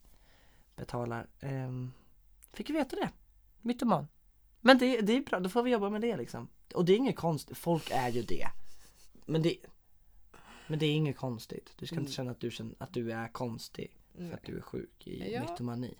betalar. 0.76 1.28
Ehm, 1.40 1.92
fick 2.54 2.70
ju 2.70 2.76
veta 2.76 2.96
det. 2.96 3.10
Mytoman. 3.62 4.08
Men 4.62 4.78
det, 4.78 5.02
det 5.02 5.14
är 5.14 5.22
bra, 5.22 5.40
då 5.40 5.50
får 5.50 5.64
vi 5.64 5.72
jobba 5.72 5.90
med 5.90 6.02
det 6.02 6.18
liksom. 6.18 6.48
Och 6.74 6.86
det 6.86 6.94
är 6.94 6.98
inget 6.98 7.16
konstigt, 7.16 7.58
folk 7.58 7.92
är 7.92 8.10
ju 8.10 8.22
det. 8.22 8.48
Men 9.26 9.42
det, 9.42 9.58
men 10.68 10.80
det 10.80 10.86
är 10.86 10.94
inget 10.94 11.18
konstigt. 11.18 11.74
Du 11.78 11.86
ska 11.86 11.96
Mm. 11.96 12.04
inte 12.04 12.14
känna 12.14 12.32
att 12.32 12.40
du, 12.40 12.52
känner, 12.52 12.76
att 12.80 12.94
du 12.94 13.12
är 13.12 13.28
konstig 13.28 13.98
för 14.18 14.32
att 14.34 14.44
du 14.44 14.58
är 14.58 14.62
sjuk 14.62 15.08
i 15.08 15.34
Ja. 15.34 15.42
mytomani. 15.42 15.96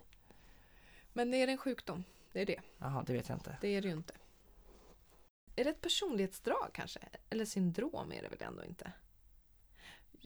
Men 1.18 1.32
det 1.32 1.38
är 1.42 1.48
en 1.48 1.58
sjukdom. 1.58 2.04
Det 2.32 2.42
är 2.42 2.46
det. 2.46 2.62
Jaha, 2.78 3.04
det 3.04 3.14
vet 3.14 3.30
jag 3.30 3.36
inte. 3.36 3.58
Det 3.62 3.68
är 3.68 3.82
det 3.82 3.88
ju 3.88 3.94
inte. 3.94 4.14
Är 5.56 5.64
det 5.64 5.70
ett 5.70 5.82
personlighetsdrag 5.82 6.70
kanske? 6.74 7.00
Eller 7.30 7.46
syndrom 7.46 8.12
är 8.12 8.22
det 8.22 8.30
väl 8.30 8.42
ändå 8.42 8.64
inte? 8.66 8.92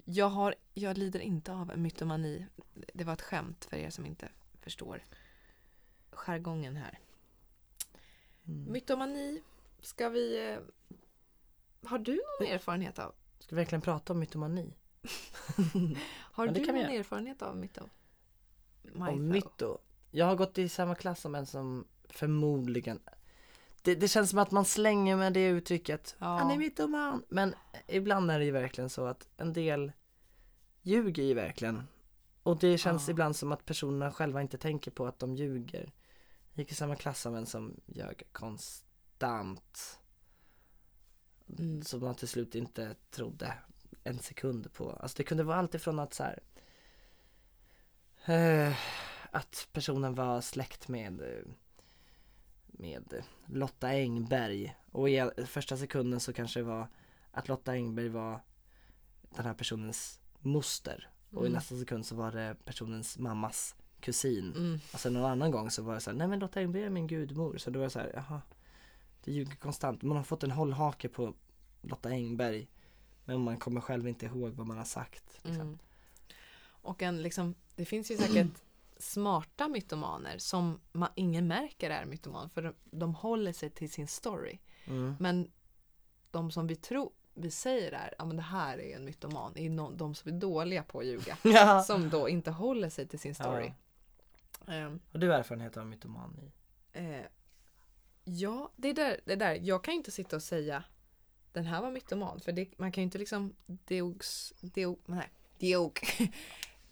Jag, 0.05 0.29
har, 0.29 0.55
jag 0.73 0.97
lider 0.97 1.19
inte 1.19 1.53
av 1.53 1.77
mytomani. 1.77 2.45
Det 2.93 3.03
var 3.03 3.13
ett 3.13 3.21
skämt 3.21 3.65
för 3.65 3.77
er 3.77 3.89
som 3.89 4.05
inte 4.05 4.29
förstår 4.61 5.03
jargongen 6.11 6.75
här. 6.75 6.99
Mm. 8.47 8.71
Mytomani 8.71 9.41
ska 9.81 10.09
vi... 10.09 10.49
eh, 10.51 10.59
Har 11.89 11.99
du 11.99 12.21
någon 12.39 12.47
erfarenhet 12.51 12.99
av? 12.99 13.13
Ska 13.39 13.55
vi 13.55 13.61
verkligen 13.61 13.81
prata 13.81 14.13
om 14.13 14.19
mytomani? 14.19 14.73
Har 16.15 16.45
Ja, 16.47 16.51
det 16.51 16.59
du 16.59 16.65
någon 16.71 16.75
erfarenhet 16.81 17.41
av 17.41 17.57
myto? 17.57 17.89
Om 18.95 19.27
myto? 19.27 19.77
Jag 20.11 20.25
har 20.25 20.35
gått 20.35 20.57
i 20.57 20.69
samma 20.69 20.95
klass 20.95 21.19
som 21.21 21.35
en 21.35 21.45
som 21.45 21.87
förmodligen 22.09 22.99
det, 23.81 23.95
det 23.95 24.07
känns 24.07 24.29
som 24.29 24.39
att 24.39 24.51
man 24.51 24.65
slänger 24.65 25.15
med 25.15 25.33
det 25.33 25.47
uttrycket 25.47 26.15
Ja. 26.19 26.25
Han 26.25 26.51
är 26.51 26.57
mytoman 26.57 27.23
Men 27.29 27.55
ibland 27.87 28.31
är 28.31 28.39
det 28.39 28.45
ju 28.45 28.51
verkligen 28.51 28.89
så 28.89 29.05
att 29.05 29.27
en 29.37 29.53
del 29.53 29.91
ljuger 30.81 31.23
ju 31.23 31.33
verkligen 31.33 31.83
Och 32.43 32.57
det 32.59 32.77
känns 32.77 33.07
Ja. 33.07 33.11
ibland 33.11 33.35
som 33.35 33.51
att 33.51 33.65
personerna 33.65 34.11
själva 34.11 34.41
inte 34.41 34.57
tänker 34.57 34.91
på 34.91 35.05
att 35.07 35.19
de 35.19 35.35
ljuger 35.35 35.91
Jag 36.53 36.59
gick 36.59 36.71
i 36.71 36.75
samma 36.75 36.95
klass 36.95 37.25
av 37.25 37.37
en 37.37 37.45
som 37.45 37.79
ljög 37.85 38.23
konstant 38.31 39.97
Mm. 41.59 41.81
Som 41.83 41.99
man 41.99 42.15
till 42.15 42.27
slut 42.27 42.55
inte 42.55 42.95
trodde 43.09 43.53
en 44.03 44.19
sekund 44.19 44.73
på 44.73 44.89
Alltså 44.91 45.17
det 45.17 45.23
kunde 45.23 45.43
vara 45.43 45.57
allt 45.57 45.75
ifrån 45.75 45.99
att 45.99 46.13
så 46.13 46.23
här, 46.23 46.39
eh, 48.25 48.73
Att 49.31 49.67
personen 49.73 50.15
var 50.15 50.41
släkt 50.41 50.87
med 50.87 51.21
Med 52.67 53.23
Lotta 53.45 53.87
Engberg 53.87 54.75
Och 54.91 55.09
i 55.09 55.29
första 55.45 55.77
sekunden 55.77 56.19
så 56.19 56.33
kanske 56.33 56.59
det 56.59 56.63
var 56.63 56.87
Att 57.31 57.47
Lotta 57.47 57.71
Engberg 57.71 58.09
var 58.09 58.39
Den 59.35 59.45
här 59.45 59.53
personens 59.53 60.19
moster 60.39 61.09
Och 61.31 61.43
i 61.43 61.47
Mm. 61.47 61.53
nästa 61.53 61.79
sekund 61.79 62.05
så 62.05 62.15
var 62.15 62.31
det 62.31 62.55
personens 62.65 63.17
mammas 63.17 63.75
kusin 63.99 64.53
Mm. 64.55 64.79
och 64.93 64.99
sen 64.99 65.13
någon 65.13 65.31
annan 65.31 65.51
gång 65.51 65.71
så 65.71 65.83
var 65.83 65.93
det 65.93 65.99
så 66.01 66.09
här, 66.09 66.17
nej 66.17 66.27
men 66.27 66.39
Lotta 66.39 66.59
Engberg 66.59 66.83
är 66.83 66.89
min 66.89 67.07
gudmor. 67.07 67.57
Så 67.57 67.69
då 67.69 67.79
var 67.79 67.83
det 67.85 67.89
så 67.89 67.99
här, 67.99 68.11
jaha. 68.15 68.41
Det 69.23 69.31
ljuger 69.31 69.55
konstant. 69.55 70.01
Man 70.01 70.17
har 70.17 70.23
fått 70.23 70.43
en 70.43 70.51
hållhake 70.51 71.09
på 71.09 71.33
Lotta 71.81 72.09
Engberg. 72.09 72.67
Men 73.25 73.41
man 73.41 73.57
kommer 73.57 73.81
själv 73.81 74.07
inte 74.07 74.25
ihåg 74.25 74.51
vad 74.51 74.67
man 74.67 74.77
har 74.77 74.85
sagt. 74.85 75.23
Liksom. 75.43 75.61
Mm. 75.61 75.79
Och 76.63 77.01
en 77.01 77.21
liksom, 77.21 77.55
det 77.75 77.85
finns 77.85 78.11
ju 78.11 78.17
säkert 78.17 78.47
smarta 79.01 79.67
mytomaner 79.67 80.37
som 80.37 80.79
man, 80.91 81.09
ingen 81.15 81.47
märker 81.47 81.89
är 81.89 82.05
mytoman 82.05 82.49
för 82.49 82.61
de, 82.61 82.73
de 82.91 83.15
håller 83.15 83.53
sig 83.53 83.69
till 83.69 83.91
sin 83.91 84.07
story. 84.07 84.59
Mm. 84.85 85.15
Men 85.19 85.51
de 86.31 86.51
som 86.51 86.67
vi 86.67 86.75
tror, 86.75 87.11
vi 87.33 87.51
säger 87.51 87.91
är, 87.91 88.13
ja 88.17 88.25
men 88.25 88.35
det 88.35 88.41
här 88.43 88.77
är 88.77 88.95
en 88.95 89.05
mytoman, 89.05 89.57
är 89.57 89.69
no, 89.69 89.91
de 89.95 90.15
som 90.15 90.31
är 90.35 90.39
dåliga 90.39 90.83
på 90.83 90.99
att 90.99 91.05
ljuga. 91.05 91.37
Ja. 91.43 91.83
Som 91.83 92.09
då 92.09 92.29
inte 92.29 92.51
håller 92.51 92.89
sig 92.89 93.07
till 93.07 93.19
sin 93.19 93.35
story. 93.35 93.71
Ehm, 94.67 94.99
Har 95.11 95.19
du 95.19 95.33
erfarenhet 95.33 95.77
av 95.77 95.85
mytoman? 95.87 96.39
i- 96.41 96.51
eh, 96.99 97.21
ja, 98.23 98.71
det 98.75 98.89
är 98.89 98.93
där, 98.93 99.19
det 99.25 99.33
är 99.33 99.37
där, 99.37 99.59
jag 99.61 99.83
kan 99.83 99.93
inte 99.93 100.11
sitta 100.11 100.35
och 100.35 100.43
säga 100.43 100.83
den 101.53 101.65
här 101.65 101.81
var 101.81 101.91
mytoman, 101.91 102.39
för 102.39 102.51
det, 102.51 102.77
man 102.79 102.91
kan 102.91 103.01
ju 103.01 103.05
inte 103.05 103.17
liksom 103.17 103.55
deogs, 103.67 104.53
deog, 104.61 104.99
nej, 105.05 105.29
deog, 105.59 105.99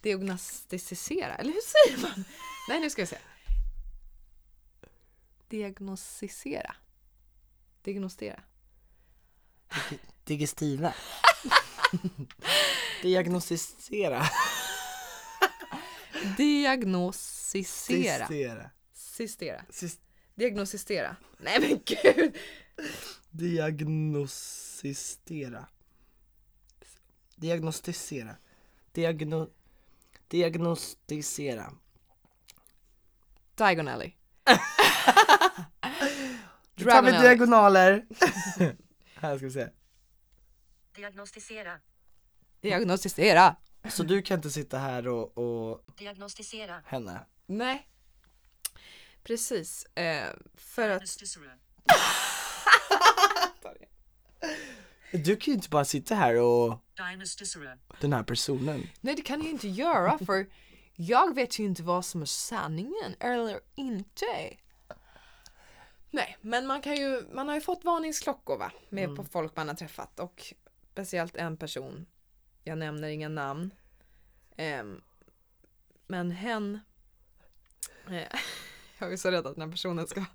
diagnostisera, 0.02 1.36
eller 1.36 1.54
hur 1.54 1.62
säger 1.62 2.02
man? 2.02 2.26
Nej, 2.70 2.80
nu 2.80 2.90
ska 2.90 3.02
vi 3.02 3.06
se. 3.06 3.18
Diagnostisera. 5.48 6.76
Diagnostera. 7.84 8.44
Digestiva. 10.24 10.94
Diagnostisera. 13.02 14.24
Diagnostisera. 16.38 18.28
Sistera. 18.28 18.70
Sistera. 18.94 19.66
Sis- 19.70 20.00
Diagnostisera. 20.36 21.16
Nej 21.40 21.60
men 21.60 21.80
gud! 21.86 22.38
Diagnostisera. 23.32 25.68
Diagnostisera. 27.36 28.36
Diagno... 28.92 29.50
Diagnostisera. 30.30 31.74
Diagon 33.56 33.88
Alley. 33.88 34.14
Nu 36.76 36.86
tar 36.86 37.02
vi 37.02 37.12
diagonaler. 37.12 38.06
Här 39.16 39.38
ska 39.38 39.46
vi 39.46 39.52
se. 39.52 39.70
Diagnostisera. 40.96 41.80
Diagnostisera. 42.62 43.56
Så 43.90 44.04
du 44.04 44.22
kan 44.22 44.38
inte 44.38 44.52
sitta 44.52 44.78
här 44.78 45.08
och, 45.08 45.38
och 45.38 45.86
Diagnostisera. 45.98 46.84
henne? 46.86 47.26
Nej. 47.46 47.88
Precis. 49.24 49.86
Eh, 49.86 50.34
för 50.56 50.90
att... 50.90 51.02
Du 55.12 55.36
kan 55.36 55.52
ju 55.52 55.54
inte 55.54 55.70
bara 55.70 55.86
sitta 55.86 56.16
här 56.16 56.36
och 56.36 56.80
den 58.00 58.14
här 58.14 58.24
personen. 58.24 58.90
Nej 59.02 59.16
det 59.16 59.22
kan 59.22 59.42
jag 59.42 59.50
inte 59.50 59.68
göra 59.68 60.18
för 60.18 60.46
jag 60.96 61.36
vet 61.36 61.60
ju 61.60 61.64
inte 61.64 61.84
vad 61.84 62.06
som 62.06 62.22
är 62.22 62.26
sanningen 62.26 63.16
eller 63.20 63.60
inte. 63.76 64.26
Nej, 66.12 66.38
men 66.42 66.68
man 66.68 66.82
kan 66.82 66.96
ju, 66.96 67.24
man 67.34 67.48
har 67.48 67.56
ju 67.56 67.62
fått 67.62 67.86
varningsklockor 67.86 68.58
va, 68.58 68.72
med 68.90 69.16
på 69.16 69.24
folk 69.24 69.56
man 69.56 69.68
har 69.68 69.76
träffat 69.76 70.20
och 70.20 70.54
speciellt 70.92 71.36
en 71.36 71.58
person, 71.58 72.06
jag 72.64 72.78
nämner 72.78 73.08
inga 73.08 73.30
namn, 73.30 73.72
Ehm, 74.60 75.02
men 76.08 76.32
hen, 76.32 76.80
eh, 78.08 78.40
jag 79.00 79.14
är 79.14 79.18
så 79.18 79.32
rädd 79.32 79.48
att 79.48 79.56
den 79.56 79.62
här 79.62 79.72
personen 79.72 80.08
ska 80.08 80.26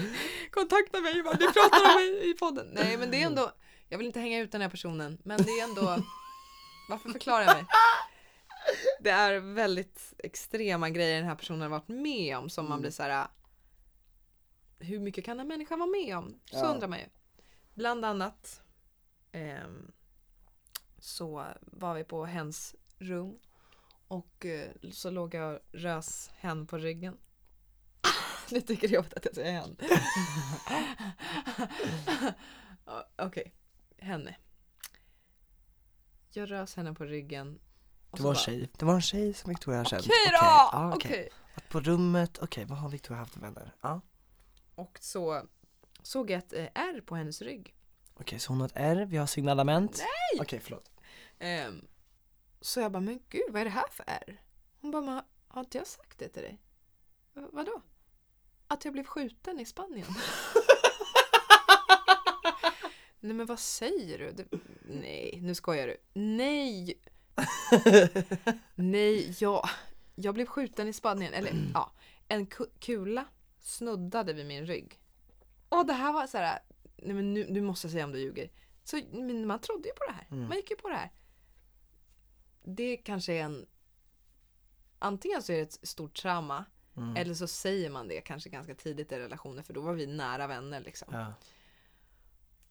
kontakta 0.50 1.00
mig 1.00 1.22
bara, 1.22 1.34
du 1.34 1.52
pratar 1.52 1.88
om 1.88 1.94
mig 1.94 2.30
i 2.30 2.34
podden. 2.34 2.66
Nej 2.72 2.96
men 2.96 3.10
det 3.10 3.22
är 3.22 3.26
ändå, 3.26 3.52
jag 3.94 3.98
vill 3.98 4.06
inte 4.06 4.20
hänga 4.20 4.38
ut 4.38 4.52
den 4.52 4.60
här 4.60 4.68
personen, 4.68 5.18
men 5.24 5.42
det 5.42 5.50
är 5.50 5.64
ändå, 5.68 5.82
varför 6.88 7.08
förklarar 7.12 7.42
jag 7.44 7.56
mig? 7.56 7.66
Det 9.00 9.10
är 9.10 9.38
väldigt 9.40 10.14
extrema 10.18 10.90
grejer 10.90 11.16
den 11.16 11.28
här 11.28 11.34
personen 11.36 11.60
har 11.62 11.68
varit 11.68 11.88
med 11.88 12.38
om 12.38 12.50
som 12.50 12.68
man 12.68 12.80
blir 12.80 12.90
så 12.90 13.02
här. 13.02 13.26
Hur 14.78 15.00
mycket 15.00 15.24
kan 15.24 15.40
en 15.40 15.48
människa 15.48 15.76
vara 15.76 15.90
med 15.90 16.16
om? 16.18 16.40
Så 16.50 16.56
Ja. 16.56 16.66
undrar 16.66 16.88
man 16.88 16.98
ju. 16.98 17.04
Bland 17.74 18.04
annat 18.04 18.62
ehm, 19.32 19.92
så 20.98 21.46
var 21.60 21.94
vi 21.94 22.04
på 22.04 22.24
hens 22.24 22.74
rum 22.98 23.38
och 24.08 24.46
eh, 24.46 24.70
så 24.92 25.10
låg 25.10 25.34
jag 25.34 25.54
och 25.54 25.60
rös 25.72 26.30
hen 26.36 26.66
på 26.66 26.78
ryggen. 26.78 27.16
Nu 28.50 28.60
tycker 28.60 28.88
jobbigt 28.88 29.14
att 29.14 29.24
jag 29.24 29.34
säger 29.34 29.52
hen. 29.52 29.76
Okej, 33.18 33.52
henne. 34.04 34.36
Jag 36.30 36.50
rös 36.50 36.74
henne 36.76 36.94
på 36.94 37.04
ryggen. 37.04 37.60
Det 38.16 38.22
var 38.22 38.30
en 38.30 38.36
tjej, 38.36 38.70
det 38.78 38.84
var 38.84 38.94
en 38.94 39.02
tjej 39.02 39.34
som 39.34 39.48
Victoria 39.48 39.78
har 39.80 39.84
känt. 39.84 40.02
Okej 40.02 40.32
då! 40.40 40.92
okej. 40.96 41.28
Att 41.54 41.68
På 41.68 41.80
rummet, 41.80 42.38
okej 42.38 42.64
vad 42.64 42.78
har 42.78 42.88
Victoria 42.88 43.18
haft 43.18 43.32
för 43.34 43.40
vänner? 43.40 43.74
Ja. 43.80 44.00
Och 44.74 44.98
så 45.00 45.46
såg 46.02 46.30
jag 46.30 46.38
ett 46.38 46.52
eh, 46.52 46.68
R 46.74 47.02
på 47.06 47.14
hennes 47.16 47.42
rygg. 47.42 47.74
Okej, 48.14 48.38
så 48.38 48.52
hon 48.52 48.60
har 48.60 48.66
ett 48.68 48.72
R, 48.76 49.06
vi 49.10 49.16
har 49.16 49.26
signalement. 49.26 49.98
Nej! 49.98 50.40
Okej, 50.40 50.60
förlåt. 50.60 50.90
Ehm, 51.38 51.86
så 52.60 52.80
jag 52.80 52.92
bara, 52.92 53.00
men 53.00 53.20
gud 53.28 53.42
vad 53.50 53.60
är 53.60 53.64
det 53.64 53.70
här 53.70 53.88
för 53.90 54.04
R? 54.08 54.42
Hon 54.80 54.90
bara, 54.90 55.02
men 55.02 55.22
har 55.48 55.60
inte 55.60 55.78
jag 55.78 55.86
sagt 55.86 56.18
det 56.18 56.28
till 56.28 56.42
dig? 56.42 56.60
"Va- 57.32 57.48
Vadå? 57.52 57.82
Att 58.68 58.84
jag 58.84 58.92
blev 58.92 59.04
skjuten 59.04 59.60
i 59.60 59.64
Spanien. 59.66 60.06
Nej 63.24 63.34
men 63.36 63.46
vad 63.46 63.58
säger 63.58 64.18
du? 64.18 64.32
Det, 64.32 64.58
nej, 64.88 65.38
nu 65.42 65.54
skojar 65.54 65.86
du. 65.86 65.96
Nej! 66.14 67.00
nej, 68.74 69.36
jag, 69.40 69.68
jag 70.14 70.34
blev 70.34 70.46
skjuten 70.46 70.88
i 70.88 70.92
Spanien. 70.92 71.34
Eller 71.34 71.70
ja, 71.74 71.92
en 72.28 72.46
ku- 72.46 72.70
kula 72.78 73.24
snuddade 73.60 74.32
vid 74.32 74.46
min 74.46 74.66
rygg. 74.66 75.00
Och 75.68 75.86
det 75.86 75.92
här 75.92 76.12
var 76.12 76.26
så 76.26 76.38
här, 76.38 76.58
nej 76.96 77.14
men 77.14 77.34
nu, 77.34 77.46
nu 77.50 77.60
måste 77.60 77.86
jag 77.86 77.92
säga 77.92 78.04
om 78.04 78.12
du 78.12 78.18
ljuger. 78.18 78.50
Så 78.84 78.96
man 79.46 79.60
trodde 79.60 79.88
ju 79.88 79.94
på 79.94 80.04
det 80.06 80.12
här. 80.12 80.26
Mm. 80.30 80.48
Man 80.48 80.56
gick 80.56 80.70
ju 80.70 80.76
på 80.76 80.88
det 80.88 80.96
här. 80.96 81.12
Det 82.64 82.96
kanske 82.96 83.32
är 83.32 83.42
en... 83.42 83.66
Antingen 84.98 85.42
så 85.42 85.52
är 85.52 85.56
det 85.56 85.62
ett 85.62 85.88
stort 85.88 86.14
trauma. 86.14 86.64
Mm. 86.96 87.16
Eller 87.16 87.34
så 87.34 87.46
säger 87.46 87.90
man 87.90 88.08
det 88.08 88.20
kanske 88.20 88.50
ganska 88.50 88.74
tidigt 88.74 89.12
i 89.12 89.18
relationen. 89.18 89.64
För 89.64 89.74
då 89.74 89.80
var 89.80 89.92
vi 89.94 90.06
nära 90.06 90.46
vänner 90.46 90.80
liksom. 90.80 91.08
Ja. 91.12 91.34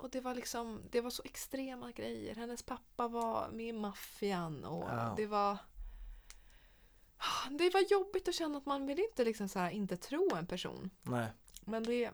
Och 0.04 0.10
det 0.10 0.22
var 0.22 0.36
liksom, 0.36 0.82
det 0.90 1.02
var 1.02 1.10
så 1.10 1.24
extrema 1.26 1.92
grejer. 1.92 2.36
Hennes 2.36 2.64
pappa 2.64 3.08
var 3.08 3.50
med 3.50 3.68
i 3.68 3.74
maffian 3.74 4.66
och 4.66 4.84
Ja. 4.90 5.14
det 5.18 5.28
var 5.28 5.58
det 7.52 7.70
var 7.70 7.92
jobbigt 7.92 8.28
att 8.28 8.36
känna 8.36 8.58
att 8.58 8.66
man 8.66 8.86
vill 8.86 9.00
inte 9.00 9.26
liksom 9.26 9.50
så 9.50 9.60
här, 9.60 9.70
inte 9.70 9.98
tro 9.98 10.36
en 10.36 10.48
person. 10.48 10.90
Nej. 11.02 11.28
Men 11.62 11.84
det, 11.84 12.12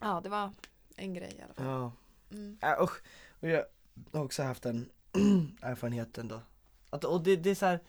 ja 0.00 0.20
det 0.20 0.28
var 0.28 0.52
en 0.96 1.14
grej 1.14 1.36
i 1.38 1.42
alla 1.42 1.54
fall. 1.54 1.66
Ja. 1.66 1.92
Mm. 2.30 2.58
Äh, 2.62 2.82
usch. 2.82 3.02
Och 3.40 3.48
jag 3.48 3.64
har 4.12 4.24
också 4.24 4.42
haft 4.42 4.66
en 4.66 4.90
erfarenhet 5.62 6.18
ändå. 6.18 6.40
Att, 6.90 7.04
och 7.04 7.22
det, 7.22 7.36
det 7.36 7.50
är 7.50 7.54
så 7.54 7.66
här. 7.66 7.80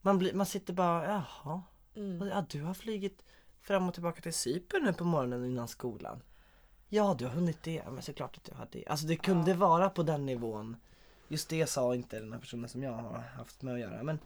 Man, 0.00 0.18
blir, 0.18 0.34
man 0.34 0.46
sitter 0.46 0.72
bara, 0.72 1.04
jaha. 1.06 1.62
Mm. 1.94 2.28
Ja, 2.28 2.46
du 2.50 2.62
har 2.62 2.74
flugit 2.74 3.24
fram 3.60 3.88
och 3.88 3.94
tillbaka 3.94 4.20
till 4.20 4.34
Cypern 4.34 4.84
nu 4.84 4.92
på 4.92 5.04
morgonen 5.04 5.44
innan 5.44 5.68
skolan. 5.68 6.22
Ja, 6.92 7.14
du 7.18 7.24
har 7.26 7.32
hunnit 7.32 7.62
det. 7.62 7.82
Men 7.90 8.02
såklart 8.02 8.36
att 8.36 8.48
jag 8.48 8.54
har 8.54 8.68
det. 8.72 8.86
Alltså 8.86 9.06
det 9.06 9.16
kunde 9.16 9.50
Ja. 9.50 9.56
vara 9.56 9.90
på 9.90 10.02
den 10.02 10.26
nivån. 10.26 10.76
Just 11.28 11.48
det 11.48 11.66
sa 11.66 11.94
inte 11.94 12.20
den 12.20 12.32
här 12.32 12.40
personen 12.40 12.68
som 12.68 12.82
jag 12.82 12.92
har 12.92 13.18
haft 13.18 13.62
med 13.62 13.74
att 13.74 13.80
göra. 13.80 14.02
Men 14.02 14.18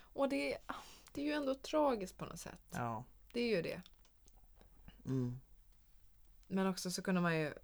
Och 0.00 0.28
det, 0.28 0.58
det 1.12 1.20
är 1.20 1.24
ju 1.24 1.32
ändå 1.32 1.54
tragiskt 1.54 2.16
på 2.18 2.24
något 2.24 2.40
sätt. 2.40 2.60
ja. 2.70 3.04
Det 3.32 3.40
är 3.40 3.56
ju 3.56 3.62
det. 3.62 3.82
Mm. 5.06 5.40
Men 6.46 6.66
också 6.66 6.90
så 6.90 7.02
kunde 7.02 7.20
man 7.20 7.38
ju 7.38 7.54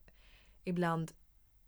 ibland 0.64 1.12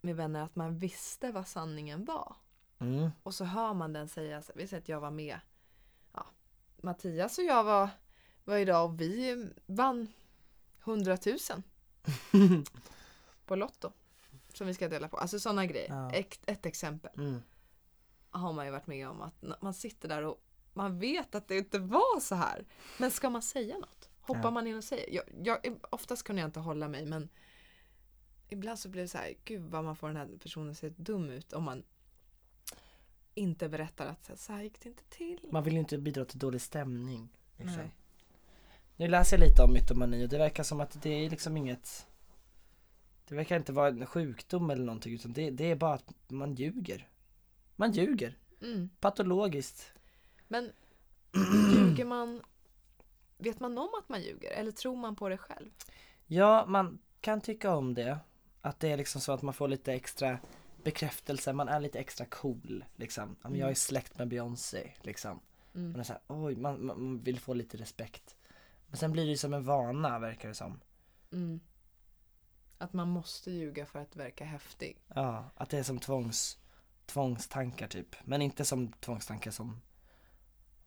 med 0.01 0.15
vänner 0.15 0.43
att 0.43 0.55
man 0.55 0.77
visste 0.77 1.31
vad 1.31 1.47
sanningen 1.47 2.05
var. 2.05 2.35
Mm. 2.79 3.09
Och 3.23 3.35
så 3.35 3.45
hör 3.45 3.73
man 3.73 3.93
den 3.93 4.07
säga, 4.09 4.43
vi 4.55 4.67
säger 4.67 4.81
att 4.81 4.89
jag 4.89 4.99
var 4.99 5.11
med. 5.11 5.39
Ja, 6.13 6.25
Mattias 6.81 7.37
och 7.37 7.43
jag 7.43 7.63
var, 7.63 7.89
var 8.43 8.57
idag 8.57 8.85
och 8.85 9.01
vi 9.01 9.47
vann 9.65 10.07
100 10.83 11.17
000 11.25 11.37
på 13.45 13.55
Lotto. 13.55 13.91
Som 14.53 14.67
vi 14.67 14.73
ska 14.73 14.87
dela 14.89 15.07
på. 15.09 15.17
Alltså 15.17 15.39
sådana 15.39 15.65
grejer. 15.65 15.89
Ja. 15.89 16.11
Ett, 16.11 16.39
ett 16.45 16.65
exempel 16.65 17.11
Mm. 17.17 17.41
har 18.29 18.53
man 18.53 18.65
ju 18.65 18.71
varit 18.71 18.87
med 18.87 19.09
om. 19.09 19.21
Att 19.21 19.61
man 19.61 19.73
sitter 19.73 20.07
där 20.09 20.23
och 20.25 20.43
man 20.73 20.99
vet 20.99 21.35
att 21.35 21.47
det 21.47 21.57
inte 21.57 21.79
var 21.79 22.19
så 22.19 22.35
här. 22.35 22.65
Men 22.97 23.11
ska 23.11 23.29
man 23.29 23.41
säga 23.41 23.77
något? 23.77 24.09
Hoppar 24.21 24.41
Ja. 24.43 24.51
man 24.51 24.67
in 24.67 24.77
och 24.77 24.83
säger? 24.83 25.13
Jag, 25.15 25.23
jag, 25.43 25.79
oftast 25.89 26.23
kunde 26.23 26.41
jag 26.41 26.47
inte 26.47 26.59
hålla 26.59 26.87
mig 26.87 27.05
men 27.05 27.29
ibland 28.49 28.79
så 28.79 28.89
blir 28.89 29.01
det 29.01 29.07
så 29.07 29.17
här, 29.17 29.33
gud 29.45 29.61
vad 29.61 29.83
man 29.83 29.95
får 29.95 30.07
den 30.07 30.17
här 30.17 30.29
personen 30.43 30.71
att 30.71 30.77
se 30.77 30.89
dum 30.89 31.29
ut 31.29 31.53
om 31.53 31.63
man 31.63 31.83
inte 33.33 33.69
berättar 33.69 34.07
att 34.07 34.39
så 34.39 34.53
här 34.53 34.61
gick 34.63 34.79
det 34.81 34.89
inte 34.89 35.03
till. 35.09 35.39
Man 35.51 35.63
vill 35.63 35.73
ju 35.73 35.79
inte 35.79 35.97
bidra 35.97 36.25
till 36.25 36.39
dålig 36.39 36.61
stämning. 36.61 37.29
Liksom. 37.57 37.77
Nej. 37.77 37.95
Nu 38.99 39.07
läser 39.07 39.37
jag 39.37 39.47
lite 39.47 39.63
om 39.63 39.73
mytomani 39.73 40.25
och 40.25 40.29
det 40.29 40.37
verkar 40.37 40.63
som 40.63 40.79
att 40.79 41.01
det 41.01 41.25
är 41.25 41.29
liksom 41.29 41.57
inget 41.57 42.07
Det 43.27 43.35
verkar 43.35 43.55
inte 43.55 43.73
vara 43.73 43.87
en 43.87 44.05
sjukdom 44.05 44.69
eller 44.69 44.85
någonting 44.85 45.13
utan 45.13 45.33
det, 45.33 45.49
det 45.49 45.71
är 45.71 45.75
bara 45.75 45.93
att 45.93 46.13
man 46.27 46.55
ljuger. 46.55 47.07
Man 47.75 47.91
ljuger. 47.91 48.37
Mm. 48.61 48.89
Patologiskt. 48.99 49.93
Men 50.47 50.71
ljuger 51.75 52.05
man, 52.05 52.41
vet 53.37 53.59
man 53.59 53.77
om 53.77 53.89
att 53.99 54.09
man 54.09 54.21
ljuger 54.21 54.51
eller 54.51 54.71
tror 54.71 54.95
man 54.95 55.15
på 55.15 55.29
det 55.29 55.37
själv? 55.37 55.69
Ja, 56.25 56.65
man 56.67 56.99
kan 57.21 57.41
tycka 57.41 57.75
om 57.75 57.93
det. 57.93 58.19
Att 58.61 58.79
det 58.79 58.91
är 58.91 58.97
liksom 58.97 59.21
så 59.21 59.31
att 59.31 59.41
man 59.41 59.53
får 59.53 59.67
lite 59.67 59.93
extra 59.93 60.39
bekräftelse, 60.83 61.53
man 61.53 61.69
är 61.69 61.79
lite 61.79 61.99
extra 61.99 62.25
cool 62.25 62.85
liksom. 62.95 63.35
Jag 63.43 63.69
är 63.69 63.75
släkt 63.75 64.17
med 64.17 64.27
Beyoncé 64.27 64.91
liksom. 65.01 65.39
Mm. 65.75 65.91
Man 65.91 65.99
är 65.99 66.03
så 66.03 66.13
här, 66.13 66.21
oj, 66.27 66.55
man 66.55 66.85
man 66.85 67.19
vill 67.23 67.39
få 67.39 67.53
lite 67.53 67.77
respekt. 67.77 68.35
Men 68.89 68.97
sen 68.97 69.11
blir 69.11 69.23
det 69.25 69.29
ju 69.31 69.37
som 69.37 69.53
en 69.53 69.63
vana 69.63 70.19
verkar 70.19 70.49
det 70.49 70.55
som. 70.55 70.79
Mm. 71.31 71.59
Att 72.77 72.93
man 72.93 73.09
måste 73.09 73.51
ljuga 73.51 73.85
för 73.85 73.99
att 73.99 74.15
verka 74.15 74.45
häftig. 74.45 74.97
Ja, 75.07 75.49
att 75.55 75.69
det 75.69 75.77
är 75.77 75.83
som 75.83 75.99
tvångs, 75.99 76.57
tvångstankar 77.05 77.87
typ. 77.87 78.15
Men 78.25 78.41
inte 78.41 78.65
som 78.65 78.91
tvångstankar 78.91 79.51
som 79.51 79.81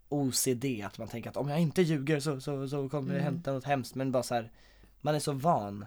OCD, 0.08 0.64
att 0.84 0.98
man 0.98 1.08
tänker 1.08 1.30
att 1.30 1.36
om 1.36 1.48
jag 1.48 1.60
inte 1.60 1.82
ljuger 1.82 2.20
så, 2.20 2.40
så, 2.40 2.68
så 2.68 2.88
kommer 2.88 3.12
det 3.14 3.20
Mm. 3.20 3.34
hända 3.34 3.52
något 3.52 3.64
hemskt. 3.64 3.94
Men 3.94 4.12
bara 4.12 4.22
så 4.22 4.34
här, 4.34 4.52
man 5.00 5.14
är 5.14 5.18
så 5.18 5.32
van 5.32 5.86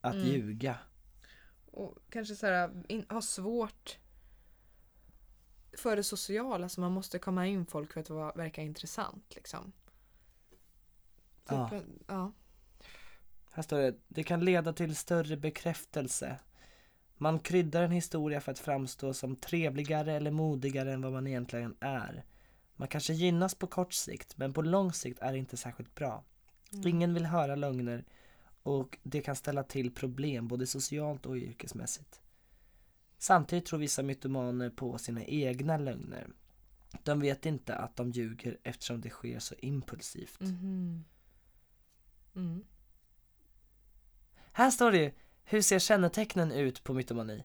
att 0.00 0.14
Mm. 0.14 0.26
ljuga. 0.26 0.78
Och 1.72 1.98
kanske 2.10 2.34
så 2.36 2.46
här, 2.46 2.82
in, 2.88 3.06
ha 3.10 3.22
svårt 3.22 3.98
för 5.78 5.96
det 5.96 6.04
sociala 6.04 6.68
så 6.68 6.80
man 6.80 6.92
måste 6.92 7.18
komma 7.18 7.46
in 7.46 7.66
folk 7.66 7.92
för 7.92 8.00
att 8.00 8.10
vara, 8.10 8.32
verka 8.32 8.62
intressant 8.62 9.34
liksom. 9.34 9.72
Typ, 11.48 11.58
Ja. 11.58 11.70
ja. 11.72 11.82
ja. 12.06 12.32
Här 13.52 13.62
står 13.62 13.78
det, 13.78 13.94
det 14.08 14.22
kan 14.22 14.44
leda 14.44 14.72
till 14.72 14.96
större 14.96 15.36
bekräftelse. 15.36 16.38
Man 17.16 17.38
kryddar 17.38 17.82
en 17.82 17.90
historia 17.90 18.40
för 18.40 18.52
att 18.52 18.58
framstå 18.58 19.14
som 19.14 19.36
trevligare 19.36 20.12
eller 20.12 20.30
modigare 20.30 20.92
än 20.92 21.02
vad 21.02 21.12
man 21.12 21.26
egentligen 21.26 21.76
är. 21.80 22.24
Man 22.76 22.88
kanske 22.88 23.12
gynnas 23.12 23.54
på 23.54 23.66
kort 23.66 23.92
sikt, 23.92 24.36
men 24.36 24.52
på 24.52 24.62
lång 24.62 24.92
sikt 24.92 25.18
är 25.18 25.32
det 25.32 25.38
inte 25.38 25.56
särskilt 25.56 25.94
bra. 25.94 26.24
Ingen 26.86 27.14
vill 27.14 27.26
höra 27.26 27.54
lögner 27.54 28.04
och 28.62 28.98
det 29.02 29.20
kan 29.20 29.36
ställa 29.36 29.62
till 29.62 29.94
problem 29.94 30.48
både 30.48 30.66
socialt 30.66 31.26
och 31.26 31.36
yrkesmässigt. 31.36 32.20
Samtidigt 33.18 33.66
tror 33.66 33.78
vissa 33.78 34.02
mytomaner 34.02 34.70
på 34.70 34.98
sina 34.98 35.24
egna 35.24 35.76
lögner. 35.76 36.26
De 37.02 37.20
vet 37.20 37.46
inte 37.46 37.74
att 37.74 37.96
de 37.96 38.10
ljuger 38.10 38.58
eftersom 38.62 39.00
det 39.00 39.10
sker 39.10 39.38
så 39.38 39.54
impulsivt. 39.58 40.40
Mhm. 40.40 41.04
Mm. 42.38 42.64
Här 44.52 44.70
står 44.70 44.92
det 44.92 44.98
ju, 44.98 45.12
hur 45.44 45.62
ser 45.62 45.78
kännetecknen 45.78 46.52
ut 46.52 46.84
på 46.84 46.94
mytomani? 46.94 47.44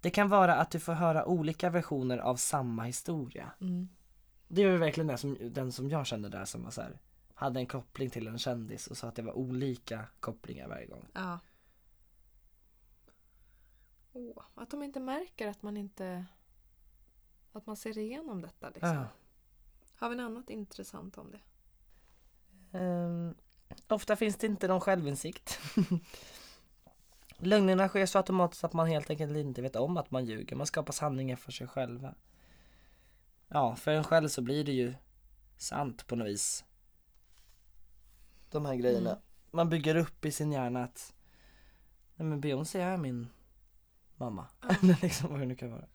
Det 0.00 0.10
kan 0.10 0.28
vara 0.28 0.54
att 0.54 0.70
du 0.70 0.80
får 0.80 0.92
höra 0.92 1.24
olika 1.24 1.70
versioner 1.70 2.18
av 2.18 2.36
samma 2.36 2.82
historia. 2.82 3.52
Mm. 3.60 3.88
Det 4.48 4.62
är 4.62 4.70
ju 4.70 4.76
verkligen 4.76 5.06
det 5.06 5.18
som, 5.18 5.36
den 5.40 5.72
som 5.72 5.90
jag 5.90 6.06
kände 6.06 6.28
där 6.28 6.44
som 6.44 6.64
var 6.64 6.70
så 6.70 6.82
här, 6.82 6.98
hade 7.34 7.60
en 7.60 7.66
koppling 7.66 8.10
till 8.10 8.26
en 8.26 8.38
kändis 8.38 8.86
och 8.86 8.96
sa 8.96 9.08
att 9.08 9.14
det 9.14 9.22
var 9.22 9.32
olika 9.32 10.04
kopplingar 10.20 10.68
varje 10.68 10.86
gång. 10.86 11.06
Ja. 11.12 11.38
Åh, 14.12 14.42
att 14.54 14.70
de 14.70 14.82
inte 14.82 15.00
märker 15.00 15.48
att 15.48 15.62
man 15.62 15.76
inte 15.76 16.26
att 17.52 17.66
man 17.66 17.76
ser 17.76 17.98
igenom 17.98 18.42
detta 18.42 18.70
liksom. 18.70 18.94
Ja. 18.94 19.06
Har 19.94 20.10
vi 20.10 20.16
något 20.16 20.24
annat 20.24 20.50
intressant 20.50 21.18
om 21.18 21.30
det? 21.30 21.40
Ehm, 22.78 23.34
ofta 23.88 24.16
finns 24.16 24.36
det 24.36 24.46
inte 24.46 24.68
någon 24.68 24.80
självinsikt. 24.80 25.58
Lögnerna 27.38 27.88
sker 27.88 28.06
så 28.06 28.18
automatiskt 28.18 28.64
att 28.64 28.72
man 28.72 28.86
helt 28.86 29.10
enkelt 29.10 29.36
inte 29.36 29.62
vet 29.62 29.76
om 29.76 29.96
att 29.96 30.10
man 30.10 30.24
ljuger. 30.24 30.56
Man 30.56 30.66
skapar 30.66 30.92
sanningen 30.92 31.36
för 31.36 31.52
sig 31.52 31.66
själva. 31.66 32.14
Ja, 33.48 33.76
för 33.76 33.90
en 33.90 34.04
själv 34.04 34.28
så 34.28 34.42
blir 34.42 34.64
det 34.64 34.72
ju 34.72 34.94
sant 35.56 36.06
på 36.06 36.16
något 36.16 36.28
vis. 36.28 36.64
De 38.50 38.66
här 38.66 38.74
grejerna. 38.74 39.10
Mm. 39.10 39.22
Man 39.50 39.68
bygger 39.68 39.94
upp 39.96 40.24
i 40.24 40.32
sin 40.32 40.52
hjärna 40.52 40.84
att 40.84 41.14
Nej 42.18 42.28
men 42.28 42.40
Beyoncé 42.40 42.80
är 42.80 42.96
min 42.96 43.28
mamma. 44.16 44.46
Eller 44.82 44.98
liksom 45.02 45.30
vad 45.30 45.40
det 45.40 45.46
nu 45.46 45.56
kan 45.56 45.70
vara. 45.70 45.86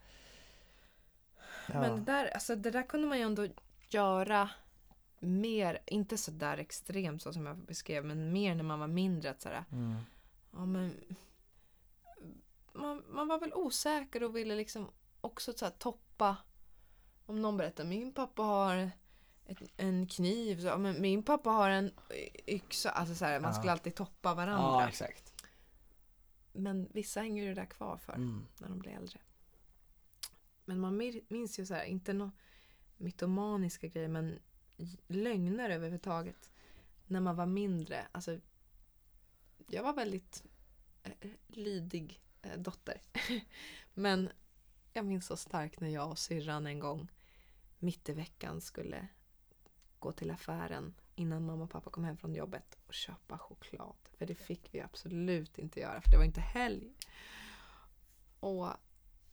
Ja. 1.67 1.81
Men 1.81 1.95
det 1.95 2.11
där, 2.11 2.27
alltså, 2.27 2.55
det 2.55 2.71
där 2.71 2.83
kunde 2.83 3.07
man 3.07 3.17
ju 3.17 3.23
ändå 3.23 3.47
göra 3.89 4.49
mer, 5.23 5.79
inte 5.85 6.17
så 6.17 6.31
där 6.31 6.57
extremt 6.57 7.21
så 7.21 7.33
som 7.33 7.45
jag 7.45 7.57
beskrev, 7.57 8.05
men 8.05 8.31
mer 8.33 8.55
när 8.55 8.63
man 8.63 8.79
var 8.79 8.87
mindre. 8.87 9.29
Att 9.29 9.41
så 9.41 9.49
här, 9.49 9.63
Mm. 9.71 9.95
ja, 10.51 10.65
men, 10.65 10.95
man, 12.73 13.03
man 13.09 13.27
var 13.27 13.39
väl 13.39 13.53
osäker 13.53 14.23
och 14.23 14.35
ville 14.35 14.55
liksom 14.55 14.87
också 15.21 15.53
så 15.53 15.69
toppa. 15.69 16.37
Om 17.25 17.41
någon 17.41 17.57
berättar, 17.57 17.83
min 17.85 18.13
pappa 18.13 18.41
har 18.43 18.91
ett, 19.45 19.57
en 19.77 20.07
kniv, 20.07 20.61
så, 20.61 20.67
ja, 20.67 20.77
men 20.77 21.01
min 21.01 21.23
pappa 21.23 21.49
har 21.49 21.69
en 21.69 21.91
yxa. 22.47 22.89
Alltså 22.91 23.15
så 23.15 23.25
här, 23.25 23.39
man 23.39 23.49
Ja. 23.51 23.53
skulle 23.57 23.71
alltid 23.71 23.95
toppa 23.95 24.29
Ja, 24.29 24.33
varandra. 24.35 24.87
exakt. 24.89 25.29
men 26.55 26.87
vissa 26.93 27.21
hänger 27.21 27.47
det 27.47 27.53
där 27.53 27.65
kvar 27.65 27.97
för 27.97 28.13
Mm. 28.13 28.45
när 28.57 28.69
de 28.69 28.79
blir 28.79 28.91
äldre. 28.91 29.19
Men 30.65 30.79
man 30.79 30.97
minns 31.29 31.59
ju 31.59 31.65
så 31.65 31.73
här, 31.73 31.83
inte 31.83 32.13
några 32.13 32.31
mytomaniska 32.97 33.87
grejer, 33.87 34.07
men 34.07 34.39
lögner 35.07 35.69
överhuvudtaget. 35.69 36.51
När 37.07 37.19
man 37.19 37.35
var 37.35 37.45
mindre. 37.45 38.07
Alltså, 38.11 38.39
jag 39.67 39.83
var 39.83 39.93
väldigt 39.93 40.43
eh, 41.03 41.29
lydig 41.47 42.21
eh, 42.41 42.59
dotter. 42.59 43.01
men 43.93 44.29
jag 44.93 45.05
minns 45.05 45.25
så 45.25 45.37
starkt 45.37 45.79
när 45.79 45.89
jag 45.89 46.09
och 46.09 46.19
syrran 46.19 46.67
en 46.67 46.79
gång 46.79 47.11
mitt 47.79 48.09
i 48.09 48.13
veckan 48.13 48.61
skulle 48.61 49.07
gå 49.99 50.11
till 50.11 50.31
affären 50.31 50.93
innan 51.15 51.45
mamma 51.45 51.63
och 51.63 51.69
pappa 51.69 51.89
kom 51.89 52.03
hem 52.03 52.17
från 52.17 52.35
jobbet 52.35 52.77
och 52.87 52.93
köpa 52.93 53.37
choklad. 53.37 53.95
För 54.17 54.25
det 54.25 54.35
fick 54.35 54.73
vi 54.73 54.81
absolut 54.81 55.57
inte 55.57 55.79
göra 55.79 56.01
för 56.01 56.11
det 56.11 56.17
var 56.17 56.23
inte 56.23 56.41
helg. 56.41 56.93
Och 58.39 58.67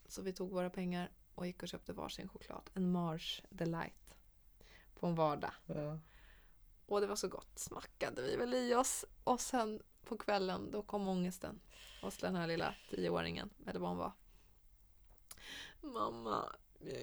så 0.06 0.22
vi 0.22 0.32
tog 0.32 0.50
våra 0.50 0.70
pengar 0.70 1.10
och 1.34 1.46
gick 1.46 1.62
och 1.62 1.68
köpte 1.68 1.92
varsin 1.92 2.28
choklad. 2.28 2.70
En 2.74 2.92
Mars 2.92 3.42
Delight. 3.50 4.14
På 5.00 5.06
en 5.06 5.14
vardag. 5.14 5.52
Ja. 5.66 5.98
Och 6.86 7.00
det 7.00 7.06
var 7.06 7.16
så 7.16 7.28
gott. 7.28 7.58
Smackade 7.58 8.22
vi 8.22 8.36
väl 8.36 8.54
i 8.54 8.74
oss. 8.74 9.04
Och 9.24 9.40
sen 9.40 9.82
på 10.04 10.16
kvällen 10.16 10.70
då 10.70 10.82
kom 10.82 11.08
ångesten. 11.08 11.60
Hos 12.02 12.16
den 12.16 12.36
här 12.36 12.46
lilla 12.46 12.74
tioåringen. 12.90 13.50
Eller 13.66 13.80
vad 13.80 13.88
hon 13.88 13.98
var. 13.98 14.12
Mamma, 15.80 16.52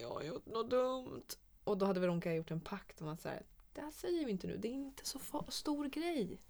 jag 0.02 0.10
har 0.10 0.22
gjort 0.22 0.45
något 0.45 0.70
dumt. 0.70 1.26
Och 1.64 1.78
då 1.78 1.86
hade 1.86 2.00
Veronica 2.00 2.34
gjort 2.34 2.52
en 2.52 2.62
pakt 2.62 3.02
om 3.02 3.08
att 3.08 3.22
så 3.22 3.30
här, 3.30 3.45
det 3.74 3.82
här 3.82 3.91
säger 3.91 4.26
vi 4.26 4.32
inte 4.32 4.48
nu. 4.48 4.58
Det 4.58 4.68
är 4.68 4.72
inte 4.72 5.06
så 5.06 5.20
stor 5.50 5.86
grej. 5.86 6.41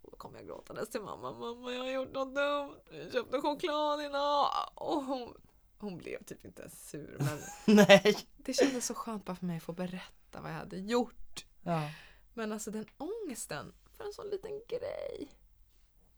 Och 0.00 0.10
då 0.10 0.16
kom 0.16 0.34
jag 0.34 0.46
gråtandes 0.46 0.88
till 0.88 1.00
mamma. 1.00 1.32
Mamma, 1.32 1.72
jag 1.72 1.82
har 1.82 1.90
gjort 1.90 2.12
något 2.12 2.34
dumt. 2.34 2.80
Jag 2.90 3.12
köpte 3.12 3.40
choklad 3.40 4.02
idag. 4.02 4.48
Och 4.74 5.04
hon, 5.04 5.34
hon 5.78 5.98
blev 5.98 6.24
typ 6.24 6.44
inte 6.44 6.62
ens 6.62 6.88
sur. 6.90 7.16
Men 7.18 7.38
Nej. 7.76 8.16
det 8.36 8.52
kändes 8.52 8.86
så 8.86 8.94
skönt 8.94 9.24
bara 9.24 9.36
för 9.36 9.46
mig 9.46 9.56
att 9.56 9.62
få 9.62 9.72
berätta 9.72 10.23
vad 10.42 10.50
jag 10.50 10.56
hade 10.56 10.78
gjort. 10.78 11.46
Ja. 11.62 11.90
Men 12.34 12.52
alltså 12.52 12.70
den 12.70 12.86
ångesten 12.98 13.72
för 13.92 14.04
en 14.04 14.12
sån 14.12 14.26
liten 14.30 14.60
grej. 14.68 15.30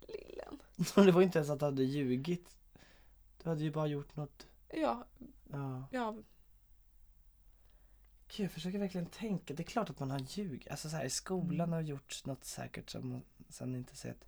Lillen. 0.00 0.62
Det 1.06 1.12
var 1.12 1.22
inte 1.22 1.38
ens 1.38 1.50
att 1.50 1.58
du 1.58 1.64
hade 1.64 1.82
ljugit. 1.82 2.56
Du 3.42 3.48
hade 3.48 3.62
ju 3.62 3.70
bara 3.70 3.86
gjort 3.86 4.16
något. 4.16 4.46
Ja, 4.68 5.06
Ja. 5.52 5.88
ja. 5.90 6.14
Gud, 8.28 8.44
jag 8.44 8.52
försöker 8.52 8.78
verkligen 8.78 9.06
tänka. 9.06 9.54
Det 9.54 9.62
är 9.62 9.64
klart 9.64 9.90
att 9.90 9.98
man 10.00 10.10
har 10.10 10.18
ljug. 10.18 10.68
Alltså 10.70 10.88
så 10.90 10.96
här, 10.96 11.04
i 11.04 11.10
skolan 11.10 11.72
har 11.72 11.80
gjort 11.80 12.24
något 12.24 12.44
säkert 12.44 12.90
som 12.90 13.08
man 13.10 13.22
sen 13.48 13.74
inte 13.74 13.96
sett. 13.96 14.24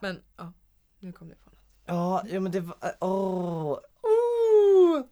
Men 0.00 0.22
ja, 0.36 0.52
nu 0.98 1.12
kom 1.12 1.28
det 1.28 1.34
på 1.34 1.50
något. 1.50 1.60
Ja, 1.86 2.24
ja 2.28 2.40
men 2.40 2.52
det 2.52 2.60
var, 2.60 2.76
åh, 3.00 3.78
oh. 4.02 5.04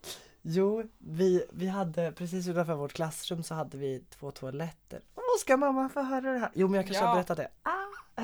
Jo, 0.42 0.82
vi, 0.98 1.44
vi 1.52 1.66
hade 1.66 2.12
precis 2.12 2.48
utanför 2.48 2.74
vårt 2.74 2.92
klassrum 2.92 3.42
så 3.42 3.54
hade 3.54 3.78
vi 3.78 4.04
två 4.10 4.30
toaletter. 4.30 5.02
Åh, 5.14 5.22
ska 5.40 5.56
mamma 5.56 5.88
få 5.88 6.02
höra 6.02 6.32
det 6.32 6.38
här? 6.38 6.50
Jo 6.54 6.68
men 6.68 6.74
jag 6.76 6.86
kanske 6.86 7.04
Ja. 7.04 7.08
har 7.08 7.14
berättat 7.16 7.36
det. 7.36 7.50
Ah, 7.62 8.22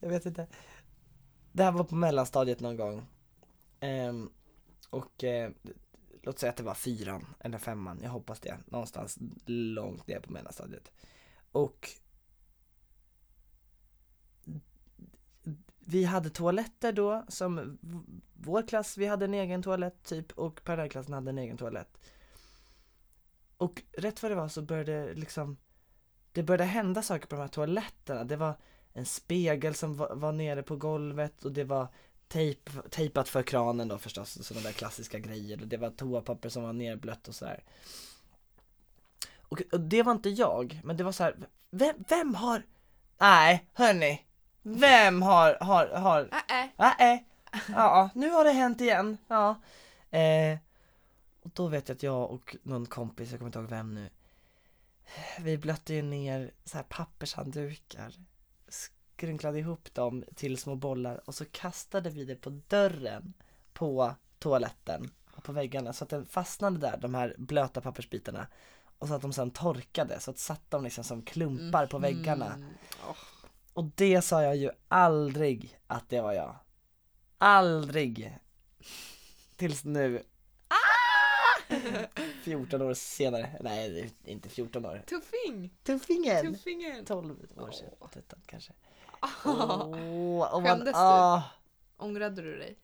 jag 0.00 0.08
vet 0.08 0.26
inte. 0.26 0.46
Det 1.52 1.64
här 1.64 1.72
var 1.72 1.84
på 1.84 1.94
mellanstadiet 1.94 2.60
någon 2.60 2.76
gång. 2.76 3.06
Ehm, 3.80 4.30
och 4.90 5.24
eh, 5.24 5.50
låt 6.22 6.38
säga 6.38 6.50
att 6.50 6.56
det 6.56 6.62
var 6.62 6.74
fyran 6.74 7.26
eller 7.40 7.58
femman, 7.58 8.00
jag 8.02 8.10
hoppas 8.10 8.40
det. 8.40 8.58
Någonstans 8.66 9.18
långt 9.46 10.06
ner 10.06 10.20
på 10.20 10.32
mellanstadiet. 10.32 10.92
Och 11.52 11.88
vi 15.90 16.04
hade 16.04 16.30
toaletter 16.30 16.92
då 16.92 17.24
som 17.28 17.78
vår 18.34 18.68
klass, 18.68 18.96
vi 18.96 19.06
hade 19.06 19.24
en 19.24 19.34
egen 19.34 19.62
toalett 19.62 20.02
typ 20.02 20.32
och 20.32 20.64
parallellklassen 20.64 21.14
hade 21.14 21.30
en 21.30 21.38
egen 21.38 21.56
toalett. 21.56 21.98
Och 23.56 23.82
rätt 23.92 24.22
vad 24.22 24.30
det 24.30 24.36
var 24.36 24.48
så 24.48 24.62
började 24.62 25.14
liksom 25.14 25.56
det 26.32 26.42
började 26.42 26.64
hända 26.64 27.02
saker 27.02 27.26
på 27.26 27.34
de 27.34 27.40
här 27.40 27.48
toaletterna. 27.48 28.24
Det 28.24 28.36
var 28.36 28.54
en 28.92 29.06
spegel 29.06 29.74
som 29.74 29.96
var, 29.96 30.14
var 30.14 30.32
nere 30.32 30.62
på 30.62 30.76
golvet 30.76 31.44
och 31.44 31.52
det 31.52 31.64
var 31.64 31.88
tejp, 32.28 32.70
tejpat 32.90 33.28
för 33.28 33.42
kranen 33.42 33.88
då 33.88 33.98
förstås, 33.98 34.46
sådana 34.46 34.66
där 34.66 34.72
klassiska 34.72 35.18
grejer 35.18 35.60
och 35.60 35.68
det 35.68 35.76
var 35.76 35.90
toapapper 35.90 36.48
som 36.48 36.62
var 36.62 36.72
nerblött 36.72 37.28
och 37.28 37.34
sådär. 37.34 37.64
Och, 39.38 39.62
och 39.72 39.80
det 39.80 40.02
var 40.02 40.12
inte 40.12 40.30
jag, 40.30 40.80
men 40.84 40.96
det 40.96 41.04
var 41.04 41.12
så 41.12 41.22
här, 41.22 41.36
vem, 41.70 42.04
vem 42.08 42.34
har, 42.34 42.62
nej 43.18 43.66
hörni, 43.72 44.24
vem 44.62 45.22
har, 45.22 45.58
har, 45.60 45.86
har, 45.86 46.28
Äh, 46.78 47.12
äh. 47.12 47.18
ja, 47.68 48.10
nu 48.14 48.30
har 48.30 48.44
det 48.44 48.50
hänt 48.50 48.80
igen, 48.80 49.18
ja. 49.28 49.60
Eh, 50.10 50.58
och 51.42 51.50
då 51.54 51.66
vet 51.66 51.88
jag 51.88 51.96
att 51.96 52.02
jag 52.02 52.30
och 52.30 52.56
någon 52.62 52.86
kompis, 52.86 53.30
jag 53.30 53.38
kommer 53.40 53.48
inte 53.48 53.58
ihåg 53.58 53.68
vem 53.68 53.94
nu, 53.94 54.08
vi 55.40 55.58
blötte 55.58 55.94
ju 55.94 56.02
ner 56.02 56.50
så 56.64 56.76
här 56.76 56.84
pappershanddukar, 56.84 58.14
skrynklade 58.68 59.58
ihop 59.58 59.94
dem 59.94 60.24
till 60.34 60.58
små 60.58 60.74
bollar 60.74 61.20
och 61.28 61.34
så 61.34 61.44
kastade 61.44 62.10
vi 62.10 62.24
det 62.24 62.36
på 62.36 62.50
dörren 62.50 63.32
på 63.72 64.14
toaletten 64.38 65.10
och 65.30 65.44
på 65.44 65.52
väggarna 65.52 65.92
så 65.92 66.04
att 66.04 66.10
den 66.10 66.26
fastnade 66.26 66.78
där, 66.78 66.96
de 66.96 67.14
här 67.14 67.34
blöta 67.38 67.80
pappersbitarna 67.80 68.46
och 68.98 69.08
så 69.08 69.14
att 69.14 69.22
de 69.22 69.32
sen 69.32 69.50
torkade 69.50 70.20
så 70.20 70.30
att 70.30 70.38
satt 70.38 70.70
de 70.70 70.84
liksom 70.84 71.04
som 71.04 71.22
klumpar 71.22 71.86
på 71.86 71.98
väggarna. 71.98 72.54
Mm. 72.54 72.68
Åh, 73.08 73.16
Och 73.80 73.86
det 73.94 74.22
sa 74.22 74.42
jag 74.42 74.56
ju 74.56 74.70
aldrig 74.88 75.78
att 75.86 76.08
det 76.08 76.20
var 76.20 76.32
jag. 76.32 76.56
Aldrig. 77.38 78.38
Tills 79.56 79.84
nu. 79.84 80.22
Ah! 80.68 81.74
14 82.42 82.82
år 82.82 82.94
senare. 82.94 83.58
Nej, 83.60 84.14
inte 84.24 84.48
14 84.48 84.86
år. 84.86 85.02
Tuffing! 85.06 85.74
Tuffingen! 85.82 86.54
Tuffingen! 86.54 87.04
12 87.04 87.30
år 87.56 87.70
sedan, 87.70 87.90
Åh. 88.00 88.08
13 88.12 88.38
kanske. 88.46 88.72
Åh, 89.44 90.54
och 90.54 90.62
man, 90.62 90.64
Skämdes 90.64 90.94
du? 90.94 91.00
ah. 91.00 91.42
Ångrade 91.96 92.42
du 92.42 92.56
dig? 92.58 92.78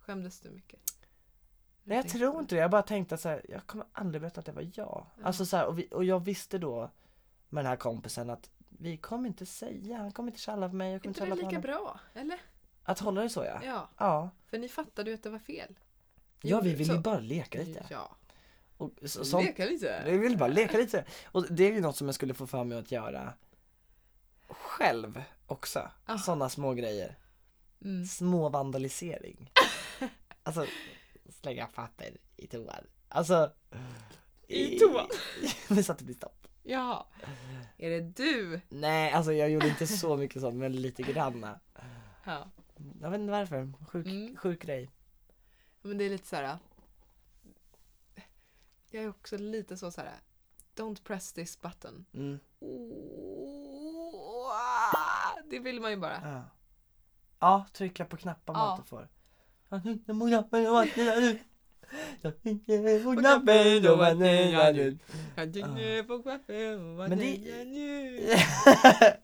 Skämdes 0.00 0.40
du 0.40 0.50
mycket? 0.50 0.80
Nej 1.84 1.96
jag 1.96 2.08
tror 2.08 2.40
inte 2.40 2.54
det, 2.54 2.60
jag 2.60 2.70
bara 2.70 2.82
tänkte 2.82 3.14
att 3.14 3.20
så 3.20 3.28
här, 3.28 3.46
jag 3.48 3.66
kommer 3.66 3.86
aldrig 3.92 4.20
berätta 4.22 4.40
att 4.40 4.46
det 4.46 4.52
var 4.52 4.62
jag. 4.62 4.70
Ja. 4.76 5.06
Alltså 5.22 5.46
så 5.46 5.56
här, 5.56 5.66
och, 5.66 5.78
vi, 5.78 5.88
och 5.90 6.04
jag 6.04 6.24
visste 6.24 6.58
då 6.58 6.90
med 7.48 7.64
den 7.64 7.70
här 7.70 7.76
kompisen 7.76 8.30
att 8.30 8.50
vi 8.78 8.96
kommer 8.96 9.28
inte 9.28 9.46
säga, 9.46 9.96
han 9.96 10.12
kommer 10.12 10.28
inte 10.30 10.40
tjalla 10.40 10.68
på 10.68 10.74
mig, 10.74 10.92
jag 10.92 11.02
kommer 11.02 11.14
Inte 11.14 11.24
det 11.24 11.34
lika 11.34 11.46
honom. 11.46 11.60
bra? 11.60 12.00
Eller? 12.14 12.40
Att 12.84 12.98
hålla 12.98 13.20
det 13.22 13.28
så 13.28 13.44
ja. 13.44 13.60
Ja, 13.64 13.88
Ja, 13.98 14.30
för 14.46 14.58
ni 14.58 14.68
fattade 14.68 15.10
ju 15.10 15.14
att 15.14 15.22
det 15.22 15.30
var 15.30 15.38
fel. 15.38 15.78
ja 16.42 16.60
vi 16.60 16.70
vill 16.74 16.88
ju 16.88 16.94
Så- 16.94 17.00
bara 17.00 17.18
leka 17.18 17.58
lite. 17.58 17.86
Ja, 17.90 18.16
Och 18.76 18.90
så, 19.06 19.24
sånt, 19.24 19.44
leka 19.44 19.64
lite. 19.64 20.02
vi 20.06 20.18
vill 20.18 20.38
bara 20.38 20.48
leka 20.48 20.78
lite. 20.78 21.04
Och 21.24 21.46
det 21.52 21.64
är 21.64 21.72
ju 21.72 21.80
något 21.80 21.96
som 21.96 22.08
jag 22.08 22.14
skulle 22.14 22.34
få 22.34 22.46
för 22.46 22.64
mig 22.64 22.78
att 22.78 22.92
göra 22.92 23.32
själv 24.48 25.22
också. 25.46 25.90
Ah. 26.06 26.18
Sådana 26.18 26.48
små 26.48 26.74
grejer. 26.74 27.18
Mm. 27.84 28.06
Små 28.06 28.48
vandalisering. 28.48 29.52
Alltså, 30.42 30.66
slänga 31.42 31.66
papper 31.66 32.16
i 32.36 32.46
toan. 32.46 32.84
Alltså. 33.08 33.52
I 34.48 34.78
toan? 34.78 35.06
Men 35.68 35.84
så 35.84 35.92
att 35.92 35.98
det 35.98 36.04
blir 36.04 36.14
stopp. 36.16 36.37
Ja. 36.68 37.06
Är 37.76 37.90
det 37.90 38.00
du? 38.00 38.60
Nej, 38.68 39.12
alltså 39.12 39.32
jag 39.32 39.50
gjorde 39.50 39.68
inte 39.68 39.86
så 39.86 40.16
mycket 40.16 40.42
sånt, 40.42 40.56
men 40.56 40.72
lite 40.72 41.02
granna. 41.02 41.60
Ja. 42.24 42.50
Jag 43.00 43.10
vet 43.10 43.20
inte 43.20 43.30
varför. 43.32 43.72
Sjuk, 43.88 44.06
Mm. 44.06 44.36
sjuk 44.36 44.62
grej. 44.62 44.90
Men 45.82 45.98
det 45.98 46.04
är 46.04 46.10
lite 46.10 46.26
så 46.28 46.36
här. 46.36 46.58
Jag 48.90 49.04
är 49.04 49.08
också 49.08 49.36
lite 49.36 49.76
så 49.76 49.90
så 49.90 50.00
här. 50.00 50.14
Don't 50.76 51.02
press 51.04 51.32
this 51.32 51.60
button. 51.60 52.04
Mm. 52.14 52.38
Oh, 52.60 54.52
det 55.50 55.58
vill 55.58 55.80
man 55.80 55.90
ju 55.90 55.96
bara. 55.96 56.20
Ja. 56.24 56.44
ja, 57.38 57.66
trycka 57.72 58.04
på 58.04 58.16
knappar 58.16 58.52
man 58.54 58.62
Ja. 58.62 58.76
inte 58.76 58.88
får. 58.88 59.08
Men 67.08 67.18
det, 67.18 67.24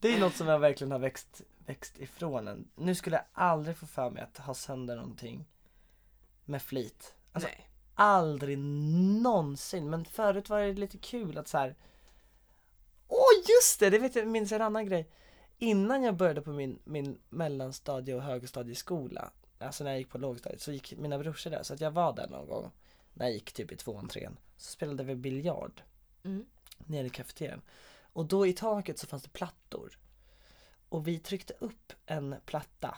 det 0.00 0.14
är 0.14 0.20
något 0.20 0.34
som 0.34 0.48
jag 0.48 0.58
verkligen 0.58 0.90
har 0.90 0.98
växt, 0.98 1.42
växt 1.66 1.98
ifrån 1.98 2.48
en. 2.48 2.68
Nu 2.76 2.94
skulle 2.94 3.16
jag 3.16 3.24
aldrig 3.32 3.76
få 3.76 3.86
för 3.86 4.10
mig 4.10 4.22
att 4.22 4.38
ha 4.38 4.54
sönder 4.54 4.96
någonting 4.96 5.44
med 6.44 6.62
flit. 6.62 7.14
Alltså 7.32 7.48
Nej. 7.48 7.68
aldrig 7.94 8.58
någonsin. 8.58 9.90
Men 9.90 10.04
förut 10.04 10.48
var 10.48 10.60
det 10.60 10.72
lite 10.72 10.98
kul 10.98 11.38
att 11.38 11.48
så 11.48 11.58
här. 11.58 11.76
Åh 13.08 13.44
just 13.48 13.80
det, 13.80 13.90
det 13.90 13.98
vet 13.98 14.16
jag, 14.16 14.26
minns 14.26 14.52
en 14.52 14.62
annan 14.62 14.86
grej. 14.86 15.10
Innan 15.58 16.02
jag 16.02 16.16
började 16.16 16.42
på 16.42 16.50
min, 16.50 16.78
min 16.84 17.18
mellanstadie 17.28 18.14
och 18.14 18.22
högstadieskola, 18.22 19.30
alltså 19.66 19.84
när 19.84 19.90
jag 19.90 19.98
gick 19.98 20.08
på 20.10 20.18
lågstadiet, 20.18 20.62
så 20.62 20.72
gick 20.72 20.96
mina 20.98 21.18
brorsor 21.18 21.50
där. 21.50 21.62
Så 21.62 21.74
att 21.74 21.80
jag 21.80 21.90
var 21.90 22.12
där 22.12 22.28
någon 22.28 22.46
gång, 22.48 22.70
när 23.14 23.26
jag 23.26 23.34
gick 23.34 23.52
typ 23.52 23.72
i 23.72 23.76
tvåan, 23.76 24.08
trean. 24.08 24.36
Så 24.56 24.70
spelade 24.72 25.04
vi 25.04 25.14
biljard 25.14 25.82
Mm. 26.24 26.46
nere 26.78 27.06
i 27.06 27.10
kafeterian. 27.10 27.62
Och 28.12 28.26
då 28.26 28.46
i 28.46 28.52
taket 28.52 28.98
så 28.98 29.06
fanns 29.06 29.22
det 29.22 29.28
plattor. 29.32 29.98
Och 30.88 31.08
vi 31.08 31.18
tryckte 31.18 31.54
upp 31.58 31.92
en 32.06 32.36
platta. 32.44 32.96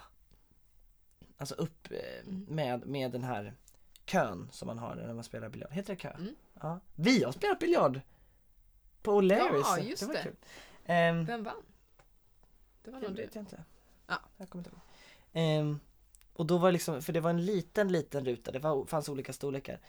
Alltså 1.36 1.54
upp 1.54 1.90
eh, 1.90 1.98
Mm. 2.28 2.44
med, 2.48 2.86
med 2.86 3.10
den 3.10 3.24
här 3.24 3.54
kön 4.04 4.48
som 4.52 4.66
man 4.66 4.78
har 4.78 4.94
när 4.94 5.14
man 5.14 5.24
spelar 5.24 5.48
biljard. 5.48 5.72
Heter 5.72 5.92
det 5.94 6.00
kö? 6.00 6.10
Mm. 6.10 6.34
Ja. 6.60 6.80
Vi 6.94 7.24
har 7.24 7.32
spelat 7.32 7.58
biljard! 7.58 8.00
På 9.02 9.20
O'Learys. 9.20 9.60
Ja, 9.64 9.78
just 9.78 10.00
det. 10.02 10.06
Var 10.06 10.14
det. 10.14 10.22
kul. 10.22 10.36
Ehm, 10.84 11.24
Vem 11.24 11.42
vann? 11.44 11.62
Det 12.82 12.90
var 12.90 13.00
det 13.00 13.06
nog 13.08 13.16
du. 13.16 13.22
vet 13.22 13.34
jag 13.34 13.42
inte. 13.42 13.64
Ja. 14.06 14.18
Jag 14.36 14.48
kommer 14.50 14.60
inte 14.64 14.70
ihåg. 14.70 14.80
Ehm, 15.32 15.80
och 16.34 16.46
då 16.46 16.58
var 16.58 16.68
det 16.68 16.72
liksom, 16.72 17.02
för 17.02 17.12
det 17.12 17.20
var 17.20 17.30
en 17.30 17.44
liten, 17.44 17.92
liten 17.92 18.24
ruta, 18.24 18.50
det 18.52 18.58
var, 18.58 18.86
fanns 18.86 19.08
olika 19.08 19.32
storlekar. 19.32 19.80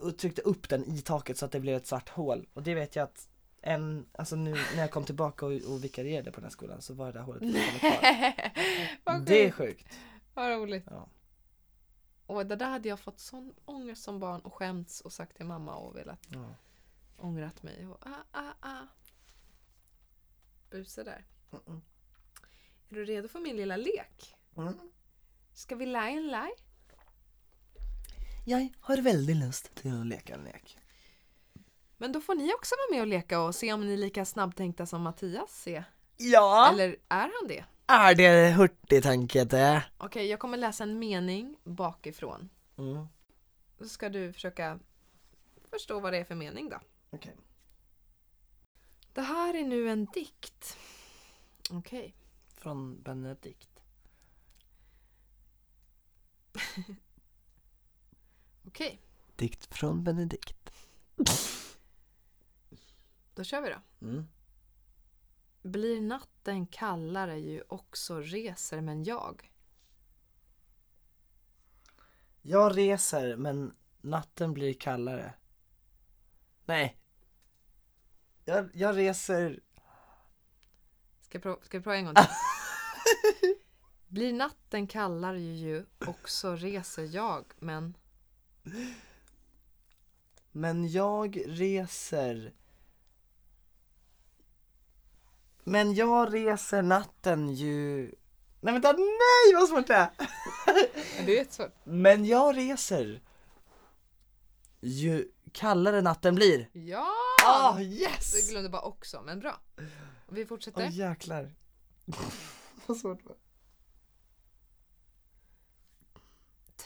Och 0.00 0.18
tryckte 0.18 0.42
upp 0.42 0.68
den 0.68 0.84
i 0.84 1.00
taket 1.00 1.38
så 1.38 1.44
att 1.44 1.52
det 1.52 1.60
blev 1.60 1.76
ett 1.76 1.86
svart 1.86 2.08
hål. 2.08 2.46
Och 2.52 2.62
det 2.62 2.74
vet 2.74 2.96
jag 2.96 3.02
att 3.02 3.28
en, 3.60 4.06
alltså 4.12 4.36
nu 4.36 4.50
när 4.50 4.80
jag 4.80 4.90
kom 4.90 5.04
tillbaka 5.04 5.46
och, 5.46 5.52
och 5.52 5.84
vikarierade 5.84 6.30
på 6.30 6.36
den 6.36 6.44
här 6.44 6.50
skolan 6.50 6.82
så 6.82 6.94
var 6.94 7.06
det 7.06 7.12
där 7.12 7.20
hålet 7.20 7.42
fortfarande 7.42 8.32
kvar. 9.04 9.20
Det 9.26 9.44
är 9.46 9.50
sjukt. 9.50 9.98
Vad 10.34 10.50
roligt. 10.52 10.84
Ja. 10.90 11.08
Och 12.26 12.46
det 12.46 12.56
där 12.56 12.70
hade 12.70 12.88
jag 12.88 13.00
fått 13.00 13.18
sån 13.20 13.54
ångest 13.64 14.02
som 14.02 14.18
barn 14.20 14.40
och 14.40 14.54
skämts 14.54 15.00
och 15.00 15.12
sagt 15.12 15.36
till 15.36 15.46
mamma 15.46 15.76
och 15.76 15.96
velat 15.96 16.28
Ja. 16.28 16.54
ångrat 17.16 17.62
mig. 17.62 17.86
Och, 17.86 18.06
ah, 18.06 18.22
ah, 18.32 18.52
ah. 18.60 18.86
Buse 20.70 21.02
där. 21.04 21.24
Mm-mm. 21.50 21.80
Är 22.88 22.94
du 22.94 23.04
redo 23.04 23.28
för 23.28 23.40
min 23.40 23.56
lilla 23.56 23.76
lek? 23.76 24.36
Mm. 24.56 24.74
Ska 25.58 25.74
vi 25.76 25.86
lä 25.86 26.08
en 26.08 26.26
laj? 26.26 26.50
Jag 28.44 28.68
har 28.80 28.96
väldigt 28.96 29.36
lust 29.36 29.74
till 29.74 30.00
att 30.00 30.06
leka 30.06 30.34
en 30.34 30.44
lek. 30.44 30.78
Men 31.96 32.12
då 32.12 32.20
får 32.20 32.34
ni 32.34 32.54
också 32.54 32.74
vara 32.74 32.96
med 32.96 33.00
och 33.00 33.06
leka 33.06 33.40
och 33.40 33.54
se 33.54 33.72
om 33.72 33.86
ni 33.86 33.92
är 33.92 33.96
lika 33.96 34.24
snabbtänkta 34.24 34.86
som 34.86 35.02
Mattias 35.02 35.66
är. 35.66 35.84
Ja, 36.16 36.70
Eller 36.72 36.96
är 37.08 37.20
han 37.20 37.48
det? 37.48 37.64
är 37.86 38.14
det 38.14 38.50
hurtig 38.50 39.02
tanke 39.02 39.44
det? 39.44 39.84
Okej, 39.98 40.26
jag 40.26 40.40
kommer 40.40 40.58
läsa 40.58 40.84
en 40.84 40.98
mening 40.98 41.56
bakifrån. 41.64 42.48
Mm. 42.76 43.06
Så 43.78 43.88
ska 43.88 44.08
du 44.08 44.32
försöka 44.32 44.78
förstå 45.70 46.00
vad 46.00 46.12
det 46.12 46.18
är 46.18 46.24
för 46.24 46.34
mening 46.34 46.68
då. 46.68 46.80
Okej. 47.10 47.36
Det 49.12 49.22
här 49.22 49.54
är 49.54 49.64
nu 49.64 49.90
en 49.90 50.04
dikt. 50.04 50.76
Okej. 51.70 52.14
Från 52.54 53.02
Benedikt. 53.02 53.77
Okej. 58.66 59.00
Dikt 59.36 59.74
från 59.74 60.04
Benedikt. 60.04 60.70
Då 63.34 63.44
kör 63.44 63.60
vi 63.62 63.68
då. 63.68 64.06
Mm. 64.06 64.28
Blir 65.62 66.00
natten 66.00 66.66
kallare 66.66 67.38
ju 67.38 67.62
också 67.68 68.20
reser 68.20 68.80
men 68.80 69.04
jag. 69.04 69.52
Jag 72.42 72.76
reser 72.76 73.36
men 73.36 73.74
natten 74.00 74.52
blir 74.54 74.74
kallare. 74.74 75.34
Nej. 76.64 76.98
Jag, 78.44 78.70
jag 78.74 78.96
reser... 78.96 79.60
Ska 81.20 81.36
jag 81.36 81.42
prova, 81.42 81.58
ska 81.62 81.76
jag 81.76 81.84
prova 81.84 81.96
en 81.96 82.04
gång 82.04 82.14
till? 82.14 82.24
Blir 84.08 84.32
natten 84.32 84.86
kallare 84.86 85.40
ju 85.40 85.84
också 86.06 86.56
reser 86.56 87.04
jag 87.14 87.44
men 87.58 87.94
Men 90.52 90.88
jag 90.88 91.42
reser... 91.46 92.52
Men 95.64 95.94
jag 95.94 96.34
reser 96.34 96.82
natten 96.82 97.54
ju... 97.54 98.14
Nej 98.60 98.72
vänta, 98.72 98.92
nej 98.92 99.54
vad 99.54 99.68
svårt 99.68 99.86
det 99.86 99.94
är! 99.94 100.10
det 101.26 101.32
är 101.32 101.36
jättesvårt. 101.36 101.72
Men 101.84 102.24
jag 102.24 102.56
reser 102.56 103.20
ju 104.80 105.32
kallare 105.52 106.00
natten 106.00 106.34
blir. 106.34 106.68
Ja! 106.72 107.14
Jag 107.42 107.82
yes! 107.82 108.50
glömde 108.50 108.68
bara 108.68 108.82
också, 108.82 109.22
men 109.22 109.40
bra. 109.40 109.60
Vi 110.28 110.46
fortsätter. 110.46 110.86
Åh 110.86 110.96
jäklar. 110.96 111.54
vad 112.86 112.96
svårt 112.96 113.18
det 113.18 113.28
var. 113.28 113.36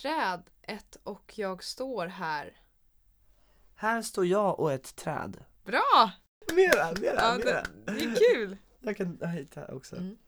Träd, 0.02 0.50
ett 0.62 0.96
och 1.02 1.32
jag 1.38 1.64
står 1.64 2.06
här. 2.06 2.60
Här 3.74 4.02
står 4.02 4.26
jag 4.26 4.60
och 4.60 4.72
ett 4.72 4.96
träd. 4.96 5.44
Bra! 5.64 6.12
Mera, 6.52 6.92
mera, 7.00 7.14
Ja, 7.14 7.34
mera. 7.44 7.62
det, 7.62 7.92
det 7.92 8.04
är 8.04 8.34
kul. 8.34 8.56
Jag 8.80 8.96
kan 8.96 9.28
hitta 9.28 9.74
också. 9.74 9.96
Mm. 9.96 10.18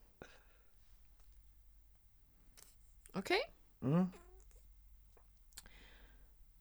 Okej. 3.13 3.41
Mm. 3.83 4.07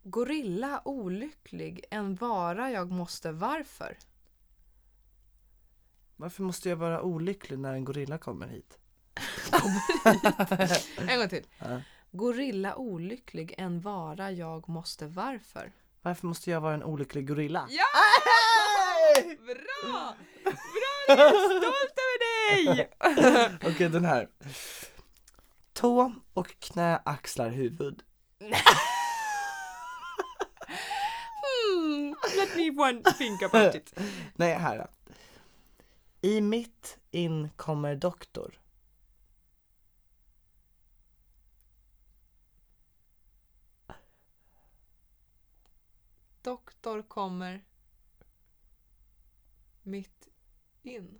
Gorilla 0.03 0.82
olycklig, 0.86 1.86
en 1.91 2.16
vara 2.16 2.72
jag 2.72 2.91
måste, 2.91 3.32
varför? 3.32 3.97
Varför 6.16 6.43
måste 6.43 6.70
jag 6.70 6.76
vara 6.76 7.01
olycklig 7.01 7.59
när 7.59 7.74
en 7.74 7.86
gorilla 7.86 8.18
kommer 8.18 8.47
hit? 8.47 8.78
En 11.09 11.20
gång 11.20 11.30
till. 11.30 11.45
Ja. 11.59 11.82
Gorilla 12.16 12.76
olycklig, 12.76 13.55
en 13.57 13.82
vara 13.82 14.32
jag 14.32 14.70
måste, 14.70 15.07
varför? 15.07 15.72
Varför 16.01 16.28
måste 16.28 16.51
jag 16.51 16.61
vara 16.61 16.74
en 16.74 16.84
olycklig 16.84 17.28
gorilla? 17.28 17.68
Ja! 17.70 17.86
Bra! 19.45 20.16
Bra, 20.43 20.53
jag 21.07 21.20
är 21.20 21.59
stolt 21.59 21.97
över 22.05 22.20
dig! 22.66 22.89
Okej 23.74 23.89
den 23.89 24.05
här. 24.05 24.28
Tå 25.74 26.14
och 26.34 26.59
knä, 26.59 27.01
axlar, 27.05 27.49
huvud. 27.49 28.03
Hmm, 31.76 32.16
let 32.38 32.55
me 32.55 32.70
one 32.72 33.03
think 33.18 33.41
about 33.41 33.76
it. 33.76 33.93
Nej, 34.36 34.53
här 34.53 34.78
då. 34.78 34.88
I 36.22 36.41
mitt 36.41 36.97
in 37.11 37.49
kommer 37.55 37.95
doktor. 37.95 38.59
Doktor 46.43 47.01
kommer 47.01 47.65
mitt 49.83 50.29
in. 50.81 51.19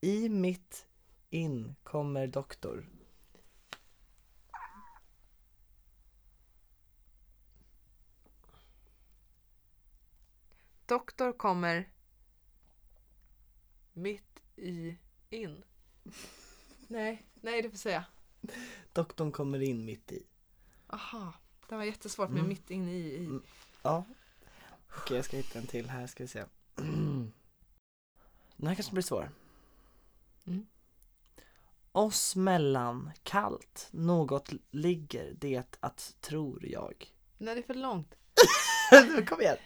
I 0.00 0.28
mitt 0.28 0.86
in 1.30 1.76
kommer 1.82 2.26
doktor. 2.26 2.88
Doktor 10.86 11.32
kommer 11.32 11.92
mitt 13.92 14.42
i 14.56 14.98
in. 15.30 15.64
Nej, 16.88 17.26
nej 17.34 17.62
det 17.62 17.70
får 17.70 17.78
säga. 17.78 18.04
Doktorn 18.92 19.32
kommer 19.32 19.62
in 19.62 19.84
mitt 19.84 20.12
i. 20.12 20.26
Aha, 20.86 21.32
det 21.70 21.76
var 21.76 21.84
jättesvårt 21.84 22.28
med 22.30 22.38
Mm. 22.38 22.48
mitt 22.48 22.70
in 22.70 22.88
i. 22.88 23.16
Mm. 23.16 23.42
Ja. 23.82 24.04
Okej, 24.98 25.16
jag 25.16 25.24
ska 25.24 25.36
hitta 25.36 25.58
en 25.58 25.66
till 25.66 25.90
här, 25.90 26.06
ska 26.06 26.24
vi 26.24 26.28
se. 26.28 26.44
Den 28.56 28.66
här 28.66 28.74
kanske 28.74 28.92
blir 28.92 29.02
svår. 29.02 29.30
Mm. 30.46 30.66
Oss 31.92 32.36
mellan 32.36 33.10
kallt, 33.22 33.88
något 33.92 34.52
ligger 34.70 35.34
det 35.38 35.76
att 35.80 36.16
tror 36.20 36.66
jag. 36.66 37.14
Nej, 37.38 37.54
det 37.54 37.60
är 37.60 37.66
för 37.66 37.74
långt. 37.74 38.14
Kom 39.28 39.40
igen! 39.40 39.56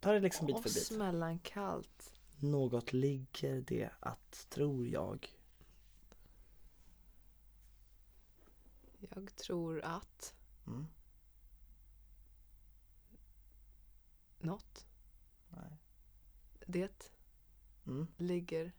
Ta 0.00 0.12
det 0.12 0.20
liksom 0.20 0.46
bit 0.46 0.56
för 0.62 0.68
Oss 0.68 0.88
bit. 0.90 0.98
mellan 0.98 1.38
kallt. 1.38 2.12
Något 2.40 2.92
ligger 2.92 3.60
det 3.66 3.90
att 4.00 4.46
tror 4.50 4.86
jag. 4.86 5.28
Jag 9.10 9.36
tror 9.36 9.80
att 9.80 10.34
Mm. 10.66 10.86
något. 14.40 14.86
Nej. 15.48 15.76
Det 16.66 17.12
Mm. 17.86 18.06
ligger 18.16 18.72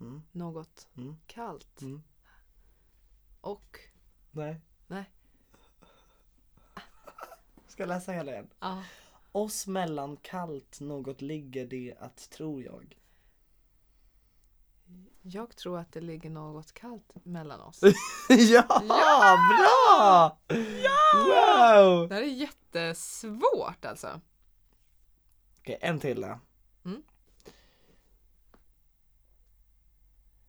Mm. 0.00 0.22
något 0.32 0.88
Mm. 0.96 1.16
kallt. 1.26 1.80
Mm. 1.82 2.02
Och 3.40 3.78
Nej. 4.30 4.60
Nej. 4.86 5.10
Ska 7.68 7.82
jag 7.82 7.88
läsa 7.88 8.12
hela 8.12 8.32
igen? 8.32 8.48
ja, 8.60 8.84
Oss 9.32 9.66
mellan 9.66 10.16
kallt, 10.16 10.80
något 10.80 11.20
ligger 11.20 11.66
det 11.66 11.96
att 12.00 12.30
tror 12.30 12.62
jag. 12.62 12.98
Jag 15.34 15.56
tror 15.56 15.78
att 15.78 15.92
det 15.92 16.00
ligger 16.00 16.30
något 16.30 16.72
kallt 16.72 17.12
mellan 17.24 17.60
oss. 17.60 17.80
ja, 18.28 18.82
bra! 19.48 20.38
Wow! 21.14 22.08
Det 22.08 22.14
här 22.14 22.22
är 22.22 22.26
jättesvårt 22.26 23.84
alltså. 23.84 24.20
Okej, 25.58 25.78
en 25.80 26.00
till 26.00 26.20
då. 26.20 26.38
Mm. 26.84 27.02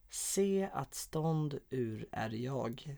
Se 0.10 0.70
att 0.74 0.96
stånd 0.96 1.60
ur 1.70 2.08
är 2.12 2.30
jag. 2.30 2.98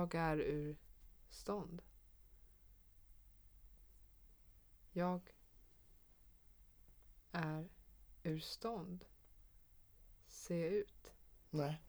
Jag 0.00 0.14
är 0.14 0.36
ur 0.36 0.76
stånd. 1.28 1.82
Jag 4.92 5.34
är 7.32 7.68
ur 8.22 8.38
stånd. 8.38 9.04
Se 10.26 10.68
ut. 10.68 11.12
Nej. 11.50 11.80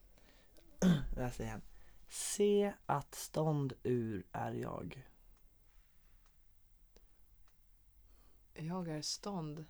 Läs 1.15 1.39
igen. 1.39 1.61
Se 2.07 2.73
att 2.85 3.15
stånd 3.15 3.73
ur 3.83 4.23
är 4.31 4.51
jag. 4.51 5.07
Jag 8.53 8.87
är 8.87 9.01
stånd. 9.01 9.65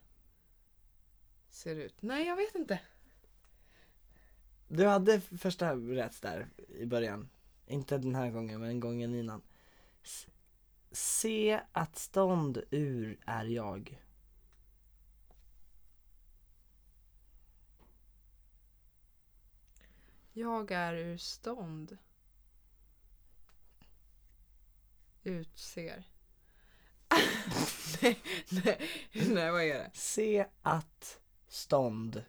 Ser 1.49 1.75
ut. 1.75 2.01
Nej, 2.01 2.27
jag 2.27 2.35
vet 2.35 2.55
inte. 2.55 2.81
Du 4.67 4.87
hade 4.87 5.21
första 5.21 5.75
rätt 5.75 6.21
där 6.21 6.49
i 6.67 6.85
början. 6.85 7.29
Inte 7.71 7.97
den 7.97 8.15
här 8.15 8.29
gången, 8.29 8.61
men 8.61 8.79
gången 8.79 9.15
innan. 9.15 9.41
Se 10.91 11.61
att 11.71 11.97
stånd 11.97 12.61
ur 12.71 13.19
är 13.25 13.45
jag. 13.45 14.01
Jag 20.33 20.71
är 20.71 20.93
ur 20.93 21.17
stånd. 21.17 21.97
Utser. 25.23 26.03
nej, 28.01 28.19
nej, 28.49 28.77
nej, 29.13 29.51
vad 29.51 29.63
är 29.63 29.73
det? 29.73 29.91
Se 29.93 30.45
att 30.61 31.19
stånd 31.47 32.23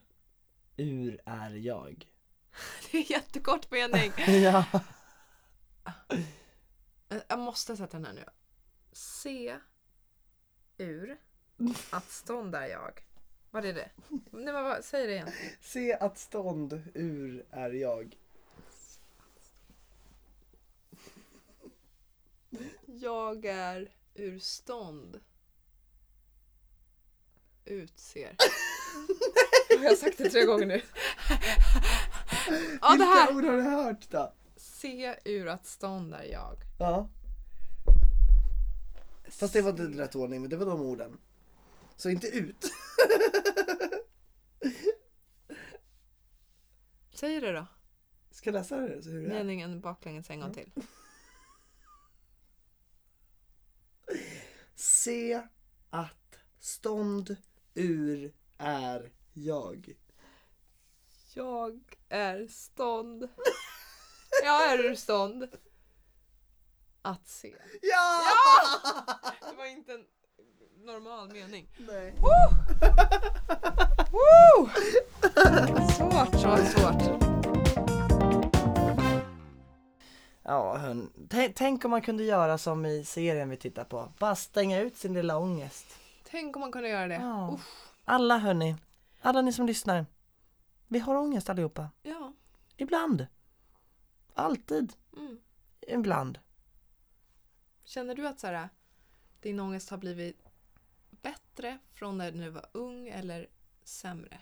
ur 0.76 1.20
är 1.26 1.50
jag. 1.50 2.06
Det 2.90 2.98
är 2.98 3.10
jättekort 3.10 3.70
mening. 3.70 4.12
ja. 4.42 4.64
Jag 7.28 7.38
måste 7.38 7.76
sätta 7.76 7.96
den 7.96 8.04
här 8.06 8.12
nu. 8.12 8.24
Se 8.92 9.58
ur 10.78 11.18
att 11.90 12.10
stånd 12.10 12.54
är 12.54 12.66
jag. 12.66 13.04
Vad 13.50 13.64
är 13.64 13.72
det? 13.74 13.90
Nej, 14.08 14.52
men 14.52 14.64
vad, 14.64 14.84
säg 14.84 15.06
det 15.06 15.12
igen. 15.12 15.32
Se 15.60 15.92
att 15.94 16.18
stånd 16.18 16.82
ur 16.94 17.46
är 17.50 17.70
jag. 17.70 18.16
Jag 22.86 23.44
är 23.44 23.90
ur 24.14 24.38
stånd. 24.38 25.20
Utser. 27.64 28.36
Har 29.78 29.84
jag 29.84 29.98
sagt 29.98 30.18
det 30.18 30.30
tre 30.30 30.44
gånger 30.44 30.66
nu? 30.66 30.74
ja, 32.80 32.88
det 32.88 32.96
Vilka 32.96 33.04
här. 33.04 33.36
ord 33.36 33.44
har 33.44 33.56
du 33.56 33.62
hört 33.62 34.10
då? 34.10 34.32
Se 34.82 35.16
ur 35.24 35.48
att 35.48 35.66
stånd 35.66 36.14
är 36.14 36.24
jag. 36.24 36.56
Ja. 36.78 37.08
Fast 39.28 39.52
det 39.52 39.62
var 39.62 39.70
inte 39.70 39.82
rätt 39.82 40.14
ordning, 40.14 40.40
men 40.40 40.50
det 40.50 40.56
var 40.56 40.66
de 40.66 40.80
orden. 40.80 41.18
Så 41.96 42.10
inte 42.10 42.26
ut. 42.26 42.64
Säg 47.14 47.40
det 47.40 47.52
då. 47.52 47.66
Ska 48.30 48.50
jag 48.50 48.54
läsa 48.54 48.76
det? 48.76 49.02
Så 49.02 49.10
hur 49.10 49.20
det 49.20 49.26
är? 49.26 49.44
Meningen 49.44 49.80
baklänges 49.80 50.30
en 50.30 50.40
gång 50.40 50.54
till. 50.54 50.72
Se 54.74 55.42
att 55.90 56.38
stånd 56.58 57.36
ur 57.74 58.32
är 58.58 59.12
jag. 59.32 59.94
Jag 61.34 61.98
är 62.08 62.46
stånd. 62.46 63.28
Jag 64.42 64.72
är 64.72 64.78
ur 64.78 64.94
stånd. 64.94 65.48
Att 67.02 67.28
se. 67.28 67.54
Ja! 67.82 68.20
Det 69.50 69.56
var 69.56 69.66
inte 69.66 69.92
en 69.92 70.04
normal 70.84 71.32
mening. 71.32 71.68
Nej. 71.78 72.14
Woo! 74.12 74.68
Svårt, 75.96 76.32
så 76.40 76.56
svårt. 76.56 77.02
Ja, 80.42 80.76
hörn. 80.76 81.28
Tänk, 81.54 81.84
om 81.84 81.90
man 81.90 82.02
kunde 82.02 82.24
göra 82.24 82.58
som 82.58 82.86
i 82.86 83.04
serien 83.04 83.50
vi 83.50 83.56
tittar 83.56 83.84
på. 83.84 84.12
Bara 84.18 84.34
stänga 84.36 84.80
ut 84.80 84.96
sin 84.96 85.14
lilla 85.14 85.38
ångest. 85.38 85.86
Tänk 86.30 86.56
om 86.56 86.60
man 86.60 86.72
kunde 86.72 86.88
göra 86.88 87.08
det. 87.08 87.14
Ja. 87.14 87.58
Alla 88.04 88.38
hörni, 88.38 88.76
alla 89.20 89.42
ni 89.42 89.52
som 89.52 89.66
lyssnar. 89.66 90.06
Vi 90.88 90.98
har 90.98 91.14
ångest 91.14 91.50
allihopa. 91.50 91.90
ja. 92.02 92.32
Ibland. 92.76 93.26
Alltid. 94.34 94.92
Mm. 95.16 95.38
Ibland. 95.80 96.38
Känner 97.84 98.14
du 98.14 98.26
att 98.28 98.40
så 98.40 98.46
här, 98.46 98.68
din 99.40 99.60
ångest 99.60 99.90
har 99.90 99.98
blivit 99.98 100.42
bättre 101.10 101.78
från 101.92 102.18
när 102.18 102.32
du 102.32 102.48
var 102.50 102.66
ung 102.72 103.08
eller 103.08 103.46
sämre? 103.84 104.38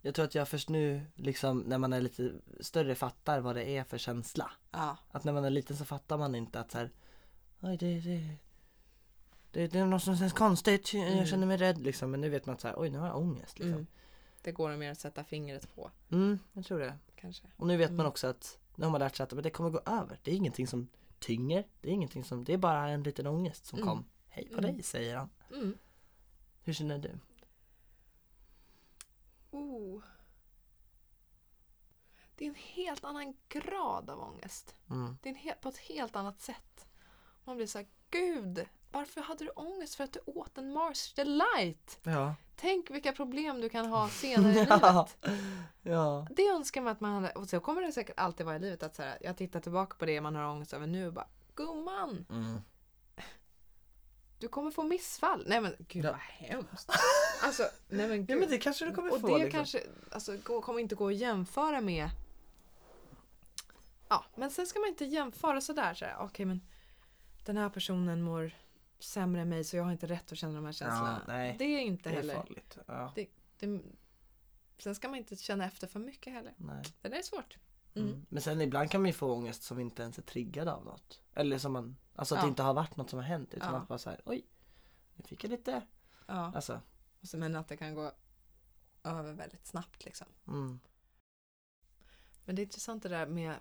Jag 0.00 0.14
tror 0.14 0.24
att 0.24 0.34
jag 0.34 0.48
först 0.48 0.68
nu, 0.68 1.06
liksom 1.14 1.58
när 1.58 1.78
man 1.78 1.92
är 1.92 2.00
lite 2.00 2.32
större, 2.60 2.94
fattar 2.94 3.40
vad 3.40 3.56
det 3.56 3.68
är 3.76 3.84
för 3.84 3.98
känsla. 3.98 4.50
Ja. 4.70 4.96
Att 5.10 5.24
när 5.24 5.32
man 5.32 5.44
är 5.44 5.50
liten 5.50 5.76
så 5.76 5.84
fattar 5.84 6.18
man 6.18 6.34
inte 6.34 6.60
att 6.60 6.70
så 6.70 6.78
här, 6.78 6.90
Oj, 7.60 7.76
det, 7.76 8.00
det, 8.00 8.36
det, 9.50 9.66
det 9.68 9.78
är 9.78 9.86
något 9.86 10.02
som 10.02 10.16
känns 10.16 10.32
konstigt, 10.32 10.94
Mm. 10.94 11.16
jag 11.16 11.28
känner 11.28 11.46
mig 11.46 11.56
rädd 11.56 11.78
liksom. 11.78 12.10
Men 12.10 12.20
nu 12.20 12.28
vet 12.28 12.46
man 12.46 12.54
att 12.54 12.60
så 12.60 12.68
här, 12.68 12.74
oj 12.80 12.90
nu 12.90 12.98
har 12.98 13.06
jag 13.06 13.16
ångest 13.16 13.58
liksom. 13.58 13.72
Mm. 13.72 13.86
Det 14.42 14.52
går 14.52 14.76
mer 14.76 14.92
att 14.92 15.00
sätta 15.00 15.24
fingret 15.24 15.74
på 15.74 15.90
Mm, 16.10 16.38
jag 16.52 16.64
tror 16.64 16.78
det. 16.78 16.98
kanske. 17.16 17.46
Och 17.56 17.66
nu 17.66 17.76
vet 17.76 17.88
Mm. 17.88 17.96
man 17.96 18.06
också 18.06 18.26
att, 18.26 18.58
nu 18.78 18.84
har 18.84 18.90
man 18.90 18.98
lärt 19.00 19.16
sig 19.16 19.24
att 19.24 19.32
men 19.32 19.42
det 19.42 19.50
kommer 19.50 19.70
gå 19.70 19.80
över. 19.86 20.20
Det 20.22 20.30
är 20.30 20.34
ingenting 20.34 20.66
som 20.66 20.88
tynger, 21.18 21.64
det 21.80 21.88
är 21.88 21.92
ingenting 21.92 22.24
som, 22.24 22.44
det 22.44 22.52
är 22.52 22.58
bara 22.58 22.88
en 22.88 23.02
liten 23.02 23.26
ångest 23.26 23.66
som 23.66 23.78
Mm. 23.78 23.88
kom. 23.88 24.04
Hej 24.28 24.48
på 24.48 24.58
Mm. 24.58 24.74
dig, 24.74 24.82
säger 24.82 25.16
han. 25.16 25.30
Mm. 25.50 25.78
Hur 26.62 26.72
känner 26.72 26.98
du? 26.98 27.18
Oh. 29.50 30.02
Det 32.36 32.44
är 32.44 32.48
en 32.48 32.54
helt 32.54 33.04
annan 33.04 33.36
grad 33.48 34.10
av 34.10 34.20
ångest. 34.20 34.74
Mm. 34.90 35.18
Det 35.22 35.28
är 35.28 35.32
en 35.48 35.54
på 35.60 35.68
ett 35.68 35.78
helt 35.78 36.16
annat 36.16 36.40
sätt. 36.40 36.86
Man 37.44 37.56
blir 37.56 37.66
så 37.66 37.78
här, 37.78 37.86
gud, 38.10 38.66
varför 38.92 39.20
hade 39.20 39.44
du 39.44 39.50
ångest 39.50 39.94
för 39.94 40.04
att 40.04 40.12
du 40.12 40.20
åt 40.26 40.58
en 40.58 40.72
Mars 40.72 41.12
Delight? 41.14 42.00
Ja. 42.02 42.34
Tänk 42.60 42.90
vilka 42.90 43.12
problem 43.12 43.60
du 43.60 43.68
kan 43.68 43.86
ha 43.86 44.08
senare 44.08 44.52
i 44.52 44.56
ja. 44.68 44.76
livet. 44.76 45.16
ja. 45.82 46.26
Det 46.30 46.48
önskar 46.48 46.80
man 46.80 46.92
att 46.92 47.00
man 47.00 47.12
hade, 47.14 47.30
och 47.30 47.48
så 47.48 47.60
kommer 47.60 47.82
det 47.82 47.92
säkert 47.92 48.18
alltid 48.20 48.46
vara 48.46 48.56
i 48.56 48.58
livet 48.58 48.82
att 48.82 48.96
så 48.96 49.02
här, 49.02 49.18
jag 49.20 49.36
tittar 49.36 49.60
tillbaka 49.60 49.96
på 49.98 50.06
det 50.06 50.20
man 50.20 50.34
har 50.34 50.44
ångest 50.50 50.72
över 50.72 50.86
nu 50.86 51.06
och 51.06 51.12
bara, 51.12 51.26
gumman, 51.54 52.26
Mm. 52.30 52.58
du 54.38 54.48
kommer 54.48 54.70
få 54.70 54.82
missfall. 54.82 55.44
Nej 55.46 55.60
men 55.60 55.74
gud 55.78 56.04
Ja. 56.04 56.10
vad 56.10 56.20
hemskt. 56.20 56.90
Alltså, 57.42 57.62
nej 57.88 58.08
men 58.08 58.16
Ja 58.20 58.24
gud. 58.26 58.40
men 58.40 58.50
det 58.50 58.58
kanske 58.58 58.84
du 58.84 58.92
kommer 58.94 59.12
och 59.14 59.20
få 59.20 59.26
det 59.38 59.44
liksom. 59.44 59.58
kanske 59.58 59.82
alltså, 60.10 60.36
gå- 60.44 60.60
kommer 60.62 60.80
inte 60.80 60.94
gå 60.94 61.08
att 61.08 61.14
jämföra 61.16 61.80
med 61.80 62.10
Ja, 64.08 64.24
men 64.34 64.50
sen 64.50 64.66
ska 64.66 64.78
man 64.80 64.88
inte 64.88 65.04
jämföra 65.04 65.60
sådär. 65.60 65.94
Så 65.94 66.06
Okej, 66.20 66.46
men 66.46 66.60
den 67.44 67.56
här 67.56 67.68
personen 67.68 68.22
mår 68.22 68.52
sämre 68.98 69.40
än 69.42 69.48
mig 69.48 69.64
så 69.64 69.76
jag 69.76 69.84
har 69.84 69.92
inte 69.92 70.06
rätt 70.06 70.32
att 70.32 70.38
känna 70.38 70.54
de 70.54 70.64
här 70.64 70.72
känslorna. 70.72 71.22
nej. 71.28 71.56
Det 71.58 71.64
är 71.64 71.80
inte 71.80 72.08
Det 72.10 72.12
är 72.12 72.16
heller. 72.16 72.34
farligt. 72.34 72.78
Ja. 72.86 73.12
Det, 73.14 73.28
det, 73.58 73.80
sen 74.78 74.94
ska 74.94 75.08
man 75.08 75.18
inte 75.18 75.36
känna 75.36 75.64
efter 75.64 75.86
för 75.86 76.00
mycket 76.00 76.32
heller. 76.32 76.54
Nej. 76.56 76.82
Det 77.02 77.08
där 77.08 77.16
är 77.18 77.22
svårt. 77.22 77.58
Mm. 77.94 78.08
Mm. 78.08 78.26
Men 78.28 78.42
sen 78.42 78.60
ibland 78.60 78.90
kan 78.90 79.00
man 79.00 79.08
ju 79.08 79.12
få 79.12 79.32
ångest 79.32 79.62
som 79.62 79.80
inte 79.80 80.02
ens 80.02 80.18
är 80.18 80.22
triggad 80.22 80.68
av 80.68 80.84
något. 80.84 81.22
Eller 81.34 81.58
som 81.58 81.72
man, 81.72 81.96
alltså 82.14 82.34
att 82.34 82.38
Ja. 82.38 82.44
det 82.44 82.48
inte 82.48 82.62
har 82.62 82.74
varit 82.74 82.96
något 82.96 83.10
som 83.10 83.18
har 83.18 83.26
hänt 83.26 83.54
utan 83.54 83.72
Ja. 83.74 83.80
att 83.80 83.88
bara 83.88 83.98
såhär, 83.98 84.20
oj, 84.24 84.46
nu 85.16 85.24
fick 85.24 85.44
jag 85.44 85.50
lite, 85.50 85.82
Ja. 86.26 86.52
alltså. 86.54 86.80
Och 87.20 87.28
så, 87.28 87.38
men 87.38 87.56
att 87.56 87.68
det 87.68 87.76
kan 87.76 87.94
gå 87.94 88.12
över 89.04 89.32
väldigt 89.32 89.66
snabbt 89.66 90.04
liksom. 90.04 90.26
Mm. 90.48 90.80
Men 92.44 92.56
det 92.56 92.62
är 92.62 92.64
intressant 92.64 93.02
det 93.02 93.08
där 93.08 93.26
med 93.26 93.54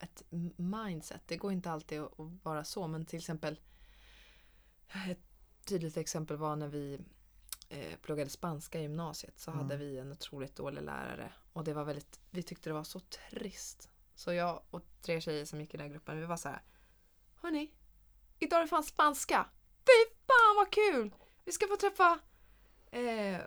ett 0.00 0.22
mindset. 0.56 1.22
Det 1.26 1.36
går 1.36 1.52
inte 1.52 1.70
alltid 1.70 2.00
att 2.00 2.10
vara 2.42 2.64
så, 2.64 2.86
men 2.86 3.06
till 3.06 3.18
exempel 3.18 3.60
ett 5.10 5.20
tydligt 5.64 5.96
exempel 5.96 6.36
var 6.36 6.56
när 6.56 6.68
vi 6.68 7.00
eh, 7.68 7.96
pluggade 8.02 8.30
spanska 8.30 8.78
i 8.78 8.82
gymnasiet 8.82 9.38
så 9.40 9.50
hade 9.50 9.76
vi 9.76 9.98
en 9.98 10.12
otroligt 10.12 10.56
dålig 10.56 10.82
lärare 10.82 11.32
och 11.52 11.64
det 11.64 11.72
var 11.72 11.84
väldigt, 11.84 12.20
vi 12.30 12.42
tyckte 12.42 12.70
det 12.70 12.74
var 12.74 12.84
så 12.84 13.00
trist. 13.00 13.90
Så 14.14 14.32
jag 14.32 14.62
och 14.70 14.82
tre 15.02 15.20
tjejer 15.20 15.44
som 15.44 15.60
gick 15.60 15.74
i 15.74 15.76
den 15.76 15.86
här 15.86 15.92
gruppen, 15.92 16.20
vi 16.20 16.26
var 16.26 16.36
så 16.36 16.48
här 16.48 16.62
Hörni, 17.42 17.72
idag 18.38 18.58
är 18.58 18.62
det 18.62 18.68
fan 18.68 18.84
spanska! 18.84 19.46
Fy 19.78 20.14
fan 20.26 20.56
vad 20.56 20.70
kul! 20.70 21.14
Vi 21.44 21.52
ska 21.52 21.66
få 21.66 21.76
träffa 21.76 22.18
eh, 22.90 23.40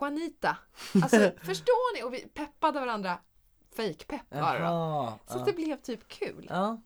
Juanita. 0.00 0.56
Alltså 1.02 1.32
förstår 1.42 1.94
ni? 1.94 2.02
Och 2.02 2.14
vi 2.14 2.28
peppade 2.28 2.80
varandra. 2.80 3.18
Fake-pepp 3.70 4.34
var 4.34 4.54
det 4.54 4.66
då. 4.66 5.18
Så 5.26 5.44
det 5.44 5.52
blev 5.52 5.76
typ 5.76 6.08
kul. 6.08 6.46
ja. 6.50 6.80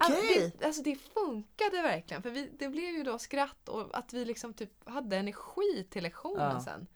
Alltså, 0.00 0.12
Okej! 0.12 0.54
det, 0.58 0.66
alltså 0.66 0.82
det 0.82 0.96
funkade 0.96 1.82
verkligen. 1.82 2.22
För 2.22 2.30
vi, 2.30 2.50
det 2.58 2.68
blev 2.68 2.94
ju 2.94 3.02
då 3.02 3.18
skratt 3.18 3.68
och 3.68 3.98
att 3.98 4.12
vi 4.12 4.24
liksom 4.24 4.54
typ 4.54 4.88
hade 4.88 5.16
energi 5.16 5.86
till 5.90 6.02
lektionen 6.02 6.54
Ja. 6.54 6.60
sen. 6.60 6.86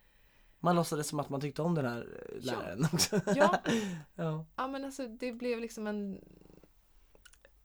Man 0.59 0.75
låtsades 0.75 1.07
som 1.07 1.19
att 1.19 1.29
man 1.29 1.41
tyckte 1.41 1.61
om 1.61 1.75
den 1.75 1.85
här 1.85 2.25
eh, 2.35 2.41
läraren 2.45 2.87
också. 2.93 3.21
Ja, 3.35 3.61
ja. 4.15 4.45
ja 4.55 4.67
men 4.67 4.85
alltså 4.85 5.07
det 5.07 5.31
blev 5.31 5.59
liksom 5.59 5.87
en 5.87 6.21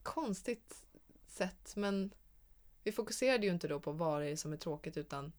konstigt 0.03 0.85
sätt. 1.27 1.73
Men 1.77 2.15
vi 2.83 2.93
fokuserade 2.93 3.47
ju 3.47 3.53
inte 3.53 3.69
då 3.69 3.81
på 3.81 3.93
vad 3.93 4.21
det 4.23 4.29
är 4.29 4.37
som 4.37 4.53
är 4.53 4.57
tråkigt 4.57 4.97
utan 4.97 5.33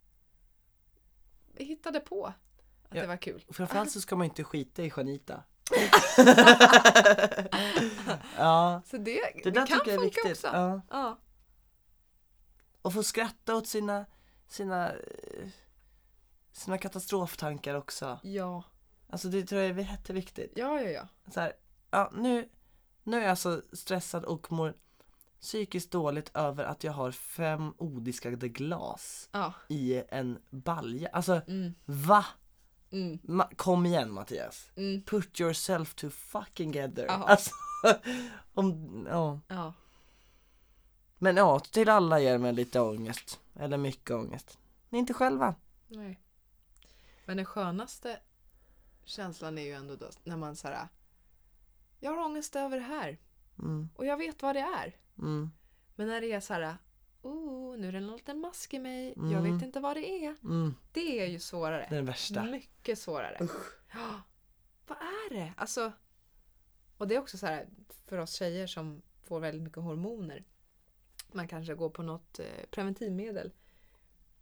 vi 1.53 1.63
hittade 1.63 1.99
på 1.99 2.25
att 2.25 2.35
Ja. 2.95 3.01
det 3.01 3.07
var 3.07 3.17
kul. 3.17 3.45
Framförallt 3.49 3.91
så 3.91 4.01
ska 4.01 4.15
man 4.15 4.25
inte 4.25 4.43
skita 4.43 4.83
i 4.83 4.91
Janita. 4.97 5.43
ja, 8.37 8.81
Så 8.85 8.97
det, 8.97 9.21
det 9.43 9.51
där 9.51 9.65
kan 9.67 9.79
funka 9.85 10.19
också. 10.29 10.47
Ja. 10.47 10.81
Ja. 10.89 11.19
Och 12.81 12.93
få 12.93 13.03
skratta 13.03 13.55
åt 13.55 13.67
sina, 13.67 14.05
sina, 14.47 14.89
eh, 14.91 15.47
sina 16.51 16.77
katastroftankar 16.77 17.75
också. 17.75 18.19
Ja. 18.23 18.63
Alltså 19.09 19.27
det 19.27 19.43
tror 19.43 19.61
jag 19.61 19.79
är 19.79 19.83
jätteviktigt. 19.83 20.51
ja, 20.55 20.81
ja, 20.81 20.89
ja. 20.89 21.07
Så 21.33 21.39
här, 21.39 21.53
ja 21.91 22.09
nu, 22.13 22.49
nu 23.03 23.17
är 23.23 23.27
jag 23.27 23.37
så 23.37 23.61
stressad 23.73 24.25
och 24.25 24.51
mår 24.51 24.73
psykiskt 25.41 25.91
dåligt 25.91 26.31
över 26.33 26.63
att 26.63 26.83
jag 26.83 26.93
har 26.93 27.11
fem 27.11 27.73
odiskade 27.77 28.49
glas 28.49 29.29
Ja. 29.31 29.53
i 29.69 30.03
en 30.09 30.39
balja. 30.49 31.09
Alltså 31.13 31.41
Mm. 31.47 31.73
va? 31.85 32.25
Mm. 32.93 33.43
Kom 33.55 33.85
igen 33.85 34.11
Mattias. 34.11 34.71
Mm. 34.75 35.01
Put 35.03 35.39
yourself 35.39 35.93
to 35.93 36.09
fucking 36.09 36.71
gether. 36.71 37.05
Ja. 37.05 37.13
Alltså, 37.13 37.51
om, 38.53 39.07
ja. 39.09 39.39
Ja. 39.47 39.73
Men 41.17 41.35
ja, 41.37 41.59
till 41.59 41.89
alla 41.89 42.19
ger 42.19 42.37
med 42.37 42.55
lite 42.55 42.79
ångest. 42.79 43.39
Eller 43.55 43.77
mycket 43.77 44.11
ångest. 44.11 44.59
Ni 44.89 44.97
är 44.97 44.99
inte 44.99 45.13
själva. 45.13 45.55
Nej. 45.87 46.19
Men 47.25 47.37
den 47.37 47.45
skönaste 47.45 48.19
känslan 49.05 49.57
är 49.57 49.63
ju 49.63 49.73
ändå 49.73 49.95
då 49.95 50.09
när 50.23 50.37
man 50.37 50.55
så 50.55 50.67
här. 50.67 50.87
Jag 51.99 52.11
har 52.11 52.25
ångest 52.25 52.55
över 52.55 52.77
det 52.77 52.85
här 52.85 53.17
Mm, 53.59 53.89
och 53.95 54.05
jag 54.05 54.17
vet 54.17 54.41
vad 54.41 54.55
det 54.55 54.59
är. 54.61 54.95
mm, 55.17 55.51
Men 55.95 56.07
när 56.07 56.21
det 56.21 56.31
är 56.31 56.39
så 56.39 56.53
här. 56.53 56.77
Oh, 57.23 57.77
nu 57.77 57.87
är 57.87 57.91
det 57.91 57.97
en 57.97 58.07
liten 58.07 58.39
mask 58.39 58.73
i 58.73 58.79
mig, 58.79 59.13
jag 59.15 59.25
Mm. 59.31 59.53
vet 59.53 59.63
inte 59.63 59.79
vad 59.79 59.97
det 59.97 60.09
är. 60.25 60.35
Mm, 60.43 60.75
Det 60.91 61.21
är 61.21 61.25
ju 61.27 61.39
svårare. 61.39 61.85
det 61.89 61.95
är 61.95 61.97
den 61.97 62.05
värsta. 62.05 62.43
Mycket 62.43 62.99
svårare. 62.99 63.37
Ja, 63.93 64.21
vad 64.87 64.97
är 64.97 65.33
det? 65.33 65.53
Alltså, 65.57 65.91
och 66.97 67.07
det 67.07 67.15
är 67.15 67.19
också 67.19 67.37
så 67.37 67.45
här 67.45 67.67
för 68.05 68.17
oss 68.17 68.33
tjejer 68.33 68.67
som 68.67 69.01
får 69.23 69.39
väldigt 69.39 69.63
mycket 69.63 69.83
hormoner. 69.83 70.43
Man 71.31 71.47
kanske 71.47 71.75
går 71.75 71.89
på 71.89 72.03
något 72.03 72.39
eh, 72.39 72.45
preventivmedel. 72.71 73.51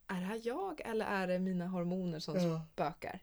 Är 0.07 0.15
det 0.19 0.25
här 0.25 0.41
jag 0.43 0.81
eller 0.81 1.05
är 1.05 1.27
det 1.27 1.39
mina 1.39 1.67
hormoner 1.67 2.19
som 2.19 2.35
Ja. 2.35 2.61
spökar? 2.73 3.19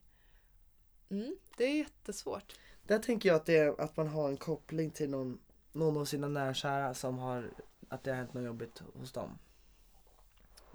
Mm, 1.11 1.37
det 1.57 1.65
är 1.65 1.75
jättesvårt. 1.79 2.55
Där 2.83 2.99
tänker 2.99 3.29
jag 3.29 3.37
att 3.37 3.47
det 3.47 3.57
är 3.57 3.81
att 3.81 3.97
man 3.97 4.09
har 4.09 4.29
en 4.29 4.37
koppling 4.37 4.91
till 4.91 5.11
någon, 5.11 5.39
någon 5.73 5.97
av 5.97 6.05
sina 6.05 6.29
närkära 6.29 6.95
som 6.95 7.19
har, 7.19 7.51
att 7.89 8.03
det 8.05 8.11
har 8.11 8.17
hänt 8.17 8.35
något 8.35 8.45
jobbigt 8.45 8.83
hos 8.95 9.13
dem. 9.13 9.39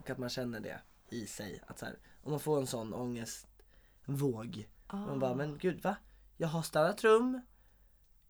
Och 0.03 0.09
att 0.09 0.17
man 0.17 0.29
känner 0.29 0.59
det 0.59 0.81
i 1.09 1.27
sig. 1.27 1.61
Att 1.67 1.79
så 1.79 1.85
här, 1.85 1.95
om 2.23 2.31
man 2.31 2.39
får 2.39 2.57
en 2.59 2.67
sån 2.67 2.93
ångestvåg. 2.93 4.67
Man 4.91 5.19
bara, 5.19 5.35
men 5.35 5.57
gud 5.57 5.81
va? 5.83 5.95
Jag 6.37 6.47
har 6.47 6.61
städat 6.61 7.03
rum. 7.03 7.41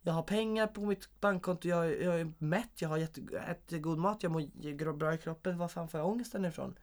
Jag 0.01 0.13
har 0.13 0.23
pengar 0.23 0.67
på 0.67 0.81
mitt 0.81 1.21
bankkonto, 1.21 1.67
jag, 1.67 2.01
jag 2.01 2.19
är 2.19 2.33
mätt, 2.37 2.81
jag 2.81 2.89
har 2.89 2.97
jätte, 2.97 3.21
äter 3.37 3.79
god 3.79 3.97
mat, 3.97 4.23
jag 4.23 4.31
mår 4.31 4.93
bra 4.93 5.13
i 5.13 5.17
kroppen. 5.17 5.57
Var 5.57 5.67
fan 5.67 5.87
får 5.87 5.99
jag 5.99 6.09
ångesten 6.09 6.45
ifrån? 6.45 6.79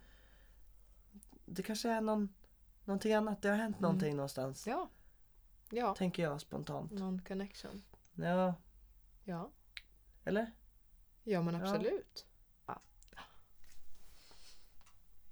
Det 1.46 1.62
kanske 1.62 1.90
är 1.90 2.00
någon, 2.00 2.28
någonting 2.84 3.12
annat, 3.14 3.42
det 3.42 3.48
har 3.48 3.56
hänt 3.56 3.80
någonting 3.80 4.16
någonstans. 4.16 4.66
Ja. 4.66 4.90
Ja, 5.70 5.94
Tänker 5.94 6.22
jag 6.22 6.40
spontant. 6.40 6.92
någon 6.92 7.22
connection. 7.22 7.82
Ja, 8.14 8.54
Ja, 9.24 9.50
eller? 10.24 10.52
ja 11.24 11.42
men 11.42 11.54
absolut. 11.54 12.26
Ja. 12.26 12.29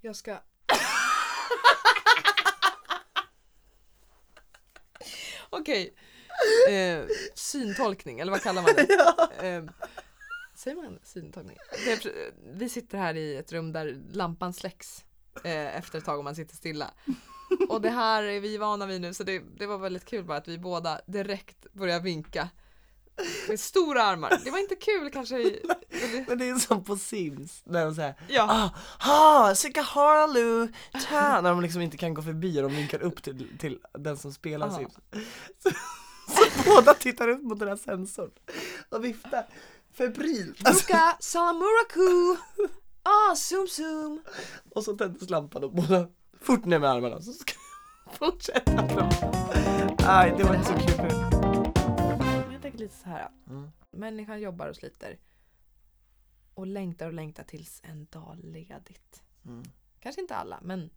Jag 0.01 0.17
ska... 0.17 0.33
Okej. 5.51 5.95
Eh, 6.69 7.05
syntolkning, 7.35 8.21
eller 8.21 8.33
vad 8.33 8.43
kallar 8.43 8.63
man 8.63 8.75
det? 8.75 8.89
Eh, 9.47 9.65
säger 10.55 10.77
man 10.77 10.99
syntolkning? 11.03 11.57
Det 11.85 12.07
vi 12.53 12.69
sitter 12.69 12.99
här 12.99 13.15
i 13.15 13.37
ett 13.37 13.53
rum 13.53 13.73
där 13.73 14.03
lampan 14.13 14.53
släcks 14.53 15.05
eh, 15.45 15.77
efter 15.77 15.99
ett 15.99 16.05
tag 16.05 16.19
om 16.19 16.25
man 16.25 16.35
sitter 16.35 16.57
stilla. 16.57 16.91
Och 17.69 17.81
det 17.81 17.91
här 17.91 18.23
är 18.23 18.41
vi 18.41 18.57
vana 18.57 18.87
vid 18.87 19.01
nu 19.01 19.15
så 19.15 19.25
det, 19.25 19.43
det 19.59 19.67
var 19.67 19.79
väldigt 19.79 20.05
kul 20.05 20.25
bara 20.25 20.39
att 20.39 20.49
vi 20.49 20.59
båda 20.59 21.01
direkt 21.07 21.73
börjar 21.73 22.01
vinka. 22.01 22.49
Med 23.49 23.61
stora 23.61 24.03
armar. 24.03 24.41
Det 24.45 24.51
var 24.51 24.59
inte 24.59 24.77
kul 24.77 25.11
kanske 25.11 25.39
i... 25.39 25.63
men 26.29 26.39
det- 26.39 26.49
är 26.49 26.55
som 26.59 26.85
på 26.85 26.97
Sims, 26.97 27.63
när 27.65 27.85
de 27.85 27.95
säger 27.95 28.15
Ja. 28.29 28.47
ah, 28.51 28.71
ha, 29.09 29.55
sicka 29.55 29.83
harlu, 29.83 30.73
ta, 31.09 31.41
när 31.41 31.51
de 31.51 31.61
liksom 31.61 31.81
inte 31.81 31.97
kan 31.97 32.15
gå 32.15 32.23
förbi 32.23 32.59
och 32.59 32.63
de 32.63 32.77
vinkar 32.77 33.03
upp 33.03 33.23
till, 33.23 33.59
till 33.59 33.79
den 33.99 34.17
som 34.17 34.33
spelar 34.33 34.67
Aha. 34.69 34.79
Sims. 34.79 34.95
Så, 35.63 35.71
så 36.29 36.45
båda 36.75 36.95
tittar 36.95 37.29
upp 37.29 37.43
mot 37.43 37.59
den 37.59 37.69
här 37.69 37.77
sensorn 37.77 38.31
och 38.89 39.05
viftar 39.05 39.47
febrilt. 39.95 40.67
Alltså, 40.69 40.85
Ruka 40.93 41.17
Salamuraku! 41.21 42.37
Ah, 43.03 43.35
zoom 43.37 43.67
zoom! 43.69 44.23
och 44.75 44.85
så 44.85 44.97
tändes 44.97 45.31
lampan 45.31 45.65
och 45.65 45.73
båda 45.75 46.09
fort 46.43 46.65
ner 46.65 46.79
med 46.79 46.91
armarna 46.91 47.21
så 47.23 47.33
ska 47.33 47.53
fortsätta. 48.13 48.73
Nej, 50.07 50.35
det 50.39 50.45
var 50.45 50.55
inte 50.55 50.67
så 50.67 50.73
kul. 50.75 51.15
Jag 52.53 52.63
tänker 52.63 52.79
lite 52.79 52.95
så 53.03 53.09
här. 53.09 53.29
Mm. 53.51 53.71
Människan 53.91 54.41
jobbar 54.41 54.67
och 54.69 54.77
sliter. 54.77 55.17
Och 56.59 56.67
längtar 56.67 57.07
och 57.07 57.13
längtar 57.13 57.45
tills 57.45 57.81
en 57.85 58.07
dag 58.11 58.39
ledigt. 58.43 59.23
Mm. 59.45 59.63
Kanske 60.01 60.21
inte 60.21 60.37
alla, 60.37 60.61
men 60.63 60.91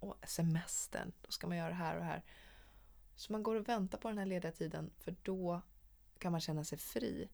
åh, 0.00 0.14
semestern, 0.26 1.12
då 1.22 1.30
ska 1.30 1.46
man 1.46 1.56
göra 1.56 1.68
det 1.68 1.74
här 1.74 1.94
och 1.94 2.00
det 2.00 2.06
här. 2.06 2.22
Så 3.16 3.32
man 3.32 3.42
går 3.42 3.56
och 3.56 3.68
väntar 3.68 3.98
på 3.98 4.08
den 4.08 4.18
här 4.18 4.26
lediga 4.26 4.52
tiden 4.52 4.90
för 4.98 5.16
då 5.22 5.60
kan 6.18 6.32
man 6.32 6.40
känna 6.40 6.64
sig 6.64 6.78
fri. 6.78 7.28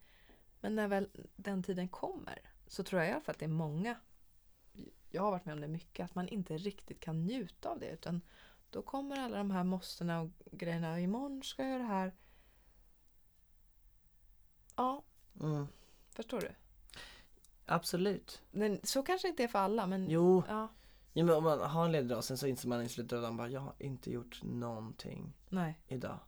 Men 0.61 0.75
när 0.75 0.89
väl 0.89 1.11
den 1.37 1.63
tiden 1.63 1.89
kommer 1.89 2.51
så 2.67 2.85
tror 2.85 3.03
jag 3.03 3.11
i 3.11 3.13
alla 3.13 3.21
fall 3.21 3.33
att 3.33 3.39
det 3.39 3.45
är 3.45 3.49
många, 3.49 4.01
jag 5.11 5.23
har 5.23 5.31
varit 5.31 5.45
med 5.45 5.55
om 5.55 5.61
det 5.61 5.69
mycket, 5.69 6.05
att 6.05 6.15
man 6.15 6.29
inte 6.29 6.57
riktigt 6.57 7.01
kan 7.01 7.27
njuta 7.27 7.69
av 7.69 7.79
det 7.81 7.91
utan 7.91 8.21
då 8.71 8.83
kommer 8.83 9.19
alla 9.19 9.37
de 9.39 9.51
här 9.51 9.65
måstena 9.65 10.21
och 10.21 10.31
grejerna. 10.53 11.01
Imorgon 11.01 11.43
ska 11.43 11.63
jag 11.63 11.71
göra 11.71 11.83
det 11.83 11.89
här. 11.89 12.13
Ja, 14.77 15.03
Mm. 15.41 15.67
förstår 16.11 16.41
du? 16.41 16.55
Absolut. 17.67 18.43
Men, 18.51 18.81
så 18.83 19.03
kanske 19.03 19.29
inte 19.29 19.45
är 19.45 19.49
för 19.49 19.59
alla 19.59 19.87
men 19.87 20.11
Jo, 20.11 20.43
ja, 20.49 20.69
ja, 21.13 21.25
men 21.25 21.35
om 21.35 21.45
man 21.45 21.61
har 21.61 21.85
en 21.85 21.93
ledig 21.93 22.09
dag 22.09 22.25
sen 22.25 22.39
så 22.39 22.47
inser 22.47 22.69
man 22.69 22.83
i 22.83 22.89
slutet 22.89 23.13
av 23.17 23.23
dagen 23.23 23.37
bara 23.37 23.49
jag 23.49 23.61
har 23.61 23.75
inte 23.79 24.11
gjort 24.11 24.43
någonting. 24.43 25.33
nej. 25.49 25.81
idag. 25.87 26.19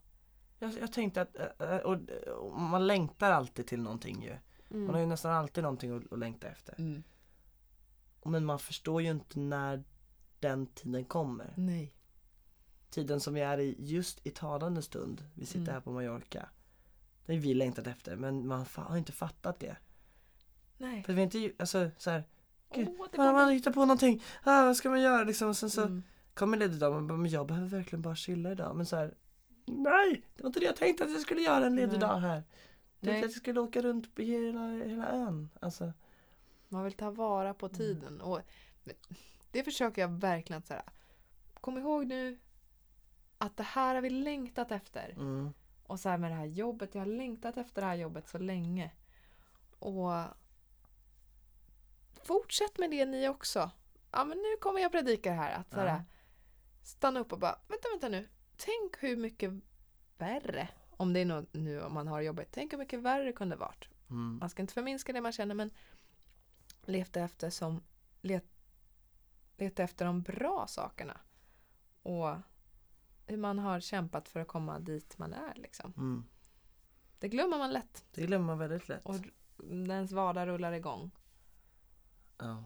Jag, 0.59 0.73
jag 0.79 0.93
tänkte 0.93 1.21
att, 1.21 1.35
äh, 1.59 1.69
äh, 1.69 1.77
och, 1.77 1.97
och 2.37 2.59
man 2.61 2.87
längtar 2.87 3.31
alltid 3.31 3.67
till 3.67 3.81
någonting 3.81 4.23
ju. 4.23 4.37
Man 4.69 4.89
har 4.89 4.99
ju 4.99 5.05
nästan 5.05 5.31
alltid 5.33 5.63
någonting 5.63 5.97
att, 5.97 6.13
att 6.13 6.19
längta 6.19 6.47
efter. 6.47 6.75
Mm. 6.79 7.03
Men 8.25 8.45
man 8.45 8.59
förstår 8.59 9.01
ju 9.01 9.09
inte 9.09 9.39
när 9.39 9.83
den 10.39 10.67
tiden 10.67 11.05
kommer. 11.05 11.53
Nej. 11.57 11.93
Tiden 12.89 13.19
som 13.19 13.33
vi 13.33 13.41
är 13.41 13.57
i 13.59 13.75
just 13.79 14.27
i 14.27 14.31
talande 14.31 14.81
stund. 14.81 15.25
Vi 15.33 15.45
sitter 15.45 15.59
Mm. 15.59 15.73
här 15.73 15.81
på 15.81 15.91
Mallorca. 15.91 16.49
Det 17.25 17.33
har 17.33 17.39
vi 17.41 17.53
längtat 17.53 17.87
efter 17.87 18.15
men 18.15 18.47
man 18.47 18.65
har 18.75 18.97
inte 18.97 19.11
fattat 19.11 19.59
det. 19.59 19.77
Nej. 20.77 21.03
För 21.03 21.13
vi 21.13 21.21
inte, 21.21 21.51
alltså 21.59 21.89
så 21.97 22.09
här, 22.09 22.23
gud, 22.73 22.87
det 23.11 23.17
man, 23.17 23.33
man 23.33 23.49
hittar 23.49 23.71
på 23.71 23.79
någonting. 23.79 24.23
Ah, 24.43 24.65
vad 24.65 24.77
ska 24.77 24.89
man 24.89 25.01
göra 25.01 25.23
liksom? 25.23 25.49
Och 25.49 25.57
sen 25.57 25.69
så 25.69 25.81
Mm. 25.81 26.03
kommer 26.33 26.57
ledig 26.57 26.79
dag 26.79 26.93
man 26.93 27.07
bara, 27.07 27.17
men 27.17 27.31
jag 27.31 27.47
behöver 27.47 27.67
verkligen 27.67 28.01
bara 28.01 28.15
chilla 28.15 28.51
idag. 28.51 28.75
Men 28.75 28.85
så 28.85 28.95
här, 28.95 29.13
nej, 29.65 30.23
det 30.35 30.43
var 30.43 30.47
inte 30.47 30.59
det 30.59 30.65
jag 30.65 30.75
tänkte 30.75 31.03
att 31.03 31.11
jag 31.11 31.21
skulle 31.21 31.41
göra 31.41 31.65
en 31.65 31.75
ledig 31.75 31.91
Nej. 31.91 31.99
dag 31.99 32.17
här. 32.17 32.43
Jag 32.99 33.11
tänkte 33.11 33.25
att 33.25 33.31
jag 33.31 33.41
skulle 33.41 33.59
åka 33.59 33.81
runt 33.81 34.15
på 34.15 34.21
hela, 34.21 34.67
hela 34.69 35.09
ön. 35.11 35.49
Alltså, 35.59 35.93
Man 36.69 36.83
vill 36.83 36.93
ta 36.93 37.11
vara 37.11 37.53
på 37.53 37.69
tiden. 37.69 38.21
Och 38.21 38.41
men 38.83 38.95
det 39.51 39.63
försöker 39.63 40.01
jag 40.01 40.09
verkligen 40.09 40.57
att 40.57 40.67
säga. 40.67 40.83
Kom 41.61 41.77
ihåg 41.77 42.05
nu 42.05 42.37
att 43.37 43.57
det 43.57 43.63
här 43.63 43.95
har 43.95 44.01
vi 44.01 44.09
längtat 44.09 44.71
efter. 44.71 45.09
mm, 45.09 45.53
Och 45.83 45.99
så 45.99 46.09
här 46.09 46.17
med 46.17 46.31
det 46.31 46.35
här 46.35 46.45
jobbet. 46.45 46.95
Jag 46.95 47.01
har 47.01 47.05
längtat 47.05 47.57
efter 47.57 47.81
det 47.81 47.87
här 47.87 47.95
jobbet 47.95 48.27
så 48.27 48.37
länge. 48.37 48.91
Och 49.79 50.11
fortsätt 52.27 52.77
med 52.77 52.91
det 52.91 53.05
ni 53.05 53.29
också. 53.29 53.71
Ja 54.11 54.25
men 54.25 54.37
nu 54.37 54.57
kommer 54.61 54.79
jag 54.79 54.91
predika 54.91 55.33
här. 55.33 55.51
Att 55.59 55.71
så 55.73 55.79
här, 55.79 55.87
Ja. 55.87 56.03
Stanna 56.83 57.19
upp 57.19 57.33
och 57.33 57.39
bara, 57.39 57.59
vänta 57.67 57.87
vänta 57.91 58.09
nu. 58.09 58.29
Tänk 58.57 59.03
hur 59.03 59.17
mycket 59.17 59.51
värre, 60.17 60.69
om 60.91 61.13
det 61.13 61.19
är 61.19 61.25
något 61.25 61.53
nu 61.53 61.81
om 61.81 61.93
man 61.93 62.07
har 62.07 62.21
jobbet. 62.21 62.47
Tänk 62.51 62.73
hur 62.73 62.77
mycket 62.77 62.99
värre 62.99 63.23
det 63.23 63.33
kunde 63.33 63.55
varit. 63.55 63.89
mm, 64.09 64.37
man 64.39 64.49
ska 64.49 64.61
inte 64.61 64.73
förminska 64.73 65.13
det 65.13 65.21
man 65.21 65.31
känner 65.31 65.55
men 65.55 65.71
leta 66.85 67.19
efter 67.21 67.49
som 67.49 67.83
let, 68.21 68.45
leta 69.57 69.83
efter 69.83 70.05
de 70.05 70.21
bra 70.21 70.65
sakerna 70.67 71.19
och 72.03 72.35
hur 73.25 73.37
man 73.37 73.59
har 73.59 73.79
kämpat 73.79 74.29
för 74.29 74.39
att 74.39 74.47
komma 74.47 74.79
dit 74.79 75.17
man 75.17 75.33
är 75.33 75.55
liksom. 75.55 75.93
mm. 75.97 76.23
Det 77.19 77.27
glömmer 77.27 77.57
man 77.57 77.73
lätt 77.73 78.05
Det 78.11 78.25
glömmer 78.25 78.45
man 78.45 78.57
väldigt 78.57 78.89
lätt. 78.89 79.05
och 79.05 79.15
när 79.57 79.95
ens 79.95 80.11
vardag 80.11 80.47
rullar 80.47 80.71
igång. 80.71 81.11
Ja. 82.37 82.63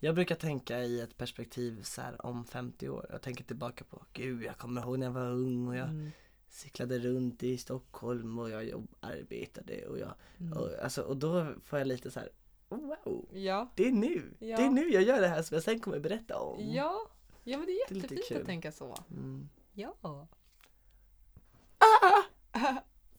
Jag 0.00 0.14
brukar 0.14 0.34
tänka 0.34 0.82
i 0.84 1.00
ett 1.00 1.16
perspektiv 1.16 1.82
så 1.82 2.00
här 2.00 2.26
om 2.26 2.44
50 2.44 2.88
år. 2.88 3.06
Jag 3.10 3.22
tänker 3.22 3.44
tillbaka 3.44 3.84
på, 3.84 4.02
gud 4.12 4.42
jag 4.42 4.56
kommer 4.58 4.82
ihåg 4.82 4.98
när 4.98 5.06
jag 5.06 5.12
var 5.12 5.30
ung 5.30 5.68
och 5.68 5.76
jag 5.76 5.88
Mm. 5.88 6.10
cyklade 6.48 6.98
runt 6.98 7.42
i 7.42 7.58
Stockholm 7.58 8.38
och 8.38 8.50
jag 8.50 8.64
jobb, 8.64 8.88
arbetade 9.00 9.86
och 9.86 9.98
jag, 9.98 10.14
Mm. 10.40 10.52
och, 10.58 10.68
alltså, 10.82 11.02
och 11.02 11.16
då 11.16 11.46
får 11.64 11.78
jag 11.78 11.88
lite 11.88 12.10
så 12.10 12.20
här, 12.20 12.28
wow, 12.68 13.28
Ja, 13.32 13.68
det 13.74 13.88
är 13.88 13.92
nu, 13.92 14.32
Ja. 14.38 14.56
det 14.56 14.62
är 14.64 14.70
nu 14.70 14.88
jag 14.92 15.02
gör 15.02 15.20
det 15.20 15.28
här 15.28 15.42
som 15.42 15.54
jag 15.54 15.64
sen 15.64 15.80
kommer 15.80 15.98
berätta 15.98 16.38
om. 16.38 16.60
ja, 16.74 17.08
ja 17.44 17.58
men 17.58 17.66
det 17.66 17.72
är 17.72 17.88
Det 17.88 17.94
är 17.94 18.02
jättefint 18.02 18.40
att 18.40 18.46
tänka 18.46 18.72
så. 18.72 18.94
Mm. 19.10 19.48
Ja. 19.72 19.94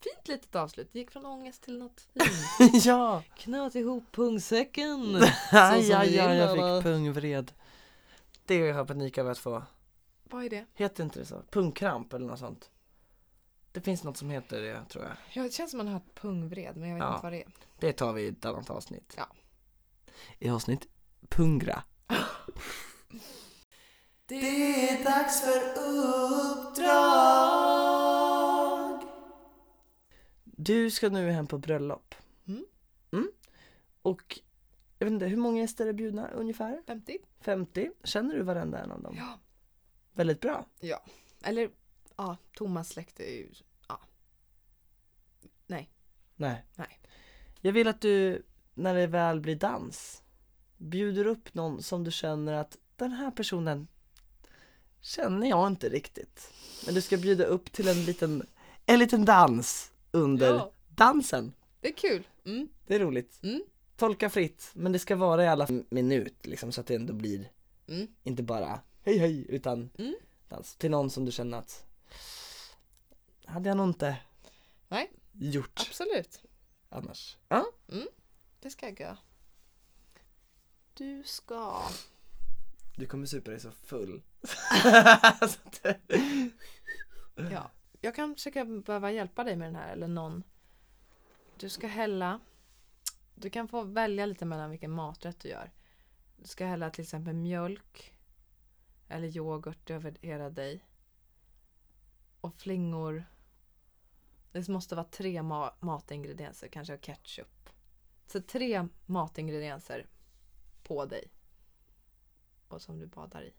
Fint 0.01 0.27
litet 0.27 0.55
avslut. 0.55 0.95
Gick 0.95 1.11
från 1.11 1.25
ångest 1.25 1.61
till 1.61 1.77
något 1.77 2.01
fint. 2.57 2.85
ja! 2.85 3.23
Knöt 3.37 3.75
ihop 3.75 4.03
pungsäcken. 4.11 5.15
Aj, 5.51 5.93
aj, 5.93 6.19
aj, 6.19 6.37
jag 6.37 6.51
fick 6.55 6.83
pungvred. 6.83 7.51
Det 8.45 8.59
har 8.61 8.67
jag 8.67 8.87
panik 8.87 9.17
över 9.17 9.31
att 9.31 9.37
få. 9.37 9.63
Vad 10.23 10.43
är 10.45 10.49
det? 10.49 10.65
Heter 10.73 11.03
inte 11.03 11.19
det 11.19 11.25
så? 11.25 11.41
Pungkramp 11.51 12.13
eller 12.13 12.27
något 12.27 12.39
sånt? 12.39 12.69
Det 13.71 13.81
finns 13.81 14.03
något 14.03 14.17
som 14.17 14.29
heter 14.29 14.61
det 14.61 14.85
tror 14.89 15.03
jag. 15.03 15.13
Ja, 15.33 15.43
det 15.43 15.53
känns 15.53 15.71
som 15.71 15.77
man 15.77 15.87
har 15.87 15.97
ett 15.97 16.15
pungvred 16.15 16.77
men 16.77 16.89
jag 16.89 16.95
vet 16.95 17.03
Ja. 17.03 17.13
inte 17.13 17.23
vad 17.23 17.31
det 17.33 17.41
är. 17.43 17.47
Det 17.79 17.93
tar 17.93 18.13
vi 18.13 18.21
i 18.21 18.27
ett 18.27 18.45
annat 18.45 18.69
avsnitt. 18.69 19.13
Ja. 19.17 19.27
I 20.39 20.49
avsnitt 20.49 20.87
Pungra. 21.29 21.83
Det 24.25 24.35
är 24.89 25.03
dags 25.03 25.41
för 25.41 25.59
uppdrag! 26.59 27.88
Du 30.62 30.91
ska 30.91 31.10
nu 31.10 31.32
hem 31.32 31.47
på 31.47 31.57
bröllop. 31.57 32.16
Mm. 32.47 32.66
Mm. 33.12 33.32
Och 34.01 34.39
jag 34.97 35.05
vet 35.05 35.14
inte, 35.14 35.26
hur 35.26 35.38
många 35.38 35.62
gäster 35.62 35.88
är 35.88 35.93
bjudna 35.93 36.28
ungefär? 36.28 36.82
50? 36.88 37.18
50? 37.41 37.91
Känner 38.03 38.36
du 38.36 38.43
varenda 38.43 38.80
en 38.80 38.91
av 38.91 39.01
dem? 39.01 39.16
Ja. 39.18 39.39
Väldigt 40.14 40.41
bra. 40.41 40.66
Ja. 40.80 41.03
Eller, 41.43 41.70
ja, 42.16 42.38
Thomas 42.53 42.89
släkte 42.89 43.24
är 43.24 43.36
ju, 43.36 43.49
ja. 43.88 44.01
Nej. 45.68 45.89
Nej. 46.36 46.66
Nej. 46.76 46.99
Jag 47.62 47.72
vill 47.72 47.88
att 47.88 48.01
du, 48.01 48.43
när 48.74 48.95
det 48.95 49.07
väl 49.07 49.39
blir 49.39 49.55
dans, 49.55 50.24
bjuder 50.78 51.26
upp 51.26 51.53
någon 51.53 51.84
som 51.84 52.03
du 52.03 52.12
känner 52.12 52.53
att 52.53 52.78
den 52.95 53.12
här 53.12 53.32
personen 53.32 53.88
känner 55.01 55.49
jag 55.49 55.68
inte 55.68 55.89
riktigt. 55.89 56.53
Men 56.86 56.95
du 56.95 57.01
ska 57.01 57.18
bjuda 57.18 57.45
upp 57.45 57.72
till 57.72 57.88
en 57.88 58.05
liten, 58.05 58.47
en 58.86 58.99
liten 58.99 59.26
dans 59.26 59.91
under 60.12 60.53
Ja. 60.53 60.72
dansen. 60.89 61.53
Det 61.82 61.88
är 61.88 61.93
kul. 61.93 62.28
Mm. 62.45 62.70
Det 62.88 62.95
är 62.95 62.99
roligt. 62.99 63.39
Mm. 63.43 63.64
Tolka 63.95 64.30
fritt, 64.30 64.72
men 64.74 64.91
det 64.91 64.99
ska 64.99 65.16
vara 65.16 65.43
i 65.43 65.47
alla 65.47 65.68
minut 65.89 66.45
liksom 66.45 66.72
så 66.72 66.82
att 66.82 66.88
det 66.88 66.95
ändå 66.95 67.14
blir 67.14 67.51
Mm. 67.88 68.07
inte 68.24 68.43
bara 68.43 68.80
hej 69.03 69.18
hej 69.18 69.45
utan 69.49 69.89
Mm. 69.97 70.16
dans 70.47 70.76
till 70.76 70.91
någon 70.91 71.10
som 71.10 71.26
du 71.26 71.32
känner 71.32 71.57
att 71.57 71.86
hade 73.45 73.70
jag 73.70 73.78
nog 73.78 73.89
inte 73.89 74.16
Nej, 74.88 75.12
gjort 75.32 75.86
absolut. 75.89 76.41
annars. 76.89 77.38
Ja, 77.47 77.66
Det 78.60 78.70
ska 78.70 78.86
jag 78.86 78.99
göra. 78.99 79.18
Du 80.93 81.24
ska... 81.26 81.82
du 82.97 83.05
kommer 83.05 83.26
supa 83.26 83.51
dig 83.51 83.60
så 83.60 83.72
full. 83.72 84.22
Ja. 87.51 87.72
Jag 88.01 88.15
kan 88.15 88.35
försöka 88.35 88.65
behöva 88.65 89.11
hjälpa 89.11 89.43
dig 89.43 89.55
med 89.55 89.67
den 89.67 89.75
här 89.75 89.91
eller 89.91 90.07
någon. 90.07 90.43
Du 91.57 91.69
ska 91.69 91.87
hälla. 91.87 92.39
Du 93.35 93.49
kan 93.49 93.67
få 93.67 93.83
välja 93.83 94.25
lite 94.25 94.45
mellan 94.45 94.69
vilken 94.69 94.91
maträtt 94.91 95.39
du 95.39 95.49
gör. 95.49 95.71
Du 96.37 96.47
ska 96.47 96.65
hälla 96.65 96.89
till 96.89 97.01
exempel 97.03 97.33
mjölk 97.33 98.13
eller 99.07 99.27
yoghurt 99.37 99.89
över 99.89 100.17
hela 100.21 100.49
dig. 100.49 100.85
Och 102.41 102.55
flingor. 102.55 103.25
Det 104.51 104.67
måste 104.67 104.95
vara 104.95 105.05
tre 105.05 105.39
ma- 105.41 105.73
matingredienser, 105.79 106.67
kanske 106.67 106.97
ketchup. 106.97 107.69
Så 108.27 108.41
tre 108.41 108.87
matingredienser 109.05 110.07
på 110.83 111.05
dig. 111.05 111.31
Och 112.67 112.81
som 112.81 112.99
du 112.99 113.07
badar 113.07 113.43
i. 113.43 113.53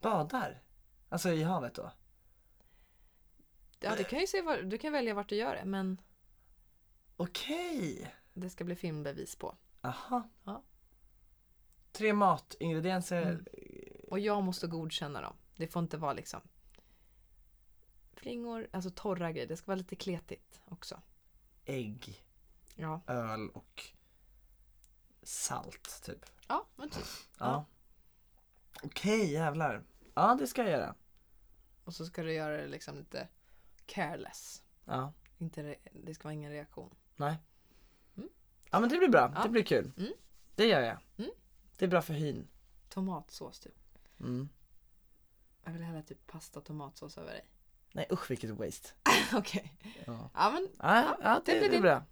Badar? 0.00 0.62
Alltså 1.08 1.30
i 1.30 1.42
havet 1.42 1.74
då? 1.74 1.92
Ja, 3.84 3.96
du 3.96 4.04
kan 4.04 4.18
ju 4.20 4.26
se 4.26 4.42
var, 4.42 4.56
du 4.62 4.78
kan 4.78 4.92
välja 4.92 5.14
vart 5.14 5.28
du 5.28 5.36
gör 5.36 5.54
det, 5.54 5.64
men 5.64 6.00
Okej! 7.16 8.14
det 8.34 8.50
ska 8.50 8.64
bli 8.64 8.76
filmbevis 8.76 9.36
på. 9.36 9.56
Aha. 9.80 10.28
Ja. 10.44 10.62
Tre 11.92 12.12
matingredienser. 12.12 13.22
Mm. 13.22 13.44
Och 14.08 14.18
jag 14.18 14.42
måste 14.42 14.66
godkänna 14.66 15.20
dem. 15.20 15.36
Det 15.56 15.66
får 15.68 15.82
inte 15.82 15.96
vara 15.96 16.12
liksom 16.12 16.40
flingor, 18.12 18.68
alltså 18.72 18.90
torra 18.90 19.32
grejer. 19.32 19.46
Det 19.48 19.56
ska 19.56 19.66
vara 19.66 19.76
lite 19.76 19.96
kletigt 19.96 20.60
också. 20.64 21.02
Ägg, 21.64 22.24
Ja, 22.76 23.00
öl 23.06 23.48
och 23.50 23.82
salt 25.22 26.02
typ. 26.04 26.26
ja 26.48 26.66
men 26.76 26.90
typ. 26.90 27.04
Ja. 27.38 27.64
Okej, 28.82 29.32
jävlar. 29.32 29.84
Ja, 30.14 30.36
det 30.40 30.46
ska 30.46 30.62
jag 30.62 30.70
göra. 30.70 30.94
Och 31.84 31.94
så 31.94 32.06
ska 32.06 32.22
du 32.22 32.32
göra 32.32 32.56
det 32.56 32.66
liksom 32.66 32.98
lite 32.98 33.28
careless. 33.86 34.62
Ja, 34.84 35.12
Inte, 35.38 35.76
det 35.92 36.14
ska 36.14 36.24
vara 36.24 36.34
ingen 36.34 36.50
reaktion. 36.52 36.94
nej. 37.16 37.36
Mm. 38.16 38.28
Ja 38.70 38.80
men 38.80 38.88
det 38.88 38.98
blir 38.98 39.08
bra, 39.08 39.32
Ja. 39.34 39.42
det 39.42 39.48
blir 39.48 39.62
kul. 39.62 39.92
Mm. 39.96 40.12
Det 40.54 40.66
gör 40.66 40.80
jag. 40.80 40.98
Mm. 41.16 41.30
Det 41.76 41.84
är 41.84 41.88
bra 41.88 42.02
för 42.02 42.14
hyn. 42.14 42.48
Tomatsås 42.88 43.60
typ. 43.60 43.74
Mm. 44.20 44.48
Jag 45.64 45.72
vill 45.72 45.82
hälla 45.82 46.02
typ 46.02 46.26
pasta 46.26 46.58
och 46.58 46.64
tomatsås 46.64 47.18
över 47.18 47.32
dig. 47.32 47.44
Nej 47.92 48.06
usch 48.12 48.30
vilket 48.30 48.50
waste. 48.50 48.88
Okej. 49.34 49.72
Ja, 50.06 50.30
Ja 50.34 50.50
men 50.50 50.68
ja, 50.78 51.16
ja 51.22 51.42
det, 51.44 51.52
det 51.52 51.58
blir 51.60 51.70
det. 51.70 51.80
bra. 51.80 52.04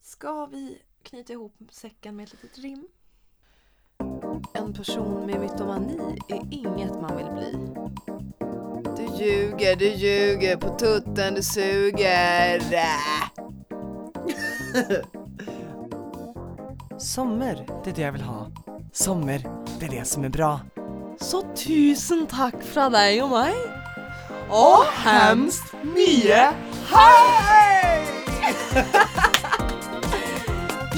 Ska 0.00 0.46
vi 0.46 0.82
knyta 1.02 1.32
ihop 1.32 1.54
säcken 1.70 2.16
med 2.16 2.24
ett 2.24 2.32
litet 2.32 2.58
rim? 2.58 2.88
En 4.54 4.72
person 4.74 5.26
med 5.26 5.40
mytomani 5.40 6.18
är 6.28 6.48
inget 6.50 6.94
man 7.00 7.16
vill 7.16 7.30
bli. 7.32 7.52
Ljuger, 9.18 9.76
du 9.76 9.88
ljuger, 9.88 10.56
på 10.56 10.78
tutten 10.78 11.34
du 11.34 11.42
suger. 11.42 12.62
Sommar, 16.98 17.66
det 17.84 17.90
är 17.90 17.94
det 17.94 18.02
jag 18.02 18.12
vill 18.12 18.22
ha. 18.22 18.50
Sommar, 18.92 19.42
det 19.80 19.86
är 19.86 19.90
det 19.90 20.04
som 20.04 20.24
är 20.24 20.28
bra. 20.28 20.60
Så 21.20 21.42
tusen 21.54 22.26
tack 22.26 22.62
från 22.62 22.92
dig 22.92 23.22
och 23.22 23.30
mig. 23.30 23.54
Och 24.48 24.84
hemskt 24.84 25.74
mye 25.82 26.52
hej! 26.86 28.06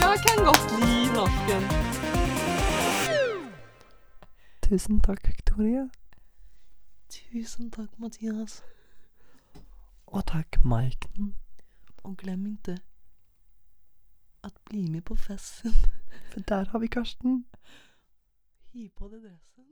Jag 0.00 0.18
kan 0.18 0.44
gott 0.44 0.76
bli 0.76 1.06
norsken. 1.14 1.62
Tusen 4.60 5.00
tack 5.00 5.28
Victoria. 5.28 5.88
Tusen 7.30 7.70
tack 7.70 7.98
Mattias. 7.98 8.62
Och 10.04 10.26
tack 10.26 10.64
Majken. 10.64 11.34
Och 12.02 12.18
glöm 12.18 12.46
inte 12.46 12.78
att 14.40 14.64
bli 14.64 14.90
med 14.90 15.04
på 15.04 15.16
festen. 15.16 15.72
För 16.32 16.40
där 16.40 16.66
har 16.66 16.80
vi 16.80 16.88
Karsten. 16.88 17.44
Hiv 18.72 18.88
på 18.88 19.08
dig 19.08 19.20
dressen. 19.20 19.69